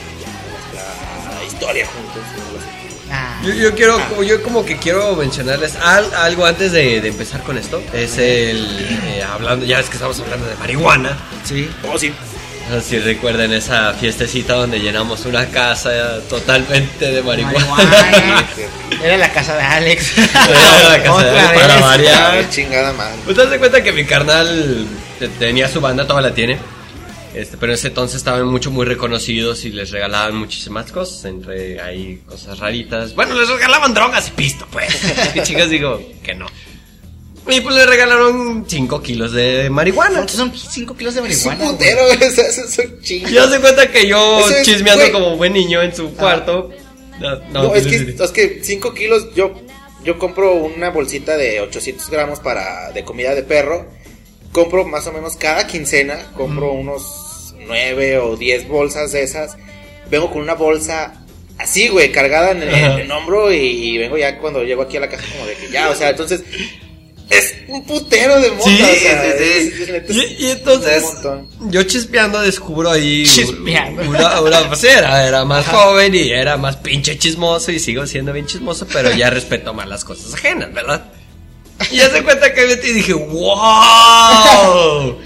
nuestra 1.32 1.46
historia 1.46 1.86
juntos. 1.88 2.24
Ah, 3.19 3.41
Yo, 3.43 3.53
yo 3.53 3.73
quiero, 3.75 3.99
yo 4.23 4.43
como 4.43 4.63
que 4.65 4.77
quiero 4.77 5.15
mencionarles 5.15 5.75
al- 5.75 6.13
algo 6.13 6.45
antes 6.45 6.71
de, 6.71 7.01
de 7.01 7.08
empezar 7.08 7.41
con 7.43 7.58
esto. 7.58 7.82
Es 7.93 8.17
el, 8.17 8.99
eh, 9.06 9.23
hablando, 9.23 9.65
ya 9.65 9.80
es 9.80 9.88
que 9.88 9.93
estamos 9.95 10.19
hablando 10.19 10.45
de 10.45 10.56
marihuana. 10.56 11.17
sí. 11.43 11.69
Oh, 11.91 11.97
sí. 11.97 12.13
No 12.69 12.82
sé 12.82 12.89
Si 12.89 12.99
recuerdan 12.99 13.53
esa 13.53 13.93
fiestecita 13.93 14.53
donde 14.56 14.80
llenamos 14.82 15.25
una 15.25 15.45
casa 15.47 16.19
totalmente 16.30 17.06
de 17.12 17.23
marihuana. 17.23 17.65
Marihuana. 17.65 18.45
Era 19.03 19.15
la 19.17 19.32
casa 19.32 19.56
de 19.56 19.62
Alex. 19.63 20.17
Era 20.17 20.89
la 20.89 21.01
casa 21.03 21.23
de 21.23 21.39
Alex, 21.39 21.62
para 21.62 21.73
vez. 21.75 21.82
variar. 21.84 22.49
Chingada 22.49 22.91
madre. 22.91 23.15
Pues 23.23 23.38
te 23.38 23.45
das 23.47 23.58
cuenta 23.58 23.82
que 23.82 23.93
mi 23.93 24.03
carnal 24.06 24.86
te- 25.17 25.30
tenía 25.30 25.69
su 25.69 25.80
banda, 25.80 26.06
todavía 26.06 26.30
la 26.30 26.36
tiene. 26.36 26.58
Este, 27.38 27.58
pero 27.58 27.71
en 27.71 27.76
ese 27.76 27.89
entonces 27.89 28.17
estaban 28.17 28.45
mucho 28.47 28.71
muy 28.71 28.86
reconocidos 28.86 29.63
y 29.65 29.71
les 29.71 29.91
regalaban 29.91 30.36
muchísimas 30.36 30.91
cosas, 30.91 31.23
entre 31.26 31.80
ahí 31.82 32.21
cosas 32.28 32.58
raritas. 32.60 33.13
Bueno, 33.15 33.39
les 33.39 33.47
regalaban 33.47 33.93
drogas 33.93 34.30
y 34.30 34.32
pisto, 34.32 34.67
pues. 34.71 34.88
¿Qué 35.34 35.43
chicas 35.43 35.69
digo 35.69 36.02
que 36.23 36.34
no? 36.34 36.47
Y 37.50 37.62
pues 37.62 37.76
le 37.76 37.86
regalaron 37.86 38.65
5 38.67 39.02
kilos 39.02 39.32
de 39.32 39.69
marihuana. 39.69 40.15
¿Cuántos 40.15 40.36
son 40.36 40.52
5 40.54 40.97
kilos 40.97 41.15
de 41.15 41.28
Es 41.30 41.45
un 41.45 41.52
marihuana? 41.52 41.71
putero, 41.78 42.02
o 42.06 42.32
sea, 42.32 42.47
eso 42.47 42.62
es 42.65 42.78
un 42.80 43.02
chingo. 43.02 43.30
Y 43.30 43.38
hace 43.38 43.60
cuenta 43.62 43.89
que 43.89 44.08
yo 44.08 44.39
es, 44.50 44.63
chismeando 44.63 45.04
güey. 45.04 45.12
como 45.13 45.38
buen 45.38 45.54
niño 45.54 45.82
en 45.82 45.95
su 45.95 46.13
cuarto. 46.13 46.71
No, 47.19 47.36
no, 47.52 47.63
No, 47.63 47.76
es 47.76 47.88
que, 47.88 47.95
es 48.21 48.32
que 48.32 48.60
5 48.63 48.93
kilos, 48.93 49.28
yo, 49.34 49.54
yo 50.04 50.19
compro 50.19 50.56
una 50.56 50.89
bolsita 50.89 51.38
de 51.38 51.62
800 51.62 52.10
gramos 52.10 52.39
para, 52.39 52.91
de 52.91 53.04
comida 53.06 53.34
de 53.34 53.43
perro. 53.43 53.86
Compro 54.52 54.86
más 54.86 55.08
o 55.08 55.13
menos 55.13 55.36
cada 55.38 55.67
quincena, 55.67 56.32
compro 56.36 56.71
unos 56.71 57.27
9 57.67 58.17
o 58.19 58.38
10 58.38 58.67
bolsas 58.67 59.12
de 59.12 59.23
esas. 59.23 59.58
Vengo 60.10 60.32
con 60.32 60.41
una 60.41 60.53
bolsa 60.56 61.13
así, 61.58 61.89
güey, 61.89 62.12
cargada 62.12 62.51
en 62.51 62.63
el, 62.63 62.69
Ajá. 62.73 62.93
en 62.93 62.99
el 62.99 63.12
hombro 63.12 63.51
y, 63.51 63.97
vengo 63.97 64.17
ya 64.17 64.38
cuando 64.39 64.63
llego 64.63 64.84
aquí 64.84 64.97
a 64.97 65.01
la 65.01 65.10
casa 65.10 65.23
como 65.34 65.45
de 65.45 65.56
que 65.56 65.69
ya, 65.71 65.89
o 65.89 65.95
sea, 65.95 66.10
entonces 66.12 66.41
es 67.30 67.56
un 67.67 67.84
putero 67.84 68.39
de 68.39 68.51
mota, 68.51 68.63
Sí, 68.69 68.82
o 68.82 68.86
sea, 68.86 69.23
sí, 69.23 69.30
sí. 69.38 69.43
es- 69.43 69.80
es 69.82 69.89
neta, 69.89 70.13
Y, 70.13 70.19
es 70.21 70.39
y 70.39 70.51
entonces, 70.51 71.03
yo 71.62 71.84
chispeando 71.84 72.39
descubro 72.41 72.89
ahí. 72.91 73.25
Chispeando. 73.25 74.03
Una, 74.10 74.39
una- 74.39 74.67
pues 74.69 74.84
era, 74.86 75.27
era 75.27 75.43
más 75.43 75.65
joven 75.67 76.15
y 76.15 76.30
era 76.30 76.56
más 76.56 76.77
pinche 76.77 77.17
chismoso 77.17 77.71
y 77.71 77.80
sigo 77.80 78.08
siendo 78.08 78.32
bien 78.32 78.45
chismoso, 78.45 78.88
pero 78.93 79.12
ya 79.12 79.30
respeto 79.30 79.73
más 79.73 79.88
las 79.89 80.06
cosas 80.06 80.34
ajenas, 80.36 80.73
¿verdad? 80.73 81.03
Y 81.91 81.97
ya 81.97 82.10
se 82.10 82.23
cuenta 82.23 82.53
que 82.53 82.65
metí 82.65 82.88
y 82.88 82.93
dije, 82.93 83.13
¡Wow! 83.13 85.17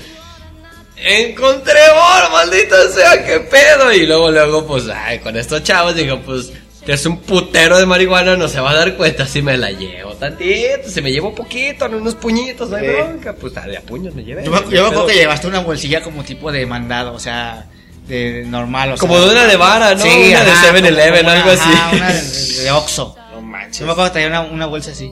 Encontré 1.03 1.79
oro, 1.89 2.29
maldita 2.31 2.87
sea, 2.89 3.25
qué 3.25 3.39
pedo. 3.39 3.91
Y 3.91 4.05
luego, 4.05 4.29
luego, 4.31 4.67
pues, 4.67 4.83
ay, 4.87 5.19
con 5.19 5.35
estos 5.35 5.63
chavos 5.63 5.95
digo, 5.95 6.19
pues, 6.21 6.51
que 6.85 6.93
es 6.93 7.05
un 7.05 7.17
putero 7.17 7.77
de 7.79 7.85
marihuana, 7.85 8.35
no 8.37 8.47
se 8.47 8.59
va 8.59 8.71
a 8.71 8.75
dar 8.75 8.95
cuenta 8.95 9.25
si 9.25 9.41
me 9.41 9.57
la 9.57 9.71
llevo 9.71 10.13
tantito, 10.13 10.87
si 10.89 11.01
me 11.01 11.11
llevo 11.11 11.33
poquito, 11.33 11.85
unos 11.85 12.15
puñitos, 12.15 12.69
no 12.69 12.77
hay 12.77 12.85
Sí. 12.87 12.93
bronca, 12.93 13.33
pues, 13.33 13.53
de 13.53 13.77
a 13.77 13.81
puños 13.81 14.13
me 14.13 14.23
llevé. 14.23 14.43
Yo 14.45 14.51
me, 14.51 14.57
yo 14.69 14.81
me 14.83 14.87
acuerdo 14.89 15.07
que 15.07 15.15
llevaste 15.15 15.47
una 15.47 15.59
bolsilla 15.59 16.01
como 16.01 16.23
tipo 16.23 16.51
de 16.51 16.65
mandado, 16.65 17.13
o 17.13 17.19
sea, 17.19 17.65
de, 18.07 18.43
normal, 18.45 18.91
o 18.93 18.97
sea. 18.97 18.99
Como 19.07 19.19
de 19.19 19.29
una 19.31 19.45
de 19.47 19.55
vara, 19.57 19.95
¿no? 19.95 20.03
Una 20.03 20.43
de 20.43 20.51
7-Eleven, 20.51 21.19
como 21.25 21.29
algo 21.31 21.51
así. 21.51 21.69
ajá, 21.71 21.95
una 21.95 22.13
de, 22.13 22.63
de 22.63 22.71
Oxxo. 22.71 23.15
No 23.33 23.41
manches. 23.41 23.79
Yo 23.79 23.85
me 23.87 23.91
acuerdo 23.93 24.11
que 24.11 24.13
traía 24.13 24.27
una, 24.27 24.41
una 24.41 24.65
bolsa 24.67 24.91
así. 24.91 25.11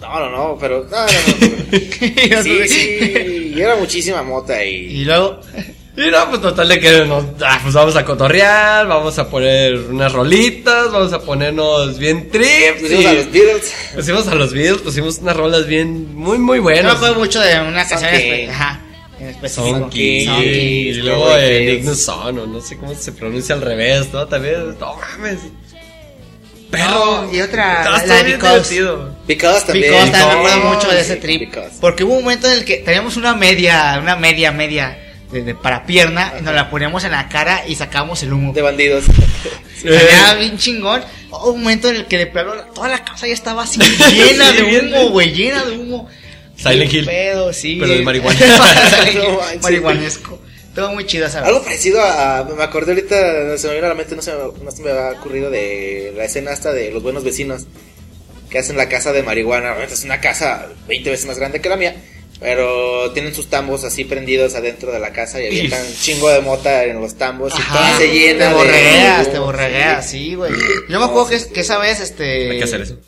No, 0.00 0.20
no, 0.20 0.30
no, 0.30 0.58
pero. 0.60 0.84
No, 0.90 0.96
no, 0.98 1.04
no. 1.06 1.64
pero- 1.70 2.42
Sí, 2.42 2.68
sí, 2.68 3.43
y 3.54 3.60
era 3.60 3.76
muchísima 3.76 4.22
mota 4.22 4.64
y. 4.64 4.74
Y 5.00 5.04
luego, 5.04 5.40
Y 5.96 6.10
no, 6.10 6.28
pues 6.28 6.42
total 6.42 6.68
de 6.68 6.80
que 6.80 7.04
nos, 7.04 7.24
ah, 7.46 7.60
pues 7.62 7.72
vamos 7.72 7.94
a 7.94 8.04
cotorrear, 8.04 8.86
vamos 8.88 9.16
a 9.18 9.30
poner 9.30 9.76
unas 9.78 10.12
rolitas, 10.12 10.90
vamos 10.90 11.12
a 11.12 11.20
ponernos 11.20 11.96
bien 11.98 12.28
trips. 12.30 12.80
Pusimos 12.80 13.02
y 13.04 13.06
a 13.06 13.12
los 13.14 13.30
Beatles. 13.32 13.74
pusimos 13.94 14.26
a 14.26 14.34
los 14.34 14.52
Beatles, 14.52 14.82
pusimos 14.82 15.18
unas 15.18 15.36
rolas 15.36 15.66
bien, 15.68 16.12
muy, 16.16 16.38
muy 16.38 16.58
buenas. 16.58 16.96
acuerdo 16.96 17.14
mucho 17.20 17.40
de 17.40 17.60
una 17.60 17.86
canción 17.86 18.12
en, 18.12 18.20
Sonky. 18.20 18.28
espe- 18.28 18.50
ajá, 18.50 18.80
Sonky. 19.48 20.28
y 20.28 20.92
luego. 20.94 21.28
Ignus 21.40 22.02
Son, 22.02 22.38
o 22.40 22.46
no 22.46 22.60
sé 22.60 22.76
cómo 22.76 22.92
se 22.94 23.12
pronuncia 23.12 23.54
al 23.54 23.60
revés, 23.62 24.12
¿no? 24.12 24.26
También, 24.26 24.76
no 24.80 24.96
mames. 24.96 25.38
Perro. 26.76 27.22
No, 27.24 27.32
y 27.34 27.40
otra, 27.40 27.78
Está 27.78 27.90
la- 28.06 28.22
de 28.22 28.32
Because. 28.32 28.74
también. 28.76 28.98
Because, 29.26 29.66
también 29.66 29.92
me 29.92 29.98
acuerdo 30.10 30.58
mucho 30.60 30.88
de 30.90 31.00
ese 31.00 31.16
trip. 31.16 31.40
Because. 31.40 31.76
Porque 31.80 32.04
hubo 32.04 32.14
un 32.14 32.24
momento 32.24 32.46
en 32.46 32.54
el 32.58 32.64
que 32.64 32.76
teníamos 32.78 33.16
una 33.16 33.34
media, 33.34 33.98
una 34.02 34.16
media, 34.16 34.52
media 34.52 34.98
de, 35.32 35.42
de 35.42 35.54
para 35.54 35.86
pierna, 35.86 36.34
y 36.38 36.42
nos 36.42 36.54
la 36.54 36.70
poníamos 36.70 37.02
en 37.04 37.12
la 37.12 37.28
cara 37.28 37.64
y 37.66 37.74
sacábamos 37.74 38.22
el 38.22 38.32
humo. 38.32 38.52
De 38.52 38.62
bandidos. 38.62 39.04
Salía 39.82 40.34
bien 40.34 40.56
chingón. 40.58 41.02
Hubo 41.30 41.52
un 41.52 41.62
momento 41.62 41.88
en 41.88 41.96
el 41.96 42.06
que 42.06 42.18
de 42.18 42.26
plano 42.26 42.52
toda 42.74 42.88
la 42.88 43.04
casa 43.04 43.26
ya 43.26 43.34
estaba 43.34 43.64
así 43.64 43.78
llena 44.12 44.50
Sí, 44.50 44.56
de 44.56 44.80
humo, 44.80 45.08
güey, 45.10 45.32
llena 45.32 45.64
de 45.64 45.76
humo. 45.76 46.08
Silent 46.56 46.92
Hill. 46.92 47.04
pedo, 47.04 47.52
sí. 47.52 47.78
Pero 47.80 47.94
de 47.94 48.02
marihuana. 48.02 48.38
Marihuanesco. 49.62 50.38
Estuvo 50.74 50.92
muy 50.92 51.06
chido 51.06 51.26
esa 51.26 51.40
vez. 51.40 51.48
Algo 51.48 51.62
parecido 51.62 52.00
a. 52.02 52.42
Me 52.56 52.62
acordé 52.64 52.92
ahorita, 52.92 53.56
se 53.58 53.68
me 53.68 53.74
vino 53.74 53.86
a 53.86 53.90
la 53.90 53.94
mente, 53.94 54.16
no 54.16 54.22
se, 54.22 54.32
me- 54.32 54.64
no 54.64 54.70
se 54.72 54.82
me 54.82 54.90
ha 54.90 55.10
ocurrido 55.12 55.48
de 55.50 56.12
la 56.16 56.24
escena 56.24 56.50
hasta 56.50 56.72
de 56.72 56.90
los 56.90 57.00
buenos 57.02 57.22
vecinos 57.22 57.66
que 58.50 58.58
hacen 58.58 58.76
la 58.76 58.88
casa 58.88 59.12
de 59.12 59.22
marihuana. 59.22 59.76
Es 59.84 60.02
una 60.04 60.20
casa 60.20 60.66
20 60.88 61.10
veces 61.10 61.26
más 61.26 61.38
grande 61.38 61.60
que 61.60 61.68
la 61.68 61.76
mía, 61.76 61.94
pero 62.40 63.12
tienen 63.12 63.32
sus 63.36 63.48
tambos 63.48 63.84
así 63.84 64.04
prendidos 64.04 64.56
adentro 64.56 64.90
de 64.90 64.98
la 64.98 65.12
casa 65.12 65.40
y 65.40 65.46
avientan 65.46 65.86
un 65.86 65.94
chingo 65.94 66.28
de 66.28 66.40
mota 66.40 66.82
en 66.84 67.00
los 67.00 67.14
tambos 67.14 67.52
y 67.56 67.62
todo 67.72 67.96
se 67.98 68.08
llena 68.08 68.38
te 68.38 68.48
de. 68.50 68.54
borregueas, 68.54 69.32
te 69.32 69.38
borregueas, 69.38 70.10
sí, 70.10 70.34
güey. 70.34 70.52
Yo 70.88 70.98
me 70.98 71.04
acuerdo 71.04 71.28
que, 71.28 71.52
que 71.52 71.60
esa 71.60 71.78
vez, 71.78 72.00
este... 72.00 72.50
Hay 72.50 72.58
que 72.58 72.64
hacer 72.64 72.80
eso. 72.80 72.98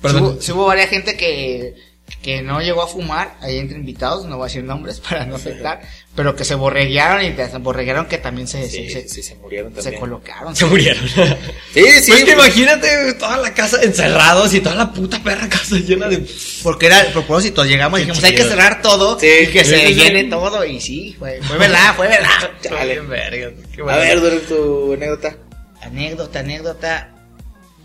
Perdón. 0.00 0.24
hubo, 0.24 0.40
sí 0.42 0.50
hubo 0.50 0.66
varias 0.66 0.90
gente 0.90 1.16
que, 1.16 1.74
que 2.20 2.42
no 2.42 2.60
llegó 2.60 2.82
a 2.82 2.86
fumar, 2.86 3.34
ahí 3.40 3.58
entre 3.58 3.76
invitados, 3.78 4.26
no 4.26 4.36
voy 4.36 4.44
a 4.44 4.46
decir 4.48 4.62
nombres 4.62 5.00
para 5.08 5.26
no 5.26 5.36
afectar, 5.36 5.80
pero 6.14 6.36
que 6.36 6.44
se 6.44 6.54
borreguearon 6.54 7.24
y 7.24 7.30
te 7.32 7.46
borreguearon 7.58 8.06
que 8.06 8.18
también 8.18 8.46
se, 8.46 8.68
Sí, 8.68 8.88
se, 8.90 9.02
se- 9.02 9.08
sí, 9.08 9.22
se 9.22 9.34
murieron 9.36 9.72
se 9.74 9.82
también. 9.82 10.00
colocaron. 10.00 10.54
Se 10.54 10.66
murieron. 10.66 11.02
Sí, 11.74 11.84
sí. 12.02 12.10
pues 12.12 12.24
que 12.24 12.32
imagínate 12.32 13.14
toda 13.14 13.38
la 13.38 13.54
casa 13.54 13.82
encerrados 13.82 14.52
y 14.54 14.60
toda 14.60 14.74
la 14.76 14.92
puta 14.92 15.22
perra 15.22 15.48
casa 15.48 15.76
llena 15.76 16.06
de. 16.08 16.24
Porque 16.62 16.86
era 16.86 17.00
el 17.00 17.12
propósito, 17.12 17.64
llegamos 17.64 17.98
y 17.98 18.02
dijimos 18.04 18.22
hay 18.22 18.34
que 18.34 18.44
cerrar 18.44 18.82
todo 18.82 19.18
Sí, 19.18 19.26
y 19.44 19.46
que 19.48 19.64
se 19.64 19.94
llene 19.94 20.24
todo 20.24 20.64
y 20.64 20.80
sí, 20.80 21.16
fue, 21.18 21.40
fue 21.42 21.56
verdad, 21.58 21.94
fue 21.96 22.08
verdad. 22.08 22.50
Chale. 22.62 22.98
A 22.98 23.96
ver, 23.96 24.20
Duran, 24.20 24.40
tu 24.46 24.92
anécdota. 24.92 25.36
Anécdota, 25.80 26.38
anécdota. 26.40 27.08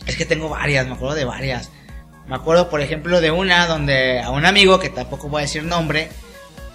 Es 0.06 0.16
que 0.16 0.26
tengo 0.26 0.50
varias, 0.50 0.86
me 0.86 0.94
acuerdo 0.94 1.16
de 1.16 1.26
varias. 1.26 1.72
Me 2.28 2.36
acuerdo, 2.36 2.70
por 2.70 2.82
ejemplo, 2.82 3.22
de 3.22 3.32
una 3.32 3.68
donde 3.68 4.20
a 4.22 4.30
un 4.32 4.46
amigo, 4.46 4.80
que 4.80 4.90
tampoco 4.90 5.30
voy 5.30 5.40
a 5.40 5.46
decir 5.46 5.64
nombre, 5.64 6.10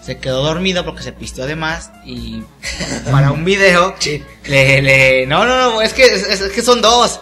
se 0.02 0.18
quedó 0.18 0.42
dormido 0.42 0.84
porque 0.84 1.02
se 1.02 1.12
pisteó 1.12 1.46
de 1.46 1.56
más 1.56 1.90
y 2.04 2.42
para 3.10 3.30
un 3.32 3.44
video 3.44 3.94
Sí. 3.98 4.22
le, 4.46 4.80
le... 4.82 5.26
No, 5.26 5.44
no, 5.44 5.56
no, 5.72 5.82
es 5.82 5.92
que, 5.92 6.04
es, 6.06 6.22
es 6.28 6.52
que 6.52 6.62
son 6.62 6.80
dos. 6.82 7.20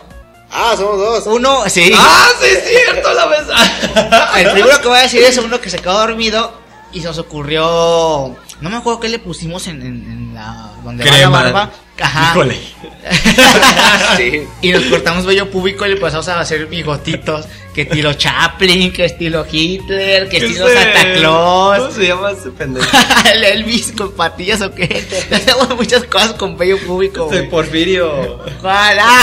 Ah, 0.52 0.74
somos 0.76 0.98
dos. 0.98 1.26
Uno, 1.26 1.68
sí. 1.68 1.92
¡Ah, 1.94 2.28
sí 2.40 2.46
es 2.46 2.64
cierto! 2.68 3.12
La 3.14 3.26
vez. 3.26 3.40
El 4.36 4.50
primero 4.52 4.80
que 4.80 4.88
voy 4.88 4.98
a 4.98 5.02
decir 5.02 5.22
es 5.22 5.36
uno 5.38 5.60
que 5.60 5.70
se 5.70 5.78
quedó 5.78 5.98
dormido 5.98 6.52
y 6.92 7.00
se 7.00 7.06
nos 7.06 7.18
ocurrió... 7.18 8.36
No 8.60 8.68
me 8.68 8.76
acuerdo 8.76 9.00
qué 9.00 9.08
le 9.08 9.18
pusimos 9.18 9.66
en, 9.68 9.80
en- 9.80 9.88
en 10.10 10.34
la... 10.34 10.70
Donde 10.84 11.04
va 11.08 11.16
la 11.18 11.28
barba. 11.28 11.70
Ajá. 12.00 12.30
Híjole. 12.32 12.58
Sí. 14.16 14.42
Y 14.62 14.72
nos 14.72 14.84
cortamos 14.84 15.24
vello 15.24 15.50
público 15.50 15.84
y 15.86 15.90
le 15.90 15.94
empezamos 15.94 16.28
a 16.28 16.40
hacer 16.40 16.66
bigotitos. 16.66 17.46
Que 17.74 17.82
estilo 17.82 18.12
Chaplin, 18.14 18.92
que 18.92 19.04
estilo 19.04 19.46
Hitler, 19.50 20.28
que 20.28 20.38
estilo 20.38 20.66
Santa 20.66 21.02
¿Cómo 21.02 21.14
Claus. 21.14 21.94
se 21.94 22.06
llama 22.08 22.32
ese 22.32 22.50
pendejo? 22.50 22.86
El 23.32 23.44
Elvis 23.44 23.92
con 23.96 24.10
patillas 24.12 24.60
o 24.60 24.74
qué. 24.74 25.04
Hacemos 25.30 25.76
muchas 25.76 26.02
cosas 26.04 26.32
con 26.32 26.58
vello 26.58 26.78
público. 26.78 27.26
Güey. 27.26 27.48
Porfirio. 27.48 28.40
¿Cuál? 28.60 28.98
Ah, 29.00 29.22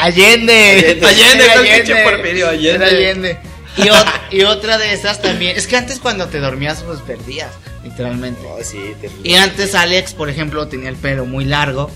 Allende. 0.00 1.00
Allende, 1.06 1.44
no 1.54 1.62
pinche 1.62 1.96
Porfirio, 2.02 2.48
Allende. 2.48 2.74
Era 2.74 2.86
Allende. 2.86 3.38
Y, 3.76 3.82
ot- 3.82 4.20
y 4.30 4.42
otra 4.44 4.78
de 4.78 4.94
esas 4.94 5.20
también. 5.20 5.54
Es 5.56 5.66
que 5.66 5.76
antes 5.76 5.98
cuando 5.98 6.28
te 6.28 6.38
dormías, 6.38 6.82
pues 6.82 7.00
perdías, 7.00 7.50
literalmente. 7.84 8.40
Oh, 8.48 8.58
sí. 8.64 8.94
Y 9.22 9.34
antes 9.34 9.74
Alex, 9.74 10.14
por 10.14 10.30
ejemplo, 10.30 10.66
tenía 10.68 10.88
el 10.88 10.96
pelo 10.96 11.26
muy 11.26 11.44
largo. 11.44 11.90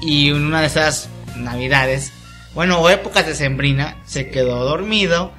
Y 0.00 0.28
en 0.30 0.46
una 0.46 0.62
de 0.62 0.68
esas 0.68 1.10
navidades, 1.36 2.12
bueno, 2.58 2.80
o 2.80 2.90
épocas 2.90 3.24
de 3.24 3.36
sembrina, 3.36 3.98
se 4.04 4.30
quedó 4.30 4.64
dormido. 4.64 5.32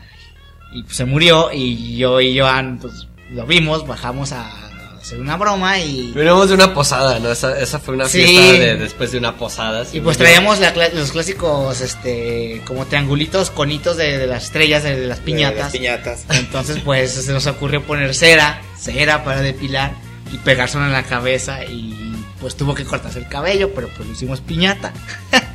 Y 0.72 0.84
pues, 0.84 0.96
se 0.96 1.04
murió. 1.04 1.52
Y 1.52 1.98
yo 1.98 2.22
y 2.22 2.40
Joan, 2.40 2.80
pues 2.80 3.08
lo 3.32 3.46
vimos, 3.46 3.86
bajamos 3.86 4.32
a 4.32 4.50
hacer 5.02 5.20
una 5.20 5.36
broma. 5.36 5.78
Y, 5.82 6.14
de 6.14 6.54
una 6.54 6.74
posada, 6.74 7.20
¿no? 7.20 7.30
Esa, 7.30 7.60
esa 7.60 7.78
fue 7.78 7.96
una 7.96 8.08
Sí. 8.08 8.24
fiesta 8.24 8.54
de, 8.54 8.76
después 8.78 9.12
de 9.12 9.18
una 9.18 9.36
posada. 9.36 9.86
y 9.92 10.00
pues 10.00 10.18
traíamos 10.18 10.62
la 10.62 10.74
los 10.94 11.12
clásicos, 11.12 11.82
este, 11.82 12.62
como 12.66 12.86
triangulitos, 12.86 13.52
conitos 13.52 13.98
de, 13.98 14.18
de 14.18 14.26
las 14.26 14.46
estrellas, 14.46 14.84
de, 14.84 14.98
de 14.98 15.06
las 15.08 15.18
De 15.18 15.26
piñatas. 15.26 15.60
Las 15.60 15.72
piñatas. 15.74 16.26
Entonces, 16.30 16.78
pues 16.86 17.12
se 17.12 17.34
nos 17.34 17.48
ocurrió 17.48 17.84
poner 17.84 18.16
cera, 18.16 18.62
cera 18.78 19.26
para 19.26 19.42
depilar 19.42 19.92
y 20.32 20.38
pegárselo 20.38 20.86
en 20.86 20.94
la 20.94 21.04
cabeza. 21.04 21.66
Y 21.66 22.16
pues 22.40 22.56
tuvo 22.56 22.74
que 22.74 22.86
cortarse 22.86 23.20
el 23.20 23.28
cabello, 23.28 23.74
pero 23.76 23.90
pues 23.90 24.08
lo 24.08 24.14
hicimos 24.14 24.40
piñata. 24.40 24.94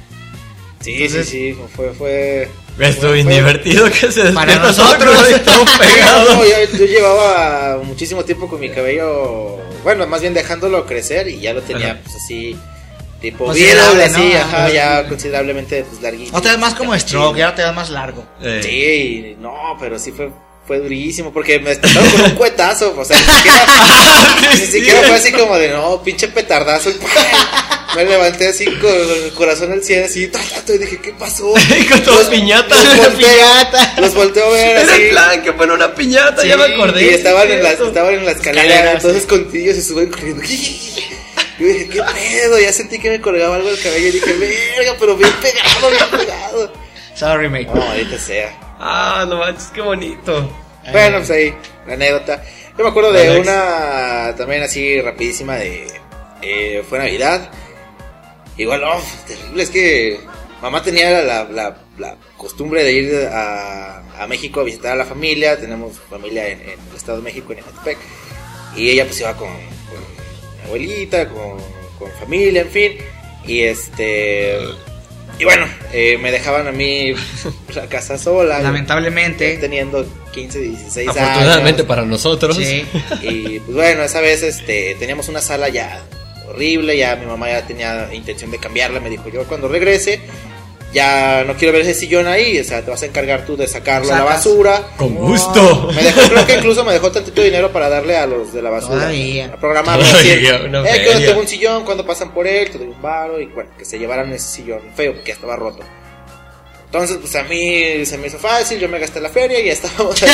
Sí, 0.84 0.92
Entonces- 0.94 1.28
sí, 1.28 1.52
sí. 1.54 1.58
Fue, 1.74 1.92
fue. 1.94 2.48
Estuvo 2.78 3.12
bien 3.12 3.26
fue- 3.26 3.34
divertido 3.36 3.90
que 3.90 4.10
se 4.12 4.24
Para 4.32 4.56
nosotros. 4.56 5.16
todo 5.44 5.64
pegado. 5.78 6.34
No, 6.34 6.44
yo, 6.44 6.76
yo 6.78 6.84
llevaba 6.86 7.78
muchísimo 7.82 8.24
tiempo 8.24 8.48
con 8.48 8.60
mi 8.60 8.68
cabello, 8.68 9.58
bueno, 9.82 10.06
más 10.06 10.20
bien 10.20 10.34
dejándolo 10.34 10.84
crecer 10.84 11.28
y 11.28 11.40
ya 11.40 11.52
lo 11.54 11.62
tenía 11.62 11.92
Ajá. 11.92 12.00
pues 12.02 12.16
así, 12.16 12.56
tipo 13.20 13.44
Considerable, 13.46 14.04
viral, 14.08 14.14
así, 14.14 14.28
¿no? 14.34 14.38
ajá, 14.40 14.68
ya 14.70 15.08
considerablemente 15.08 15.84
pues 15.88 16.02
larguito. 16.02 16.36
Otra 16.36 16.50
vez 16.50 16.60
más 16.60 16.74
como 16.74 16.98
stroke, 16.98 17.38
y 17.38 17.42
ahora 17.42 17.54
te 17.54 17.62
das 17.62 17.74
más 17.74 17.90
largo. 17.90 18.26
Eh, 18.42 18.60
Sí, 18.62 19.36
no, 19.40 19.76
pero 19.80 19.98
sí 19.98 20.10
fue, 20.12 20.30
fue 20.66 20.80
durísimo 20.80 21.32
porque 21.32 21.60
me 21.60 21.70
despertaron 21.70 22.10
con 22.10 22.22
un 22.22 22.30
cuetazo, 22.32 22.94
o 22.98 23.04
sea, 23.04 23.16
ni 23.16 23.24
siquiera, 23.24 24.36
ni 24.58 24.66
siquiera 24.66 25.00
fue 25.02 25.14
así 25.16 25.32
como 25.32 25.56
de, 25.56 25.68
no, 25.70 26.02
pinche 26.02 26.26
petardazo. 26.28 26.90
me 27.94 28.04
levanté 28.04 28.48
así 28.48 28.64
con 28.64 28.90
el 28.92 29.32
corazón 29.34 29.72
al 29.72 29.82
cielo, 29.82 30.06
así, 30.06 30.30
y 30.68 30.78
dije, 30.78 30.98
¿qué 31.00 31.12
pasó? 31.12 31.52
con 31.90 32.02
todas 32.02 32.26
piñatas. 32.28 32.84
Los 32.84 32.96
volteé, 32.96 33.26
Piñata. 33.26 33.94
los 34.00 34.14
volteo 34.14 34.46
a 34.46 34.50
ver 34.50 34.76
Era 34.78 34.92
así. 34.92 35.02
el 35.02 35.08
plan 35.10 35.42
que 35.42 35.52
fuera 35.52 35.74
una 35.74 35.94
piñata, 35.94 36.42
Sí, 36.42 36.48
ya 36.48 36.56
me 36.56 36.64
acordé. 36.64 37.02
Y 37.04 37.08
estaban 37.10 37.50
en, 37.50 37.62
la, 37.62 37.68
Cierto. 37.70 37.88
estaban 37.88 38.14
en 38.14 38.24
la 38.24 38.32
escalera, 38.32 38.64
Escalera, 38.64 38.92
entonces 38.92 39.22
sí. 39.22 39.28
con 39.28 39.50
tíos 39.50 39.76
se 39.76 39.82
suben 39.82 40.10
corriendo. 40.10 40.42
Yo 41.58 41.66
dije, 41.68 41.88
¿qué 41.88 42.02
pedo? 42.02 42.58
Ya 42.58 42.72
sentí 42.72 42.98
que 42.98 43.10
me 43.10 43.20
colgaba 43.20 43.54
algo 43.56 43.68
del 43.68 43.80
cabello 43.80 44.08
y 44.08 44.10
dije, 44.10 44.32
verga, 44.32 44.96
pero 44.98 45.16
bien 45.16 45.30
pegado, 45.40 45.90
bien 45.90 46.20
pegado. 46.26 46.72
Sorry, 47.14 47.48
mate. 47.48 47.66
No, 47.72 47.80
ahorita 47.80 48.18
sea. 48.18 48.58
Ah, 48.80 49.24
no 49.28 49.38
manches, 49.38 49.68
qué 49.72 49.80
bonito. 49.80 50.50
Bueno, 50.90 51.18
pues 51.18 51.30
ahí, 51.30 51.54
la 51.86 51.94
anécdota. 51.94 52.42
Yo 52.76 52.82
me 52.82 52.90
acuerdo 52.90 53.12
de 53.12 53.28
Alex. 53.28 53.46
una 53.46 54.34
también 54.36 54.64
así 54.64 55.00
rapidísima 55.00 55.54
de... 55.56 55.86
eh, 56.42 56.82
fue 56.88 56.98
Navidad. 56.98 57.48
Igual, 58.56 58.84
oh, 58.84 59.02
terrible, 59.26 59.62
es 59.62 59.70
que 59.70 60.20
mamá 60.62 60.82
tenía 60.82 61.22
la, 61.22 61.44
la, 61.44 61.76
la 61.98 62.16
costumbre 62.36 62.84
de 62.84 62.92
ir 62.92 63.28
a, 63.32 64.22
a 64.22 64.26
México 64.26 64.60
a 64.60 64.64
visitar 64.64 64.92
a 64.92 64.96
la 64.96 65.04
familia. 65.04 65.58
Tenemos 65.58 65.98
familia 66.08 66.48
en, 66.48 66.60
en 66.60 66.78
el 66.90 66.96
Estado 66.96 67.18
de 67.18 67.24
México, 67.24 67.52
en 67.52 67.58
Ecatepec. 67.58 67.98
Y 68.76 68.90
ella 68.90 69.04
pues 69.04 69.20
iba 69.20 69.36
con, 69.36 69.48
con 69.48 70.00
mi 70.56 70.64
abuelita, 70.66 71.28
con, 71.28 71.58
con 71.98 72.10
familia, 72.20 72.62
en 72.62 72.70
fin. 72.70 72.92
Y 73.46 73.60
este... 73.62 74.58
Y 75.36 75.44
bueno, 75.44 75.66
eh, 75.92 76.16
me 76.18 76.30
dejaban 76.30 76.68
a 76.68 76.72
mí 76.72 77.12
la 77.74 77.88
casa 77.88 78.16
sola. 78.16 78.60
Lamentablemente. 78.60 79.56
Teniendo 79.56 80.06
15, 80.32 80.60
16 80.60 81.08
años. 81.08 81.20
Afortunadamente 81.20 81.82
para 81.82 82.04
nosotros. 82.04 82.56
Sí. 82.56 82.86
Y 83.20 83.58
pues 83.58 83.74
bueno, 83.74 84.04
esa 84.04 84.20
vez 84.20 84.44
este, 84.44 84.94
teníamos 84.94 85.28
una 85.28 85.40
sala 85.40 85.68
ya 85.68 86.04
horrible, 86.48 86.96
ya 86.96 87.16
mi 87.16 87.26
mamá 87.26 87.48
ya 87.50 87.66
tenía 87.66 88.12
intención 88.12 88.50
de 88.50 88.58
cambiarla, 88.58 89.00
me 89.00 89.10
dijo 89.10 89.28
yo 89.28 89.44
cuando 89.44 89.68
regrese, 89.68 90.20
ya 90.94 91.44
no 91.44 91.54
quiero 91.54 91.72
ver 91.72 91.82
ese 91.82 91.92
sillón 91.92 92.28
ahí, 92.28 92.58
o 92.58 92.64
sea, 92.64 92.82
te 92.82 92.90
vas 92.90 93.02
a 93.02 93.06
encargar 93.06 93.44
tú 93.44 93.56
de 93.56 93.66
sacarlo 93.66 94.12
a 94.14 94.18
la 94.18 94.24
basura. 94.24 94.90
Con 94.96 95.14
gusto. 95.16 95.90
Me 95.94 96.02
dejó, 96.02 96.20
creo 96.28 96.46
que 96.46 96.54
incluso 96.54 96.84
me 96.84 96.92
dejó 96.92 97.10
tantito 97.10 97.42
dinero 97.42 97.72
para 97.72 97.88
darle 97.88 98.16
a 98.16 98.26
los 98.26 98.52
de 98.52 98.62
la 98.62 98.70
basura. 98.70 99.00
Todavía. 99.00 99.46
A 99.46 99.56
Eh, 100.86 101.04
que 101.04 101.26
tengo 101.26 101.40
un 101.40 101.48
sillón, 101.48 101.84
cuando 101.84 102.06
pasan 102.06 102.32
por 102.32 102.46
él, 102.46 102.70
te 102.70 102.78
doy 102.78 102.86
un 102.86 103.02
varo 103.02 103.40
y 103.40 103.46
bueno, 103.46 103.70
que 103.76 103.84
se 103.84 103.98
llevaran 103.98 104.32
ese 104.32 104.48
sillón 104.48 104.80
feo 104.94 105.14
porque 105.14 105.28
ya 105.28 105.34
estaba 105.34 105.56
roto. 105.56 105.82
Entonces, 106.86 107.16
pues 107.20 107.34
a 107.34 107.42
mí 107.42 108.06
se 108.06 108.16
me 108.18 108.28
hizo 108.28 108.38
fácil, 108.38 108.78
yo 108.78 108.88
me 108.88 109.00
gasté 109.00 109.20
la 109.20 109.28
feria 109.28 109.58
y 109.58 109.66
ya 109.66 109.72
estábamos 109.72 110.22
ahí 110.22 110.30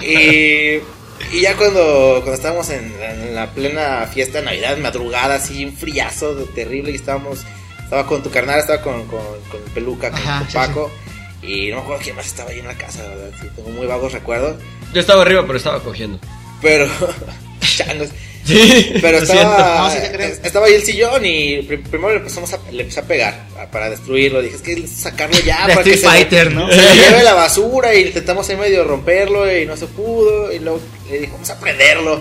y, 0.80 0.95
y 1.32 1.40
ya 1.42 1.56
cuando, 1.56 2.14
cuando 2.22 2.34
estábamos 2.34 2.68
en, 2.70 2.92
en 3.02 3.34
la 3.34 3.50
plena 3.52 4.08
fiesta 4.12 4.38
de 4.38 4.44
Navidad, 4.44 4.76
madrugada, 4.78 5.36
así, 5.36 5.64
un 5.64 5.76
friazo 5.76 6.34
de- 6.34 6.44
terrible, 6.46 6.90
y 6.92 6.96
estábamos, 6.96 7.40
estaba 7.82 8.06
con 8.06 8.22
tu 8.22 8.30
carnal, 8.30 8.60
estaba 8.60 8.82
con, 8.82 9.06
con, 9.06 9.20
con 9.50 9.62
el 9.64 9.70
peluca, 9.72 10.10
con, 10.10 10.20
Ajá, 10.20 10.38
con 10.40 10.48
sí, 10.48 10.54
Paco, 10.54 10.90
y 11.42 11.68
no 11.70 11.76
me 11.76 11.82
acuerdo 11.82 12.02
quién 12.02 12.16
más 12.16 12.26
estaba 12.26 12.50
ahí 12.50 12.58
en 12.60 12.66
la 12.66 12.74
casa, 12.76 13.02
la 13.02 13.08
verdad, 13.10 13.30
sí, 13.40 13.46
tengo 13.54 13.70
muy 13.70 13.86
vagos 13.86 14.12
recuerdos, 14.12 14.56
Yo 14.92 15.00
estaba 15.00 15.22
arriba, 15.22 15.42
pero 15.46 15.58
estaba 15.58 15.80
cogiendo. 15.82 16.18
pero... 16.62 16.86
changos. 17.76 18.08
Sí, 18.44 18.92
Pero 19.02 19.18
estaba, 19.18 19.78
No, 19.88 19.90
sí 19.90 19.98
te 20.00 20.12
creo. 20.12 20.28
estaba 20.28 20.66
ahí 20.66 20.74
el 20.74 20.82
sillón 20.84 21.26
y 21.26 21.62
pri- 21.62 21.78
primero 21.78 22.10
le 22.10 22.18
empezamos 22.18 22.52
a, 22.52 22.60
le 22.70 22.82
empecé 22.82 23.00
a 23.00 23.02
pegar 23.02 23.44
a- 23.60 23.66
para 23.72 23.90
destruirlo. 23.90 24.40
Dije, 24.40 24.54
es 24.54 24.62
que 24.62 24.86
sacarlo 24.86 25.36
ya 25.40 25.62
para 25.66 25.82
que 25.82 25.90
Street 25.94 25.98
se, 25.98 26.06
Fighter, 26.06 26.52
¿no? 26.52 26.70
se 26.70 26.76
lo 26.80 26.94
lleve 26.94 27.24
la 27.24 27.34
basura 27.34 27.92
y 27.92 28.02
intentamos 28.06 28.48
ahí 28.48 28.56
medio 28.56 28.84
romperlo 28.84 29.52
y 29.52 29.66
no 29.66 29.76
se 29.76 29.86
pudo. 29.88 30.52
Y 30.52 30.60
luego 30.60 30.78
le 31.10 31.18
dije, 31.20 31.32
vamos 31.32 31.50
a 31.50 31.58
prenderlo. 31.60 32.20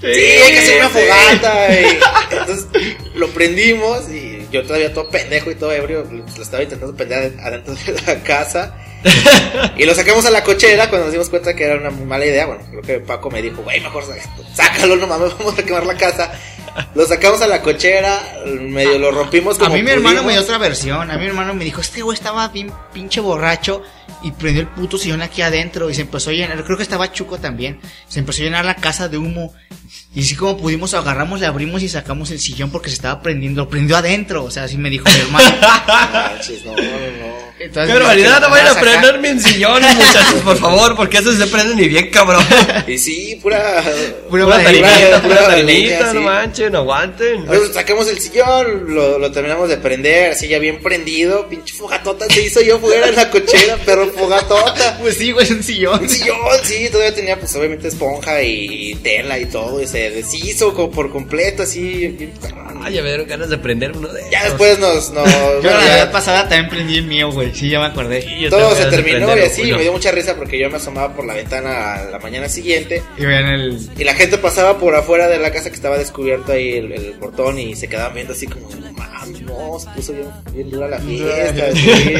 Sí, 0.00 0.06
hay 0.06 0.52
que 0.52 0.58
hacer 0.58 0.80
una 0.80 0.88
sí. 0.88 0.98
fogata. 0.98 1.80
Y, 1.80 1.98
entonces 2.30 2.66
lo 3.14 3.28
prendimos 3.28 4.10
y 4.10 4.46
yo 4.50 4.62
todavía 4.64 4.92
todo 4.92 5.08
pendejo 5.08 5.50
y 5.50 5.54
todo 5.54 5.72
ebrio. 5.72 6.06
Lo 6.10 6.42
estaba 6.42 6.62
intentando 6.62 6.94
prender 6.94 7.34
adentro 7.40 7.74
de 7.74 8.00
la 8.06 8.22
casa. 8.22 8.74
Y 9.76 9.84
lo 9.84 9.94
sacamos 9.94 10.24
a 10.24 10.30
la 10.30 10.42
cochera 10.42 10.88
cuando 10.88 11.06
nos 11.06 11.12
dimos 11.12 11.28
cuenta 11.28 11.54
que 11.54 11.64
era 11.64 11.76
una 11.76 11.90
mala 11.90 12.24
idea. 12.24 12.46
Bueno, 12.46 12.64
creo 12.70 12.82
que 12.82 13.00
Paco 13.00 13.30
me 13.30 13.42
dijo, 13.42 13.62
güey, 13.62 13.80
mejor 13.80 14.04
sácalo, 14.54 14.96
no 14.96 15.06
mames, 15.06 15.32
vamos 15.38 15.58
a 15.58 15.62
quemar 15.62 15.84
la 15.84 15.96
casa. 15.96 16.32
Lo 16.94 17.06
sacamos 17.06 17.40
a 17.42 17.46
la 17.46 17.60
cochera, 17.60 18.18
medio 18.46 18.98
lo 18.98 19.12
rompimos 19.12 19.56
A 19.56 19.64
como 19.64 19.74
mí 19.74 19.82
mi 19.82 19.90
hermano 19.90 20.22
pudimos. 20.22 20.26
me 20.26 20.32
dio 20.32 20.42
otra 20.42 20.58
versión. 20.58 21.10
A 21.10 21.14
mí 21.14 21.20
mi 21.20 21.26
hermano 21.28 21.54
me 21.54 21.64
dijo, 21.64 21.80
este 21.80 22.02
güey 22.02 22.16
estaba 22.16 22.48
bien 22.48 22.72
pinche 22.92 23.20
borracho 23.20 23.82
y 24.24 24.32
prendió 24.32 24.62
el 24.62 24.68
puto 24.68 24.96
sillón 24.98 25.22
aquí 25.22 25.42
adentro 25.42 25.90
y 25.90 25.94
se 25.94 26.00
empezó 26.00 26.30
a 26.30 26.32
llenar. 26.32 26.64
Creo 26.64 26.76
que 26.76 26.82
estaba 26.82 27.12
Chuco 27.12 27.38
también. 27.38 27.78
Se 28.08 28.18
empezó 28.18 28.42
a 28.42 28.46
llenar 28.46 28.64
la 28.64 28.74
casa 28.76 29.08
de 29.08 29.18
humo. 29.18 29.52
Y 30.14 30.22
así 30.22 30.34
como 30.34 30.56
pudimos, 30.56 30.94
agarramos, 30.94 31.40
le 31.40 31.46
abrimos 31.46 31.82
y 31.82 31.88
sacamos 31.88 32.30
el 32.30 32.40
sillón 32.40 32.70
porque 32.70 32.88
se 32.88 32.96
estaba 32.96 33.20
prendiendo. 33.20 33.62
Lo 33.62 33.68
prendió 33.68 33.96
adentro. 33.96 34.44
O 34.44 34.50
sea, 34.50 34.64
así 34.64 34.78
me 34.78 34.90
dijo 34.90 35.04
mi 35.08 35.20
hermano. 35.20 35.44
No, 36.64 36.72
no, 36.72 36.76
no. 36.76 37.33
Entonces, 37.64 37.92
Qué 37.94 37.98
barbaridad, 37.98 38.40
no 38.40 38.50
vayan 38.50 38.76
a 38.76 38.80
prenderme 38.80 39.28
en 39.30 39.40
sillones, 39.40 39.94
muchachos, 39.94 40.40
por 40.44 40.56
favor, 40.58 40.96
porque 40.96 41.18
eso 41.18 41.32
se 41.32 41.46
prende 41.46 41.74
ni 41.74 41.88
bien, 41.88 42.10
cabrón. 42.10 42.44
Y 42.86 42.98
sí, 42.98 43.38
pura. 43.40 43.82
Pura 44.28 44.44
Pura 44.44 44.62
tarinita, 44.62 45.22
pura 45.22 45.46
tarinita, 45.46 46.12
no 46.12 46.20
manchen, 46.20 46.72
no 46.72 46.78
aguanten. 46.78 47.36
Entonces 47.36 47.72
sacamos 47.74 48.08
el 48.08 48.20
sillón, 48.20 48.94
lo, 48.94 49.18
lo 49.18 49.32
terminamos 49.32 49.68
de 49.68 49.78
prender, 49.78 50.32
así 50.32 50.48
ya 50.48 50.58
bien 50.58 50.80
prendido. 50.80 51.48
Pinche 51.48 51.74
fogatota 51.74 52.26
se 52.26 52.42
hizo 52.42 52.60
yo 52.60 52.78
fuera 52.78 53.08
en 53.08 53.16
la 53.16 53.30
cochera, 53.30 53.78
pero 53.86 54.10
fogatota. 54.12 54.98
Pues 55.00 55.16
sí, 55.16 55.32
güey, 55.32 55.50
un 55.50 55.62
sillón. 55.62 56.02
Un 56.02 56.08
sillón, 56.08 56.36
sí, 56.62 56.88
todavía 56.90 57.14
tenía 57.14 57.38
pues 57.38 57.54
obviamente 57.56 57.88
esponja 57.88 58.42
y 58.42 58.94
tela 59.02 59.38
y 59.38 59.46
todo, 59.46 59.80
y 59.82 59.86
se 59.86 60.10
deshizo 60.10 60.74
como 60.74 60.90
por 60.90 61.10
completo, 61.10 61.62
así. 61.62 62.08
bien 62.08 62.32
ya 62.90 63.02
me 63.02 63.08
dieron 63.08 63.26
ganas 63.26 63.48
de 63.48 63.58
prender 63.58 63.92
uno 63.96 64.08
de 64.08 64.22
Ya 64.30 64.44
después 64.44 64.78
nos, 64.78 65.10
nos 65.12 65.28
Yo 65.30 65.60
bueno, 65.62 65.78
la 65.78 65.86
ya 65.86 66.04
vez 66.04 66.12
pasada 66.12 66.48
también 66.48 66.68
prendí 66.68 66.98
el 66.98 67.06
mío, 67.06 67.30
güey. 67.30 67.54
Sí, 67.54 67.68
ya 67.70 67.80
me 67.80 67.86
acordé. 67.86 68.20
Tengo 68.20 68.48
todo 68.50 68.74
se 68.74 68.84
terminó 68.86 69.36
y 69.36 69.40
así, 69.40 69.72
me 69.72 69.82
dio 69.82 69.92
mucha 69.92 70.10
risa 70.10 70.36
porque 70.36 70.58
yo 70.58 70.70
me 70.70 70.76
asomaba 70.76 71.14
por 71.14 71.24
la 71.26 71.34
ventana 71.34 71.94
a 71.94 72.04
la 72.04 72.18
mañana 72.18 72.48
siguiente 72.48 73.02
Y 73.18 73.24
vean 73.24 73.46
el. 73.46 73.78
y 73.96 74.04
la 74.04 74.14
gente 74.14 74.38
pasaba 74.38 74.78
por 74.78 74.94
afuera 74.94 75.28
de 75.28 75.38
la 75.38 75.50
casa 75.52 75.70
que 75.70 75.76
estaba 75.76 75.98
descubierto 75.98 76.52
ahí 76.52 76.74
el, 76.76 76.92
el 76.92 77.12
portón 77.14 77.58
y 77.58 77.74
se 77.76 77.88
quedaban 77.88 78.14
viendo 78.14 78.32
así 78.32 78.46
como, 78.46 78.68
no 78.70 78.94
mames, 79.26 79.42
no, 79.42 79.78
se 79.78 79.88
puso 79.90 80.12
bien, 80.12 80.28
bien 80.52 80.70
dura 80.70 80.88
la 80.88 80.98
fiesta. 81.00 81.72
sí. 81.72 82.14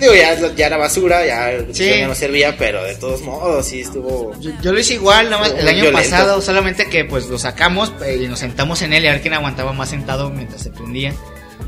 Digo, 0.00 0.14
ya, 0.14 0.54
ya 0.54 0.66
era 0.66 0.76
basura, 0.76 1.24
ya, 1.26 1.52
Sí. 1.72 1.88
ya 1.88 2.06
no 2.08 2.14
servía, 2.14 2.56
pero 2.56 2.82
de 2.84 2.94
todos 2.96 3.22
modos, 3.22 3.66
sí 3.66 3.80
estuvo... 3.80 4.32
Yo, 4.40 4.50
yo 4.62 4.72
lo 4.72 4.78
hice 4.78 4.94
igual, 4.94 5.30
nada 5.30 5.42
más 5.42 5.52
Muy 5.52 5.60
el 5.60 5.68
año 5.68 5.82
violento. 5.82 5.98
pasado, 6.10 6.40
solamente 6.40 6.86
que 6.86 7.04
pues 7.04 7.26
lo 7.28 7.38
sacamos 7.38 7.92
eh, 8.04 8.20
y 8.22 8.28
nos 8.28 8.38
sentamos 8.38 8.82
en 8.82 8.92
él 8.92 9.04
y 9.04 9.08
a 9.08 9.12
ver 9.12 9.20
quién 9.22 9.34
aguantaba 9.34 9.72
más 9.72 9.88
sentado 9.90 10.30
mientras 10.30 10.62
se 10.62 10.70
prendía. 10.70 11.12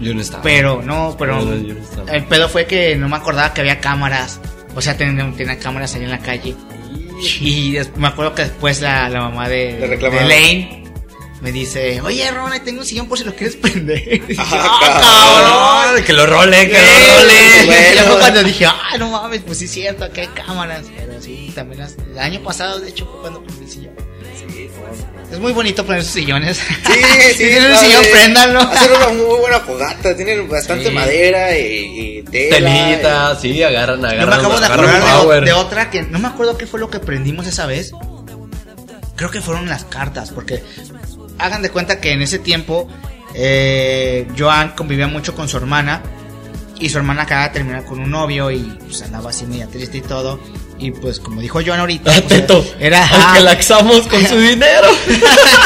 Yo 0.00 0.12
no 0.14 0.20
estaba. 0.20 0.42
Pero 0.42 0.82
no, 0.82 1.16
pero 1.18 1.40
No, 1.40 1.54
yo 1.56 1.74
no 1.74 1.80
estaba. 1.80 2.10
el 2.12 2.24
pedo 2.24 2.48
fue 2.48 2.66
que 2.66 2.96
no 2.96 3.08
me 3.08 3.16
acordaba 3.16 3.54
que 3.54 3.62
había 3.62 3.80
cámaras. 3.80 4.40
O 4.74 4.82
sea, 4.82 4.96
tenía, 4.96 5.32
tenía 5.36 5.58
cámaras 5.58 5.94
ahí 5.94 6.02
en 6.04 6.10
la 6.10 6.18
calle. 6.18 6.54
Y 7.40 7.78
me 7.96 8.08
acuerdo 8.08 8.34
que 8.34 8.42
después 8.42 8.82
la, 8.82 9.08
la 9.08 9.20
mamá 9.20 9.48
de, 9.48 9.72
de. 9.88 9.96
Lane 10.20 10.84
me 11.46 11.52
dice, 11.52 12.00
oye 12.00 12.28
Ron, 12.32 12.50
ahí 12.52 12.58
tengo 12.58 12.80
un 12.80 12.86
sillón 12.86 13.06
por 13.06 13.16
si 13.18 13.22
lo 13.22 13.32
quieres 13.36 13.54
prender. 13.54 14.02
Y 14.14 14.18
dije, 14.18 14.42
Ah, 14.44 14.80
"Ah, 14.82 15.82
cabrón, 15.86 16.04
que 16.04 16.12
lo 16.12 16.26
role, 16.26 16.68
que 16.68 16.72
lo 16.72 16.88
role. 16.88 17.66
bueno. 17.66 17.94
Ya 17.94 18.02
fue 18.02 18.18
cuando 18.18 18.42
dije, 18.42 18.66
ah, 18.66 18.98
no 18.98 19.10
mames, 19.10 19.42
pues 19.46 19.58
sí 19.58 19.66
es 19.66 19.70
cierto, 19.70 20.04
aquí 20.06 20.22
hay 20.22 20.26
cámaras. 20.28 20.82
Pero 20.96 21.22
sí, 21.22 21.52
también 21.54 21.82
las- 21.82 21.94
el 21.98 22.18
año 22.18 22.42
pasado, 22.42 22.80
de 22.80 22.88
hecho, 22.88 23.06
fue 23.06 23.20
cuando 23.20 23.44
prendí 23.44 23.64
el 23.64 23.70
sillón. 23.70 23.94
Sí, 24.36 24.68
Es 25.32 25.38
muy 25.38 25.52
bonito 25.52 25.86
poner 25.86 26.02
sus 26.02 26.14
sillones. 26.14 26.56
Sí, 26.56 26.92
sí, 26.92 27.32
si 27.32 27.38
tienen 27.44 27.70
un 27.70 27.78
sillón, 27.78 28.04
préndanlo. 28.12 28.60
Hacen 28.62 28.90
una 28.96 29.08
muy 29.10 29.38
buena 29.38 29.60
fogata, 29.60 30.16
tienen 30.16 30.48
bastante 30.48 30.88
Sí. 30.88 30.94
madera 30.94 31.56
y, 31.56 31.62
y 31.62 32.22
tela. 32.24 32.56
Telita, 32.56 33.38
sí, 33.40 33.62
agarran, 33.62 34.04
agarran. 34.04 34.20
Yo 34.20 34.26
me 34.26 34.34
acabo 34.34 34.58
de 34.58 34.66
acordar 34.66 35.44
de 35.44 35.52
otra 35.52 35.90
que 35.90 36.02
no 36.02 36.18
me 36.18 36.26
acuerdo 36.26 36.58
qué 36.58 36.66
fue 36.66 36.80
lo 36.80 36.90
que 36.90 36.98
prendimos 36.98 37.46
esa 37.46 37.66
vez. 37.66 37.92
Creo 39.16 39.30
que 39.30 39.40
fueron 39.40 39.66
las 39.68 39.84
cartas, 39.84 40.30
porque 40.30 40.62
hagan 41.38 41.62
de 41.62 41.70
cuenta 41.70 42.00
que 42.00 42.12
en 42.12 42.22
ese 42.22 42.38
tiempo 42.38 42.88
eh, 43.34 44.26
Joan 44.36 44.70
convivía 44.70 45.06
mucho 45.08 45.34
con 45.34 45.48
su 45.48 45.56
hermana 45.56 46.02
y 46.78 46.88
su 46.88 46.98
hermana 46.98 47.22
acaba 47.22 47.44
de 47.48 47.54
terminar 47.54 47.84
con 47.84 47.98
un 48.00 48.10
novio 48.10 48.50
y 48.50 48.58
pues 48.86 49.02
andaba 49.02 49.30
así 49.30 49.46
media 49.46 49.66
triste 49.66 49.98
y 49.98 50.02
todo. 50.02 50.40
Y 50.78 50.90
pues 50.90 51.20
como 51.20 51.40
dijo 51.40 51.60
Joan 51.64 51.80
ahorita, 51.80 52.12
Ah, 52.14 52.22
pues, 52.28 52.74
era 52.78 53.00
aunque 53.00 53.38
ah, 53.38 53.40
laxamos 53.40 54.06
con 54.06 54.26
su 54.26 54.38
dinero. 54.38 54.88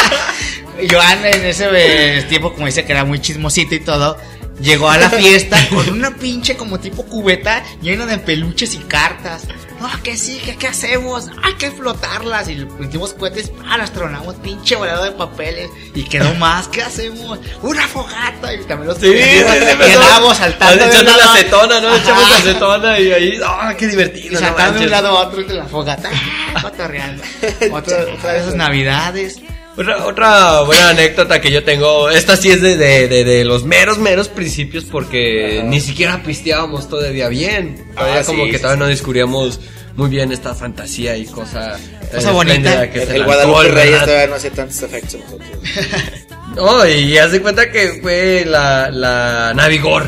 Joan 0.90 1.26
en 1.26 1.44
ese 1.44 1.68
eh, 1.72 2.22
tiempo, 2.28 2.52
como 2.52 2.66
dice 2.66 2.84
que 2.84 2.92
era 2.92 3.04
muy 3.04 3.20
chismosito 3.20 3.74
y 3.74 3.80
todo, 3.80 4.16
llegó 4.60 4.88
a 4.88 4.98
la 4.98 5.10
fiesta 5.10 5.58
con 5.68 5.88
una 5.90 6.14
pinche 6.14 6.56
como 6.56 6.78
tipo 6.78 7.04
cubeta 7.04 7.62
llena 7.82 8.06
de 8.06 8.18
peluches 8.18 8.74
y 8.74 8.78
cartas. 8.78 9.42
No, 9.80 9.88
que 10.02 10.16
sí, 10.16 10.38
que 10.44 10.56
qué 10.56 10.68
hacemos, 10.68 11.28
hay 11.42 11.54
que 11.54 11.70
flotarlas 11.70 12.48
y 12.50 12.56
le 12.56 12.66
pusimos 12.66 13.14
cohetes, 13.14 13.50
ah, 13.66 13.78
las 13.78 13.90
tronamos, 13.90 14.34
pinche 14.36 14.76
volado 14.76 15.04
de 15.04 15.12
papeles 15.12 15.70
y 15.94 16.04
quedó 16.04 16.34
más, 16.38 16.68
¿qué 16.68 16.82
hacemos? 16.82 17.38
Una 17.62 17.88
fogata 17.88 18.52
y 18.52 18.62
también 18.64 18.88
los 18.88 18.98
Sí, 18.98 19.08
y 19.08 20.36
saltando 20.36 20.84
Echando 20.84 21.10
lado 21.12 21.16
la 21.16 21.32
acetona, 21.32 21.80
¿no? 21.80 21.96
Echamos 21.96 22.28
la 22.28 22.36
acetona 22.36 23.00
y 23.00 23.12
ahí, 23.12 23.40
¡ah, 23.42 23.74
qué 23.78 23.86
y 23.86 23.88
divertido! 23.88 24.34
no 24.34 24.40
saltando 24.40 24.80
de 24.80 24.84
un 24.84 24.90
lado 24.90 25.08
a 25.08 25.26
otro 25.26 25.42
de 25.42 25.54
la 25.54 25.64
fogata, 25.64 26.10
ah, 26.54 26.62
cotorreando. 26.62 27.22
Otra, 27.72 28.04
otra 28.14 28.32
de 28.32 28.38
esas 28.40 28.54
navidades. 28.54 29.40
Otra, 29.76 30.04
otra 30.06 30.60
buena 30.62 30.90
anécdota 30.90 31.40
que 31.40 31.50
yo 31.50 31.62
tengo, 31.64 32.10
esta 32.10 32.36
sí 32.36 32.50
es 32.50 32.60
de, 32.60 32.76
de, 32.76 33.08
de, 33.08 33.24
de 33.24 33.44
los 33.44 33.64
meros, 33.64 33.98
meros 33.98 34.28
principios 34.28 34.84
porque 34.84 35.62
ni 35.64 35.80
siquiera 35.80 36.22
pisteábamos 36.22 36.88
todavía 36.88 37.28
bien. 37.28 37.86
Todavía 37.94 38.20
Ah, 38.20 38.24
como 38.24 38.44
sí, 38.44 38.50
que 38.50 38.56
sí, 38.56 38.62
todavía 38.62 38.76
sí. 38.76 38.80
no 38.80 38.86
descubríamos 38.88 39.60
muy 39.96 40.08
bien 40.10 40.32
esta 40.32 40.54
fantasía 40.54 41.16
y 41.16 41.24
cosa, 41.26 41.78
tan 42.00 42.10
Cosa 42.10 42.32
bonita. 42.32 42.90
que 42.90 43.02
El, 43.04 43.10
el, 43.10 43.24
Guadalupe 43.24 43.58
alcohol, 43.58 43.74
Reyes 43.74 43.90
¿verdad? 43.92 44.04
todavía 44.06 44.26
no 44.26 44.34
hace 44.34 44.50
tantos 44.50 44.82
efectos 44.82 45.20
nosotros. 45.20 45.48
No, 46.56 46.84
y 46.84 47.16
haz 47.16 47.30
de 47.30 47.40
cuenta 47.40 47.70
que 47.70 48.00
fue 48.02 48.44
la, 48.44 48.90
la 48.90 49.52
Navigor. 49.54 50.04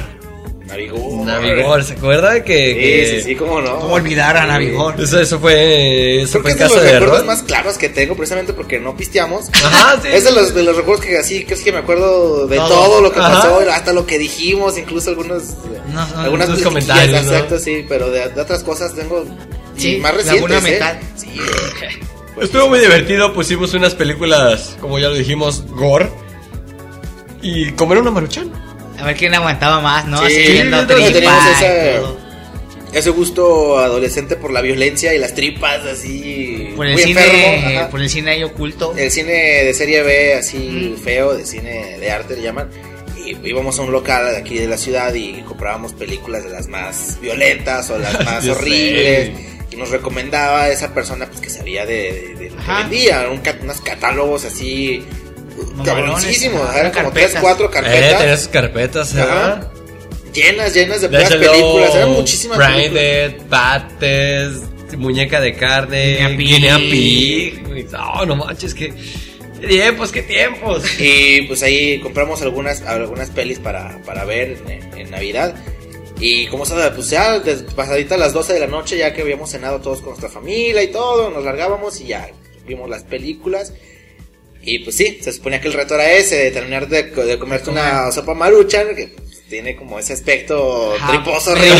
Navigor. 0.73 1.27
Navigor, 1.27 1.85
¿se 1.85 1.93
acuerda? 1.95 2.43
Que, 2.43 2.73
Sí, 2.73 2.81
que- 2.81 3.21
sí, 3.23 3.29
sí, 3.29 3.37
cómo 3.37 3.61
no. 3.61 3.79
¿Cómo 3.79 3.95
olvidar 3.95 4.37
a 4.37 4.47
Navigor? 4.47 4.99
Eso, 5.01 5.21
eso 5.21 5.39
fue, 5.39 6.23
eso 6.23 6.41
Creo 6.41 6.43
fue 6.43 6.51
que 6.51 6.53
es 6.53 6.59
de 6.59 6.65
casa 6.65 6.75
los 6.77 6.85
de 6.85 6.93
recuerdos 7.01 7.27
más 7.27 7.43
claros 7.43 7.79
que 7.79 7.89
tengo, 7.91 8.17
precisamente 8.17 8.53
porque 8.53 8.81
no 8.81 8.97
pisteamos. 8.97 9.51
Ajá, 9.53 10.01
sí. 10.03 10.09
Es 10.13 10.25
de 10.25 10.33
los, 10.33 10.55
de 10.55 10.63
los 10.63 10.77
recuerdos 10.77 11.05
que 11.05 11.19
así, 11.19 11.45
que 11.45 11.55
es 11.55 11.61
que 11.61 11.73
me 11.73 11.79
acuerdo 11.79 12.47
de 12.47 12.57
Todo. 12.57 12.69
todo, 12.69 13.01
lo 13.03 13.13
que 13.13 13.21
Ajá. 13.21 13.33
pasó, 13.43 13.59
hasta 13.71 13.93
lo 13.93 14.07
que 14.07 14.19
dijimos, 14.19 14.79
incluso 14.79 15.11
algunos, 15.11 15.43
No, 15.93 16.07
no, 16.09 16.21
algunas 16.21 16.49
musiquillas, 16.49 16.65
comentarios, 16.87 17.25
¿no? 17.27 17.33
Exacto, 17.33 17.59
sí, 17.59 17.85
pero 17.89 18.11
de, 18.11 18.29
de 18.31 18.41
otras 18.41 18.63
cosas 18.65 18.95
tengo 18.95 19.25
y 19.77 19.81
Sí, 19.81 19.97
más 19.99 20.15
Laguna 20.27 20.59
recientes, 20.61 20.93
¿eh? 20.93 21.01
Sí. 21.17 21.29
Estuvo 22.41 22.69
muy 22.69 22.79
divertido, 22.79 23.33
pusimos 23.35 23.75
unas 23.75 23.95
películas, 23.95 24.77
como 24.81 24.99
ya 24.99 25.09
lo 25.09 25.15
dijimos, 25.15 25.65
gore. 25.69 26.09
Y 27.43 27.73
comer 27.73 27.99
una 27.99 28.11
maruchan. 28.11 28.51
A 29.03 29.07
ver 29.07 29.17
quién 29.17 29.35
aguantaba 29.35 29.81
más, 29.81 30.07
¿no? 30.07 30.19
Sí, 30.19 30.25
Así 30.43 30.53
viendo 30.53 30.87
tripas 30.87 31.61
todo. 31.61 32.19
Ese 32.93 33.09
gusto 33.11 33.79
adolescente 33.79 34.37
por 34.37 34.53
la 34.53 34.61
violencia 34.61 35.15
y 35.15 35.19
las 35.19 35.35
tripas, 35.35 35.83
así. 35.87 36.73
Por 36.77 36.87
el 36.87 36.93
muy 36.93 37.03
cine, 37.03 37.57
enfermo. 37.57 37.91
por 37.91 38.03
el 38.03 38.11
cine 38.11 38.31
ahí 38.33 38.43
oculto. 38.43 38.95
El 38.97 39.11
cine 39.11 39.33
de 39.65 39.73
serie 39.73 40.03
B, 40.03 40.35
así 40.35 40.95
Mm. 40.99 41.03
feo, 41.03 41.35
de 41.35 41.47
cine 41.47 41.97
de 41.99 42.11
arte 42.11 42.37
le 42.37 42.43
llaman. 42.43 42.69
Y 43.25 43.37
íbamos 43.49 43.79
a 43.79 43.83
un 43.83 43.93
local 43.93 44.31
de 44.33 44.37
aquí 44.37 44.59
de 44.59 44.67
la 44.69 44.77
ciudad 44.77 45.15
y 45.15 45.41
comprábamos 45.43 45.93
películas 45.95 46.45
de 46.45 46.51
las 46.51 46.69
más 46.69 47.19
violentas 47.23 47.89
o 47.89 47.99
las 47.99 48.13
más 48.27 48.47
horribles. 48.47 49.27
sé. 49.29 49.53
Y 49.71 49.77
nos 49.77 49.89
recomendaba 49.89 50.69
esa 50.69 50.93
persona 50.93 51.25
pues 51.25 51.41
que 51.41 51.49
sabía 51.49 51.87
de, 51.87 51.95
de, 52.13 52.35
de 52.35 52.51
lo 52.51 52.57
que 52.57 52.63
Ajá. 52.63 52.81
vendía, 52.83 53.27
un 53.31 53.41
unos 53.63 53.81
catálogos 53.81 54.45
así 54.45 55.03
Ajá, 56.65 56.79
eran 56.81 56.93
como 56.93 57.05
carpetas. 57.05 57.31
tres, 57.31 57.41
cuatro 57.41 57.67
Eh, 57.67 57.71
carpetas 57.71 58.41
sus 58.41 58.49
carpetas, 58.49 59.17
Ajá. 59.17 59.71
llenas, 60.33 60.75
llenas 60.75 61.01
de 61.01 61.09
puras 61.09 61.31
películas, 61.31 61.95
eran 61.95 62.11
muchísimas 62.13 62.59
películas. 62.59 62.93
Branded, 62.93 63.43
Bates, 63.49 64.99
Muñeca 64.99 65.41
de 65.41 65.55
Carne, 65.55 66.37
Guinea 66.37 66.77
pig. 66.79 67.89
No, 67.91 68.27
no 68.27 68.37
manches, 68.37 68.75
que. 68.75 68.93
Qué 69.61 69.69
tiempos, 69.69 70.11
qué 70.11 70.23
tiempos. 70.23 70.83
Y 70.99 71.43
pues 71.43 71.63
ahí 71.63 72.01
compramos 72.01 72.43
algunas, 72.43 72.83
algunas 72.83 73.31
pelis 73.31 73.61
para, 73.61 73.97
para 74.05 74.25
ver 74.25 74.59
en, 74.67 74.99
en 74.99 75.11
Navidad. 75.11 75.55
Y 76.19 76.47
como 76.47 76.65
se 76.67 76.75
pues 76.91 77.11
ya 77.11 77.41
pasadita 77.75 78.17
las 78.17 78.33
12 78.33 78.55
de 78.55 78.61
la 78.61 78.67
noche, 78.67 78.97
ya 78.99 79.13
que 79.13 79.23
habíamos 79.23 79.51
cenado 79.51 79.81
todos 79.81 79.99
con 80.01 80.11
nuestra 80.11 80.29
familia 80.29 80.83
y 80.83 80.89
todo, 80.89 81.31
nos 81.31 81.45
largábamos 81.45 82.01
y 82.01 82.07
ya 82.09 82.29
vimos 82.67 82.89
las 82.91 83.05
películas. 83.05 83.73
Y 84.63 84.79
pues 84.81 84.97
sí, 84.97 85.19
se 85.21 85.33
suponía 85.33 85.61
que 85.61 85.69
el 85.69 85.75
reto 85.75 85.95
era 85.95 86.13
ese, 86.13 86.37
de 86.37 86.51
terminar 86.53 86.89
de, 86.89 87.03
de 87.03 87.39
comerte 87.39 87.71
una 87.71 88.11
sopa 88.13 88.33
maruchan, 88.35 88.95
que 88.95 89.09
pues, 89.09 89.43
tiene 89.49 89.75
como 89.77 89.99
ese 89.99 90.13
aspecto 90.13 90.95
Ajá, 90.95 91.09
triposo, 91.09 91.51
horrible. 91.53 91.77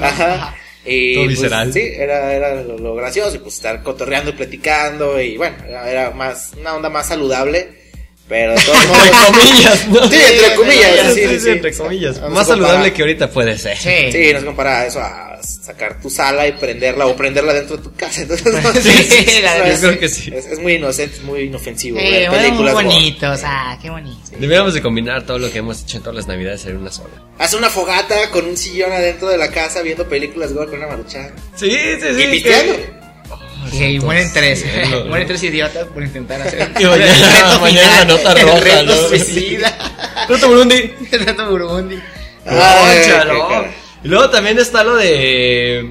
Y 0.88 1.14
Todo 1.14 1.24
pues, 1.24 1.36
visceral. 1.40 1.72
sí, 1.72 1.80
era, 1.80 2.32
era 2.32 2.62
lo, 2.62 2.78
lo 2.78 2.94
gracioso 2.94 3.34
y 3.34 3.38
pues 3.40 3.56
estar 3.56 3.82
cotorreando 3.82 4.30
y 4.30 4.34
platicando 4.34 5.20
y 5.20 5.36
bueno, 5.36 5.56
era, 5.66 5.90
era 5.90 6.10
más, 6.12 6.52
una 6.56 6.76
onda 6.76 6.88
más 6.88 7.08
saludable. 7.08 7.85
Pero 8.28 8.52
de 8.54 8.60
todos 8.66 8.86
modos. 8.88 9.06
Entre 9.06 9.24
comillas, 9.38 9.88
¿no? 9.88 10.08
Sí, 10.10 10.16
entre 10.32 10.54
comillas, 10.56 10.90
Sí, 11.14 11.14
sí, 11.14 11.20
sí, 11.20 11.28
sí, 11.28 11.34
sí, 11.34 11.40
sí. 11.40 11.50
entre 11.50 11.74
comillas. 11.74 12.14
Más 12.20 12.22
compara. 12.28 12.44
saludable 12.44 12.92
que 12.92 13.02
ahorita 13.02 13.30
puede 13.30 13.56
ser. 13.58 13.76
Sí. 13.76 14.10
Sí, 14.12 14.32
no 14.32 14.40
se 14.40 14.46
compara 14.46 14.86
eso 14.86 15.00
a 15.00 15.38
sacar 15.42 16.00
tu 16.00 16.10
sala 16.10 16.46
y 16.48 16.52
prenderla 16.52 17.06
o 17.06 17.14
prenderla 17.14 17.52
dentro 17.52 17.76
de 17.76 17.84
tu 17.84 17.94
casa. 17.94 18.22
Entonces, 18.22 18.52
no, 18.64 18.72
Sí, 18.72 18.88
es- 18.88 19.42
la 19.44 19.54
verdad. 19.58 19.78
creo 19.80 19.98
que 20.00 20.08
sí. 20.08 20.32
Es, 20.34 20.46
es 20.46 20.58
muy 20.58 20.72
inocente, 20.74 21.16
es 21.16 21.22
muy 21.22 21.42
inofensivo. 21.42 21.98
Sí, 22.00 22.04
ver 22.04 22.28
bueno, 22.28 22.32
muy 22.32 22.40
películas 22.48 22.74
gore. 22.74 22.84
bonitos, 22.86 23.40
ah, 23.44 23.78
qué 23.80 23.90
bonito. 23.90 24.16
Deberíamos 24.38 24.74
de 24.74 24.82
combinar 24.82 25.24
todo 25.24 25.38
lo 25.38 25.50
que 25.52 25.58
hemos 25.58 25.82
hecho 25.82 25.98
en 25.98 26.02
todas 26.02 26.16
las 26.16 26.26
navidades 26.26 26.64
en 26.66 26.78
una 26.78 26.90
sola. 26.90 27.14
Hace 27.38 27.56
una 27.56 27.70
fogata 27.70 28.28
con 28.30 28.44
un 28.46 28.56
sillón 28.56 28.90
adentro 28.92 29.28
de 29.28 29.38
la 29.38 29.50
casa 29.52 29.82
viendo 29.82 30.08
películas 30.08 30.52
gore 30.52 30.66
con 30.70 30.78
una 30.78 30.88
maruchan. 30.88 31.30
Sí, 31.54 31.70
sí, 31.70 32.06
sí. 32.16 32.22
Y 32.22 32.26
pisteando. 32.26 33.05
Y 33.72 33.98
mueren 34.00 34.30
tres, 34.32 34.64
mueren 35.08 35.26
tres 35.26 35.42
idiotas 35.42 35.86
por 35.88 36.02
intentar 36.02 36.40
hacer 36.42 36.72
Y 36.78 36.84
mañana- 36.84 37.14
el 37.14 37.32
reto 37.32 37.60
mañana 37.60 37.88
final, 38.00 38.08
nota 38.08 38.32
el 38.32 38.42
roja, 38.46 38.60
reto 38.60 38.84
¿no? 38.94 39.08
suicida, 39.08 39.78
Reto 40.28 40.48
Burundi. 40.48 40.94
el 41.12 41.20
reto 41.26 41.50
Burundi. 41.50 41.98
Ay, 42.46 43.08
cara. 43.08 43.34
Y 44.04 44.08
luego 44.08 44.30
también 44.30 44.58
está 44.58 44.84
lo 44.84 44.94
de. 44.96 45.90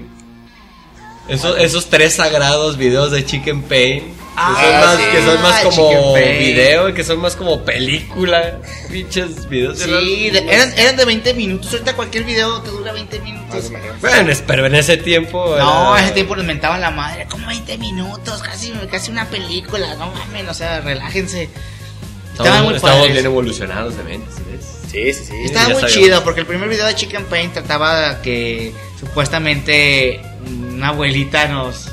Esos, 1.28 1.58
esos 1.60 1.90
tres 1.90 2.14
sagrados 2.14 2.78
videos 2.78 3.12
de 3.12 3.26
Chicken 3.26 3.64
Pain. 3.64 4.14
Que 4.36 4.42
Ah, 4.42 4.54
son 4.62 4.82
más, 4.82 4.98
sí. 4.98 5.04
que 5.12 5.26
son 5.26 5.42
más 5.42 5.62
como 5.64 6.14
video, 6.14 6.94
que 6.94 7.04
son 7.06 7.20
más 7.22 7.36
como 7.38 7.64
película. 7.64 8.60
Pinches 8.92 9.48
videos. 9.48 9.80
Sí, 9.80 10.30
de- 10.30 10.40
eran, 10.54 10.78
eran 10.78 10.98
de 10.98 11.06
20 11.06 11.34
minutos, 11.36 11.72
ahorita 11.72 11.96
cualquier 11.96 12.26
video 12.26 12.62
te 12.62 12.70
dura 12.70 12.92
20 12.92 13.18
No 13.20 13.24
minutos. 13.24 13.72
Bueno, 14.02 14.34
pero 14.46 14.66
en 14.66 14.76
ese 14.76 14.98
tiempo. 14.98 15.56
No, 15.58 15.96
era- 15.96 16.04
ese 16.06 16.14
tiempo 16.14 16.36
nos 16.36 16.44
mentaban 16.46 16.82
la 16.82 16.92
madre, 16.92 17.28
como 17.30 17.48
20 17.48 17.78
minutos, 17.78 18.42
casi, 18.42 18.72
casi 18.92 19.10
una 19.10 19.26
película, 19.30 19.96
no 19.96 20.12
mames, 20.12 20.50
o 20.50 20.54
sea, 20.54 20.82
relájense. 20.82 21.44
Estaban 22.32 22.52
Estamos, 22.52 22.64
muy 22.66 22.76
estamos 22.76 22.98
padres. 22.98 23.14
bien 23.14 23.26
evolucionados 23.26 23.96
de 23.98 24.04
mente, 24.04 24.30
¿ves? 24.52 24.66
Sí, 24.92 25.14
sí, 25.14 25.26
sí. 25.30 25.34
Estaba 25.46 25.66
muy 25.70 25.76
sabíamos. 25.76 25.94
chido 25.94 26.24
porque 26.26 26.42
el 26.42 26.46
primer 26.46 26.68
video 26.68 26.86
de 26.88 26.96
Chicken 26.96 27.24
Pain 27.26 27.54
trataba 27.54 28.22
que 28.22 28.74
supuestamente 29.00 30.20
una 30.74 30.90
abuelita 30.90 31.48
nos. 31.48 31.92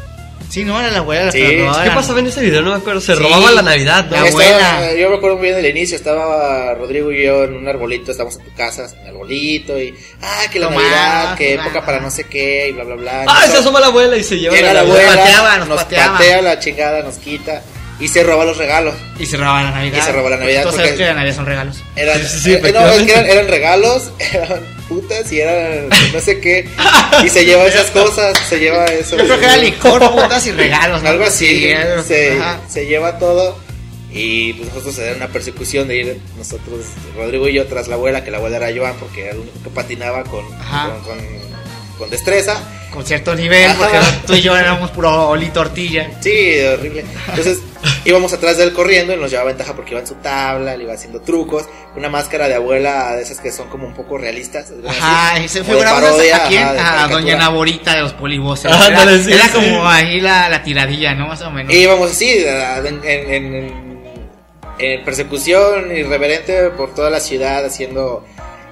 Sí, 0.53 0.65
no, 0.65 0.79
era 0.79 0.91
la 0.91 0.99
abuela 0.99 1.25
la 1.27 1.33
Sí. 1.33 1.43
nos 1.65 1.79
¿Qué 1.79 1.91
pasaba 1.93 2.21
en 2.21 2.27
ese 2.27 2.43
video? 2.43 2.61
No 2.61 2.73
me 2.73 2.77
acuerdo. 2.77 3.01
Se 3.01 3.15
Sí. 3.17 3.23
robaba 3.23 3.51
la 3.53 3.63
Navidad, 3.63 4.05
¿no? 4.05 4.11
La 4.21 4.29
Estaba- 4.29 4.45
abuela. 4.45 4.95
yo 5.01 5.09
me 5.09 5.17
acuerdo 5.17 5.37
muy 5.39 5.45
bien 5.47 5.57
del 5.57 5.67
inicio, 5.75 5.97
estaba 5.97 6.75
Rodrigo 6.75 7.11
y 7.11 7.25
yo 7.25 7.45
en 7.45 7.55
un 7.55 7.67
arbolito, 7.69 8.11
estábamos 8.11 8.39
en 8.39 8.45
tu 8.45 8.55
casa, 8.55 8.85
en 8.95 9.01
el 9.01 9.07
arbolito, 9.09 9.79
y, 9.81 9.95
ah, 10.21 10.43
que 10.53 10.59
la 10.59 10.69
Navidad, 10.69 11.37
que 11.39 11.55
época 11.55 11.85
para 11.87 12.01
no 12.01 12.11
sé 12.11 12.25
qué, 12.25 12.69
y 12.69 12.73
bla, 12.73 12.85
bla, 12.85 12.97
bla. 12.97 13.25
Ah, 13.27 13.41
Nos- 13.47 13.51
se 13.51 13.59
asoma 13.59 13.81
la 13.81 13.87
abuela 13.87 14.15
y 14.17 14.23
se 14.25 14.39
lleva 14.39 14.55
Llega 14.55 14.75
la 14.75 14.81
abuela, 14.81 15.15
pateaba, 15.17 15.57
nos 15.57 15.69
nos, 15.69 15.83
pateaba. 15.85 16.19
patea 16.19 16.43
la 16.43 16.59
chingada, 16.61 17.03
nos 17.03 17.15
quita, 17.17 17.63
y 17.99 18.09
se 18.09 18.23
roba 18.23 18.45
los 18.45 18.59
regalos. 18.59 18.95
Y 19.19 19.25
se 19.25 19.39
robaba 19.39 19.63
la 19.63 19.71
Navidad. 19.71 19.99
Y 19.99 20.03
se 20.03 20.13
robaba 20.13 20.31
la 20.31 20.37
Navidad 20.37 20.63
Todos 20.65 20.75
porque- 20.75 20.89
sabes 20.89 20.99
que 21.01 21.07
la 21.07 21.15
Navidad 21.15 21.35
son 21.37 21.47
regalos. 21.47 21.77
Eran, 21.97 22.19
Sí, 22.21 22.29
sí, 22.29 22.39
sí, 22.41 22.53
eh, 22.53 22.73
no, 22.75 22.87
es 22.91 23.03
que 23.05 23.13
eran, 23.13 23.27
eran 23.27 23.49
regalos, 23.49 24.11
eran 24.19 24.67
putas 24.83 25.31
y 25.33 25.41
eran 25.41 25.89
no 26.13 26.21
sé 26.21 26.41
qué, 26.41 26.69
y 27.25 27.29
se 27.29 27.45
lleva 27.45 27.65
esas 27.65 27.91
cosas, 27.91 28.37
se 28.49 28.59
lleva 28.59 28.85
eso. 28.87 29.17
Yo 29.17 29.25
creo 29.25 29.39
que 29.39 29.45
era 29.47 29.57
licor, 29.57 30.01
putas 30.13 30.47
y 30.47 30.53
regalos. 30.53 31.03
¿no? 31.03 31.09
Algo 31.11 31.25
así, 31.25 31.47
Sí, 31.47 31.75
se, 32.07 32.39
se 32.69 32.87
lleva 32.87 33.19
todo 33.19 33.59
y 34.15 34.53
pues 34.55 34.69
nosotros 34.69 34.95
se 34.95 35.05
da 35.07 35.13
una 35.17 35.29
persecución 35.29 35.89
de 35.89 35.97
ir 35.97 36.21
nosotros, 36.37 36.85
Rodrigo 37.17 37.49
y 37.49 37.55
yo, 37.55 37.67
tras 37.67 37.89
la 37.89 37.95
abuela, 37.95 38.23
que 38.25 38.31
la 38.31 38.37
abuela 38.39 38.59
era 38.59 38.69
Joan 38.77 38.95
porque 39.01 39.23
era 39.23 39.33
el 39.33 39.39
único 39.39 39.63
que 39.63 39.71
patinaba 39.71 40.25
con, 40.25 40.45
con- 41.05 41.43
con 41.99 42.11
destreza. 42.11 42.61
Con 42.93 43.07
cierto 43.07 43.35
nivel, 43.35 43.71
Ajá. 43.71 43.79
porque 43.79 43.99
tú 44.27 44.35
y 44.35 44.43
yo 44.43 44.57
éramos 44.57 44.91
puro 44.91 45.29
oli 45.31 45.49
tortilla. 45.49 46.11
Sí, 46.21 46.61
horrible. 46.61 47.05
Entonces 47.31 47.59
íbamos 48.05 48.33
atrás 48.35 48.59
de 48.59 48.65
él 48.65 48.73
corriendo 48.75 49.15
y 49.15 49.17
nos 49.17 49.31
llevaba 49.31 49.49
ventaja 49.49 49.75
porque 49.75 49.93
iba 49.93 50.01
en 50.01 50.07
su 50.07 50.15
tabla, 50.17 50.77
le 50.77 50.85
iba 50.85 50.93
haciendo 50.93 51.21
trucos, 51.23 51.65
una 51.97 52.09
máscara 52.11 52.49
de 52.49 52.55
abuela 52.55 53.17
de 53.17 53.23
esas 53.23 53.41
que 53.41 53.51
son 53.51 53.69
como 53.69 53.87
un 53.87 53.95
poco 53.95 54.19
realistas. 54.19 54.73
Ajá, 54.87 55.33
así, 55.35 55.45
y 55.45 55.49
se 55.49 55.65
figuraba 55.65 56.01
parodia, 56.01 56.37
a 56.45 56.49
quién? 56.49 56.63
ajá, 56.65 56.97
de 56.99 57.03
a. 57.05 57.09
Doña 57.09 57.37
Naborita 57.37 57.95
de 57.95 58.03
los 58.03 58.13
polivoces. 58.13 58.71
Ah, 58.71 58.89
era 58.89 59.01
ándale, 59.01 59.23
sí, 59.25 59.33
era 59.33 59.45
sí. 59.47 59.53
como 59.55 59.89
ahí 59.89 60.21
la, 60.21 60.49
la 60.51 60.63
tiradilla, 60.63 61.15
¿no? 61.15 61.29
Más 61.29 61.41
o 61.43 61.51
menos. 61.51 61.73
Y 61.73 61.79
íbamos 61.79 62.11
así, 62.11 62.45
en, 62.45 62.87
en- 62.87 63.31
en- 63.31 63.55
en- 63.55 63.93
en 64.79 65.05
persecución 65.05 65.97
irreverente 65.97 66.71
por 66.71 66.95
toda 66.95 67.09
la 67.09 67.21
ciudad 67.21 67.65
haciendo 67.65 68.25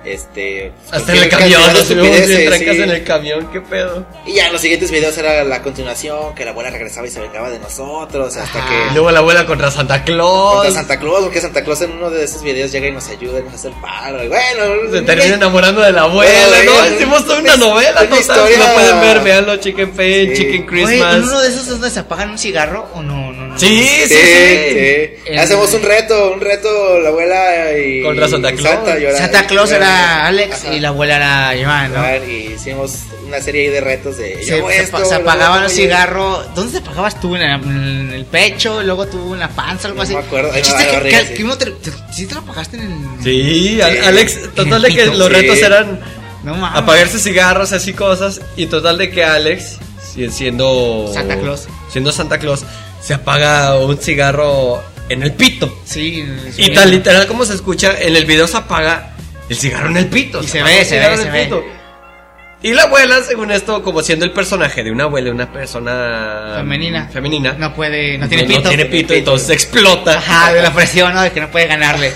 este 0.04 0.72
Hasta 0.90 1.12
en 1.14 1.22
el 1.24 1.28
camión, 1.28 1.60
nos 1.72 1.84
subimos 1.86 2.26
bien 2.26 2.46
trancas 2.48 2.76
sí. 2.76 2.82
en 2.82 2.90
el 2.90 3.04
camión, 3.04 3.48
qué 3.52 3.60
pedo. 3.60 4.06
Y 4.26 4.32
ya 4.34 4.46
en 4.46 4.52
los 4.52 4.60
siguientes 4.62 4.90
videos 4.90 5.16
era 5.18 5.44
la 5.44 5.62
continuación, 5.62 6.34
que 6.34 6.44
la 6.44 6.52
abuela 6.52 6.70
regresaba 6.70 7.06
y 7.06 7.10
se 7.10 7.20
vengaba 7.20 7.50
de 7.50 7.58
nosotros, 7.58 8.36
hasta 8.36 8.58
Ajá. 8.58 8.68
Y 8.74 8.88
que 8.88 8.94
luego 8.94 9.10
la 9.10 9.18
abuela 9.20 9.46
contra 9.46 9.70
Santa 9.70 10.02
Claus. 10.04 10.54
contra 10.54 10.72
Santa 10.72 10.98
Claus, 10.98 11.20
porque 11.24 11.40
Santa 11.40 11.62
Claus 11.64 11.80
en 11.82 11.92
uno 11.92 12.10
de 12.10 12.24
esos 12.24 12.42
videos 12.42 12.72
llega 12.72 12.86
y 12.88 12.92
nos 12.92 13.08
ayuda 13.08 13.40
y 13.40 13.42
nos 13.42 13.54
hace 13.54 13.68
el 13.68 13.74
paro. 13.74 14.22
Y 14.24 14.28
bueno, 14.28 14.90
Se 14.92 15.02
termina 15.02 15.34
enamorando 15.34 15.80
de 15.82 15.92
la 15.92 16.02
abuela, 16.02 16.32
Bueno, 16.48 16.72
¿no? 16.88 16.94
Hicimos 16.96 17.24
toda 17.26 17.38
una 17.40 17.52
es- 17.54 17.58
novela, 17.58 18.00
¿no? 18.02 18.06
una 18.06 18.22
Si 18.22 18.28
lo 18.28 18.48
historia- 18.48 18.74
pueden 18.74 19.00
ver, 19.00 19.20
veanlo, 19.20 19.56
Chicken 19.56 19.90
Pain, 19.92 20.30
Sí. 20.30 20.36
Chicken 20.42 20.66
Christmas. 20.66 21.16
¿en 21.16 21.22
uno 21.24 21.40
de 21.40 21.48
esos 21.48 21.62
es 21.62 21.68
donde 21.68 21.90
se 21.90 22.00
apagan 22.00 22.30
un 22.30 22.38
cigarro 22.38 22.88
o 22.94 23.02
no? 23.02 23.32
no, 23.32 23.46
no 23.48 23.58
Sí, 23.58 23.66
sí, 23.68 24.08
Sí, 24.08 24.14
sí. 24.14 24.70
sí. 24.70 25.10
El- 25.26 25.38
Hacemos 25.38 25.72
un 25.74 25.82
reto, 25.82 26.32
un 26.32 26.40
reto, 26.40 26.98
la 27.00 27.08
abuela 27.10 27.72
y 27.78 28.02
Contra 28.02 28.28
Santa 28.28 28.52
Claus. 28.52 28.88
llora- 28.98 29.18
Santa 29.18 29.46
Claus 29.46 29.70
era 29.72 29.89
Alex 29.90 30.64
Ajá. 30.64 30.74
y 30.74 30.80
la 30.80 30.88
abuela 30.88 31.16
era 31.16 31.64
Joan, 31.64 31.92
¿no? 31.92 32.24
Y 32.26 32.52
hicimos 32.54 32.94
una 33.26 33.40
serie 33.40 33.70
de 33.70 33.80
retos 33.80 34.16
de 34.18 34.36
Se, 34.42 34.44
se 34.60 34.76
esto, 34.80 35.04
se 35.04 35.14
apagaban 35.14 35.62
los 35.62 35.72
cigarros. 35.72 36.54
¿Dónde 36.54 36.72
te 36.80 36.86
apagabas 36.86 37.20
tú? 37.20 37.36
¿En 37.36 37.42
el, 37.42 37.60
en 37.62 38.10
el 38.12 38.24
pecho? 38.24 38.82
Luego 38.82 39.06
tú 39.06 39.34
en 39.34 39.40
la 39.40 39.48
panza, 39.48 39.88
algo 39.88 39.98
No 39.98 40.02
así. 40.02 40.14
me 40.14 40.20
acuerdo. 40.20 40.52
El 40.52 40.62
chiste 40.62 40.84
no, 40.96 41.02
que, 41.02 41.08
que- 41.10 41.26
sí. 41.26 41.34
que 41.34 41.44
uno 41.44 41.56
te, 41.58 41.66
te- 41.70 41.90
¿Sí 42.12 42.26
te 42.26 42.34
lo 42.34 42.40
apagaste 42.40 42.76
en 42.76 42.82
el. 43.18 43.24
Sí, 43.24 43.80
Al- 43.80 43.92
Sí. 43.92 43.98
Alex, 44.06 44.54
total 44.54 44.82
de 44.82 44.88
que 44.94 45.06
los 45.14 45.26
sí. 45.28 45.32
retos 45.32 45.58
eran 45.58 46.00
No 46.42 46.54
mames. 46.56 46.78
apagarse 46.82 47.18
cigarros, 47.18 47.72
así 47.72 47.92
cosas. 47.92 48.40
Y 48.56 48.66
total 48.66 48.98
de 48.98 49.10
que 49.10 49.24
Alex, 49.24 49.76
si- 50.12 50.28
siendo 50.30 51.10
Santa 51.14 51.36
Claus. 51.38 51.68
siendo 51.92 52.10
Santa 52.12 52.38
Claus, 52.38 52.64
se 53.02 53.14
apaga 53.14 53.78
un 53.78 53.96
cigarro 53.98 54.82
en 55.08 55.22
el 55.22 55.32
pito. 55.32 55.72
Sí. 55.84 56.24
Y 56.56 56.72
tan 56.72 56.90
literal 56.90 57.26
como 57.26 57.44
se 57.44 57.54
escucha, 57.54 57.94
en 58.00 58.14
el 58.16 58.26
video 58.26 58.46
se 58.46 58.56
apaga 58.58 59.09
el 59.50 59.56
cigarro 59.56 59.88
en 59.90 59.96
el 59.98 60.06
pito. 60.08 60.42
Y 60.42 60.48
se 60.48 60.60
apaga 60.60 60.74
ve, 60.74 60.80
el 60.80 60.86
se 60.86 60.98
ve, 60.98 61.16
se 61.18 61.30
ve. 61.30 61.44
pito. 61.44 61.64
Y 62.62 62.74
la 62.74 62.82
abuela, 62.82 63.22
según 63.22 63.50
esto, 63.50 63.82
como 63.82 64.02
siendo 64.02 64.26
el 64.26 64.32
personaje 64.32 64.84
de 64.84 64.90
una 64.90 65.04
abuela, 65.04 65.30
una 65.30 65.50
persona 65.50 66.56
Femenina. 66.58 67.08
femenina, 67.08 67.54
No 67.58 67.74
puede. 67.74 68.18
No 68.18 68.28
tiene 68.28 68.42
no 68.44 68.48
pito. 68.56 68.68
tiene 68.68 68.84
pito, 68.86 69.14
entonces 69.14 69.50
explota. 69.50 70.18
Ajá, 70.18 70.52
de 70.52 70.60
la 70.62 70.72
presión, 70.72 71.14
¿no? 71.14 71.22
De 71.22 71.32
que 71.32 71.40
no 71.40 71.50
puede 71.50 71.66
ganarle. 71.68 72.12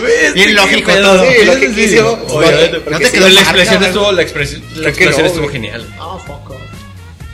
Güey, 0.00 0.32
Bien 0.34 0.54
lógico 0.54 0.90
todo. 0.92 1.24
Sí, 1.26 1.34
Sí, 1.40 1.44
lo 1.44 1.54
sí, 1.54 1.60
que 1.60 1.72
quiso. 1.72 2.12
Obviamente, 2.30 2.82
No 2.90 2.98
te 2.98 3.10
quedó 3.10 3.28
la 3.28 3.40
expresión 3.42 3.84
estuvo, 3.84 4.12
la 4.12 4.22
expresión, 4.22 4.62
la 4.76 4.90
no, 4.90 5.26
estuvo 5.26 5.48
genial. 5.48 5.86
Oh, 6.00 6.18
foco. 6.18 6.58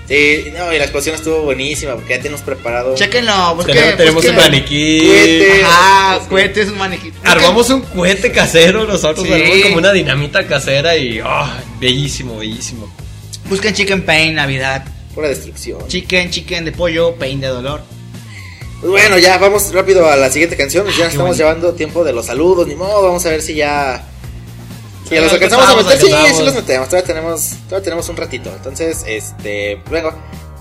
Sí, 0.08 0.46
no, 0.56 0.72
y 0.72 0.78
la 0.78 0.84
explosión 0.84 1.14
estuvo 1.14 1.42
buenísima 1.42 1.94
porque 1.94 2.14
ya 2.16 2.20
tenemos 2.22 2.40
preparado. 2.40 2.94
Chéquenlo, 2.94 3.54
busquen. 3.56 3.74
Tenemos, 3.74 3.96
tenemos 3.98 4.24
busquen- 4.24 4.30
un 4.30 4.36
maniquí. 4.36 5.00
Cohete. 5.06 5.62
Ajá, 5.64 6.20
cohetes, 6.30 6.68
un 6.70 6.78
maniquí. 6.78 7.12
Armamos 7.24 7.68
un 7.68 7.82
cohete 7.82 8.32
casero, 8.32 8.86
nosotros 8.86 9.26
Sí. 9.26 9.32
armamos 9.34 9.58
como 9.64 9.76
una 9.76 9.92
dinamita 9.92 10.46
casera 10.46 10.96
y 10.96 11.20
oh, 11.20 11.46
bellísimo, 11.78 12.38
bellísimo. 12.38 12.90
Busquen 13.50 13.74
Chicken 13.74 14.02
Pain, 14.02 14.34
Navidad. 14.34 14.84
Pura 15.14 15.28
destrucción. 15.28 15.86
Chicken, 15.88 16.30
chicken 16.30 16.64
de 16.64 16.72
pollo, 16.72 17.14
pain 17.16 17.38
de 17.40 17.48
dolor. 17.48 17.82
Pues 18.80 18.90
bueno, 18.92 19.18
ya 19.18 19.36
vamos 19.38 19.72
rápido 19.74 20.08
a 20.08 20.16
la 20.16 20.30
siguiente 20.30 20.56
canción. 20.56 20.86
Ya 20.86 20.92
Ah, 20.92 20.94
qué 20.96 21.02
estamos 21.02 21.18
bonito. 21.30 21.36
llevando 21.44 21.72
tiempo 21.74 22.04
de 22.04 22.12
los 22.14 22.24
saludos, 22.26 22.66
ni 22.66 22.76
modo. 22.76 23.02
Vamos 23.02 23.26
a 23.26 23.30
ver 23.30 23.42
si 23.42 23.54
ya. 23.56 24.06
Sí, 25.08 25.16
los 25.16 25.32
alcanzamos 25.32 25.68
a 25.68 25.76
meter. 25.76 25.98
Sí, 26.00 26.12
sí 26.36 26.42
los 26.44 26.54
metemos. 26.54 26.88
Todavía 26.88 27.06
tenemos, 27.06 27.50
todavía 27.68 27.84
tenemos 27.84 28.08
un 28.08 28.16
ratito. 28.16 28.50
Entonces, 28.54 29.04
este. 29.06 29.82
Vengo. 29.90 30.12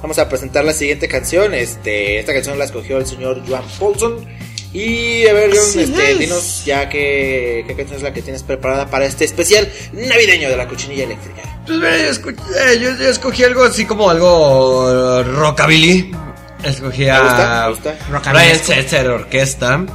Vamos 0.01 0.19
a 0.19 0.29
presentar 0.29 0.63
la 0.63 0.73
siguiente 0.73 1.07
canción. 1.07 1.53
Este, 1.55 2.19
esta 2.19 2.31
canción 2.33 2.57
la 2.59 2.65
escogió 2.65 2.97
el 2.99 3.05
señor 3.07 3.41
Joan 3.47 3.63
Paulson. 3.79 4.25
Y 4.73 5.25
a 5.25 5.33
ver, 5.33 5.49
John, 5.49 5.79
este, 5.79 6.11
es. 6.11 6.19
dinos 6.19 6.63
ya 6.65 6.87
qué, 6.87 7.63
qué 7.67 7.75
canción 7.75 7.97
es 7.97 8.03
la 8.03 8.13
que 8.13 8.21
tienes 8.21 8.43
preparada 8.43 8.87
para 8.91 9.05
este 9.05 9.25
especial 9.25 9.67
navideño 9.93 10.49
de 10.49 10.57
la 10.57 10.67
cochinilla 10.67 11.05
eléctrica. 11.05 11.41
Pues 11.65 11.79
mira, 11.79 11.97
yo, 11.97 12.29
eh, 12.29 12.79
yo- 12.79 12.95
yo 13.03 13.09
escogí 13.09 13.43
algo 13.43 13.63
así 13.63 13.85
como 13.85 14.09
algo 14.09 15.19
eh, 15.19 15.23
rockabilly. 15.23 16.11
Escogí 16.63 17.07
a 17.07 17.19
gusta, 17.21 17.63
me 17.63 17.69
gusta. 17.71 18.05
Rockabilly. 18.11 18.43
Brian 18.43 18.59
Setzer 18.65 19.07
Orquesta. 19.09 19.85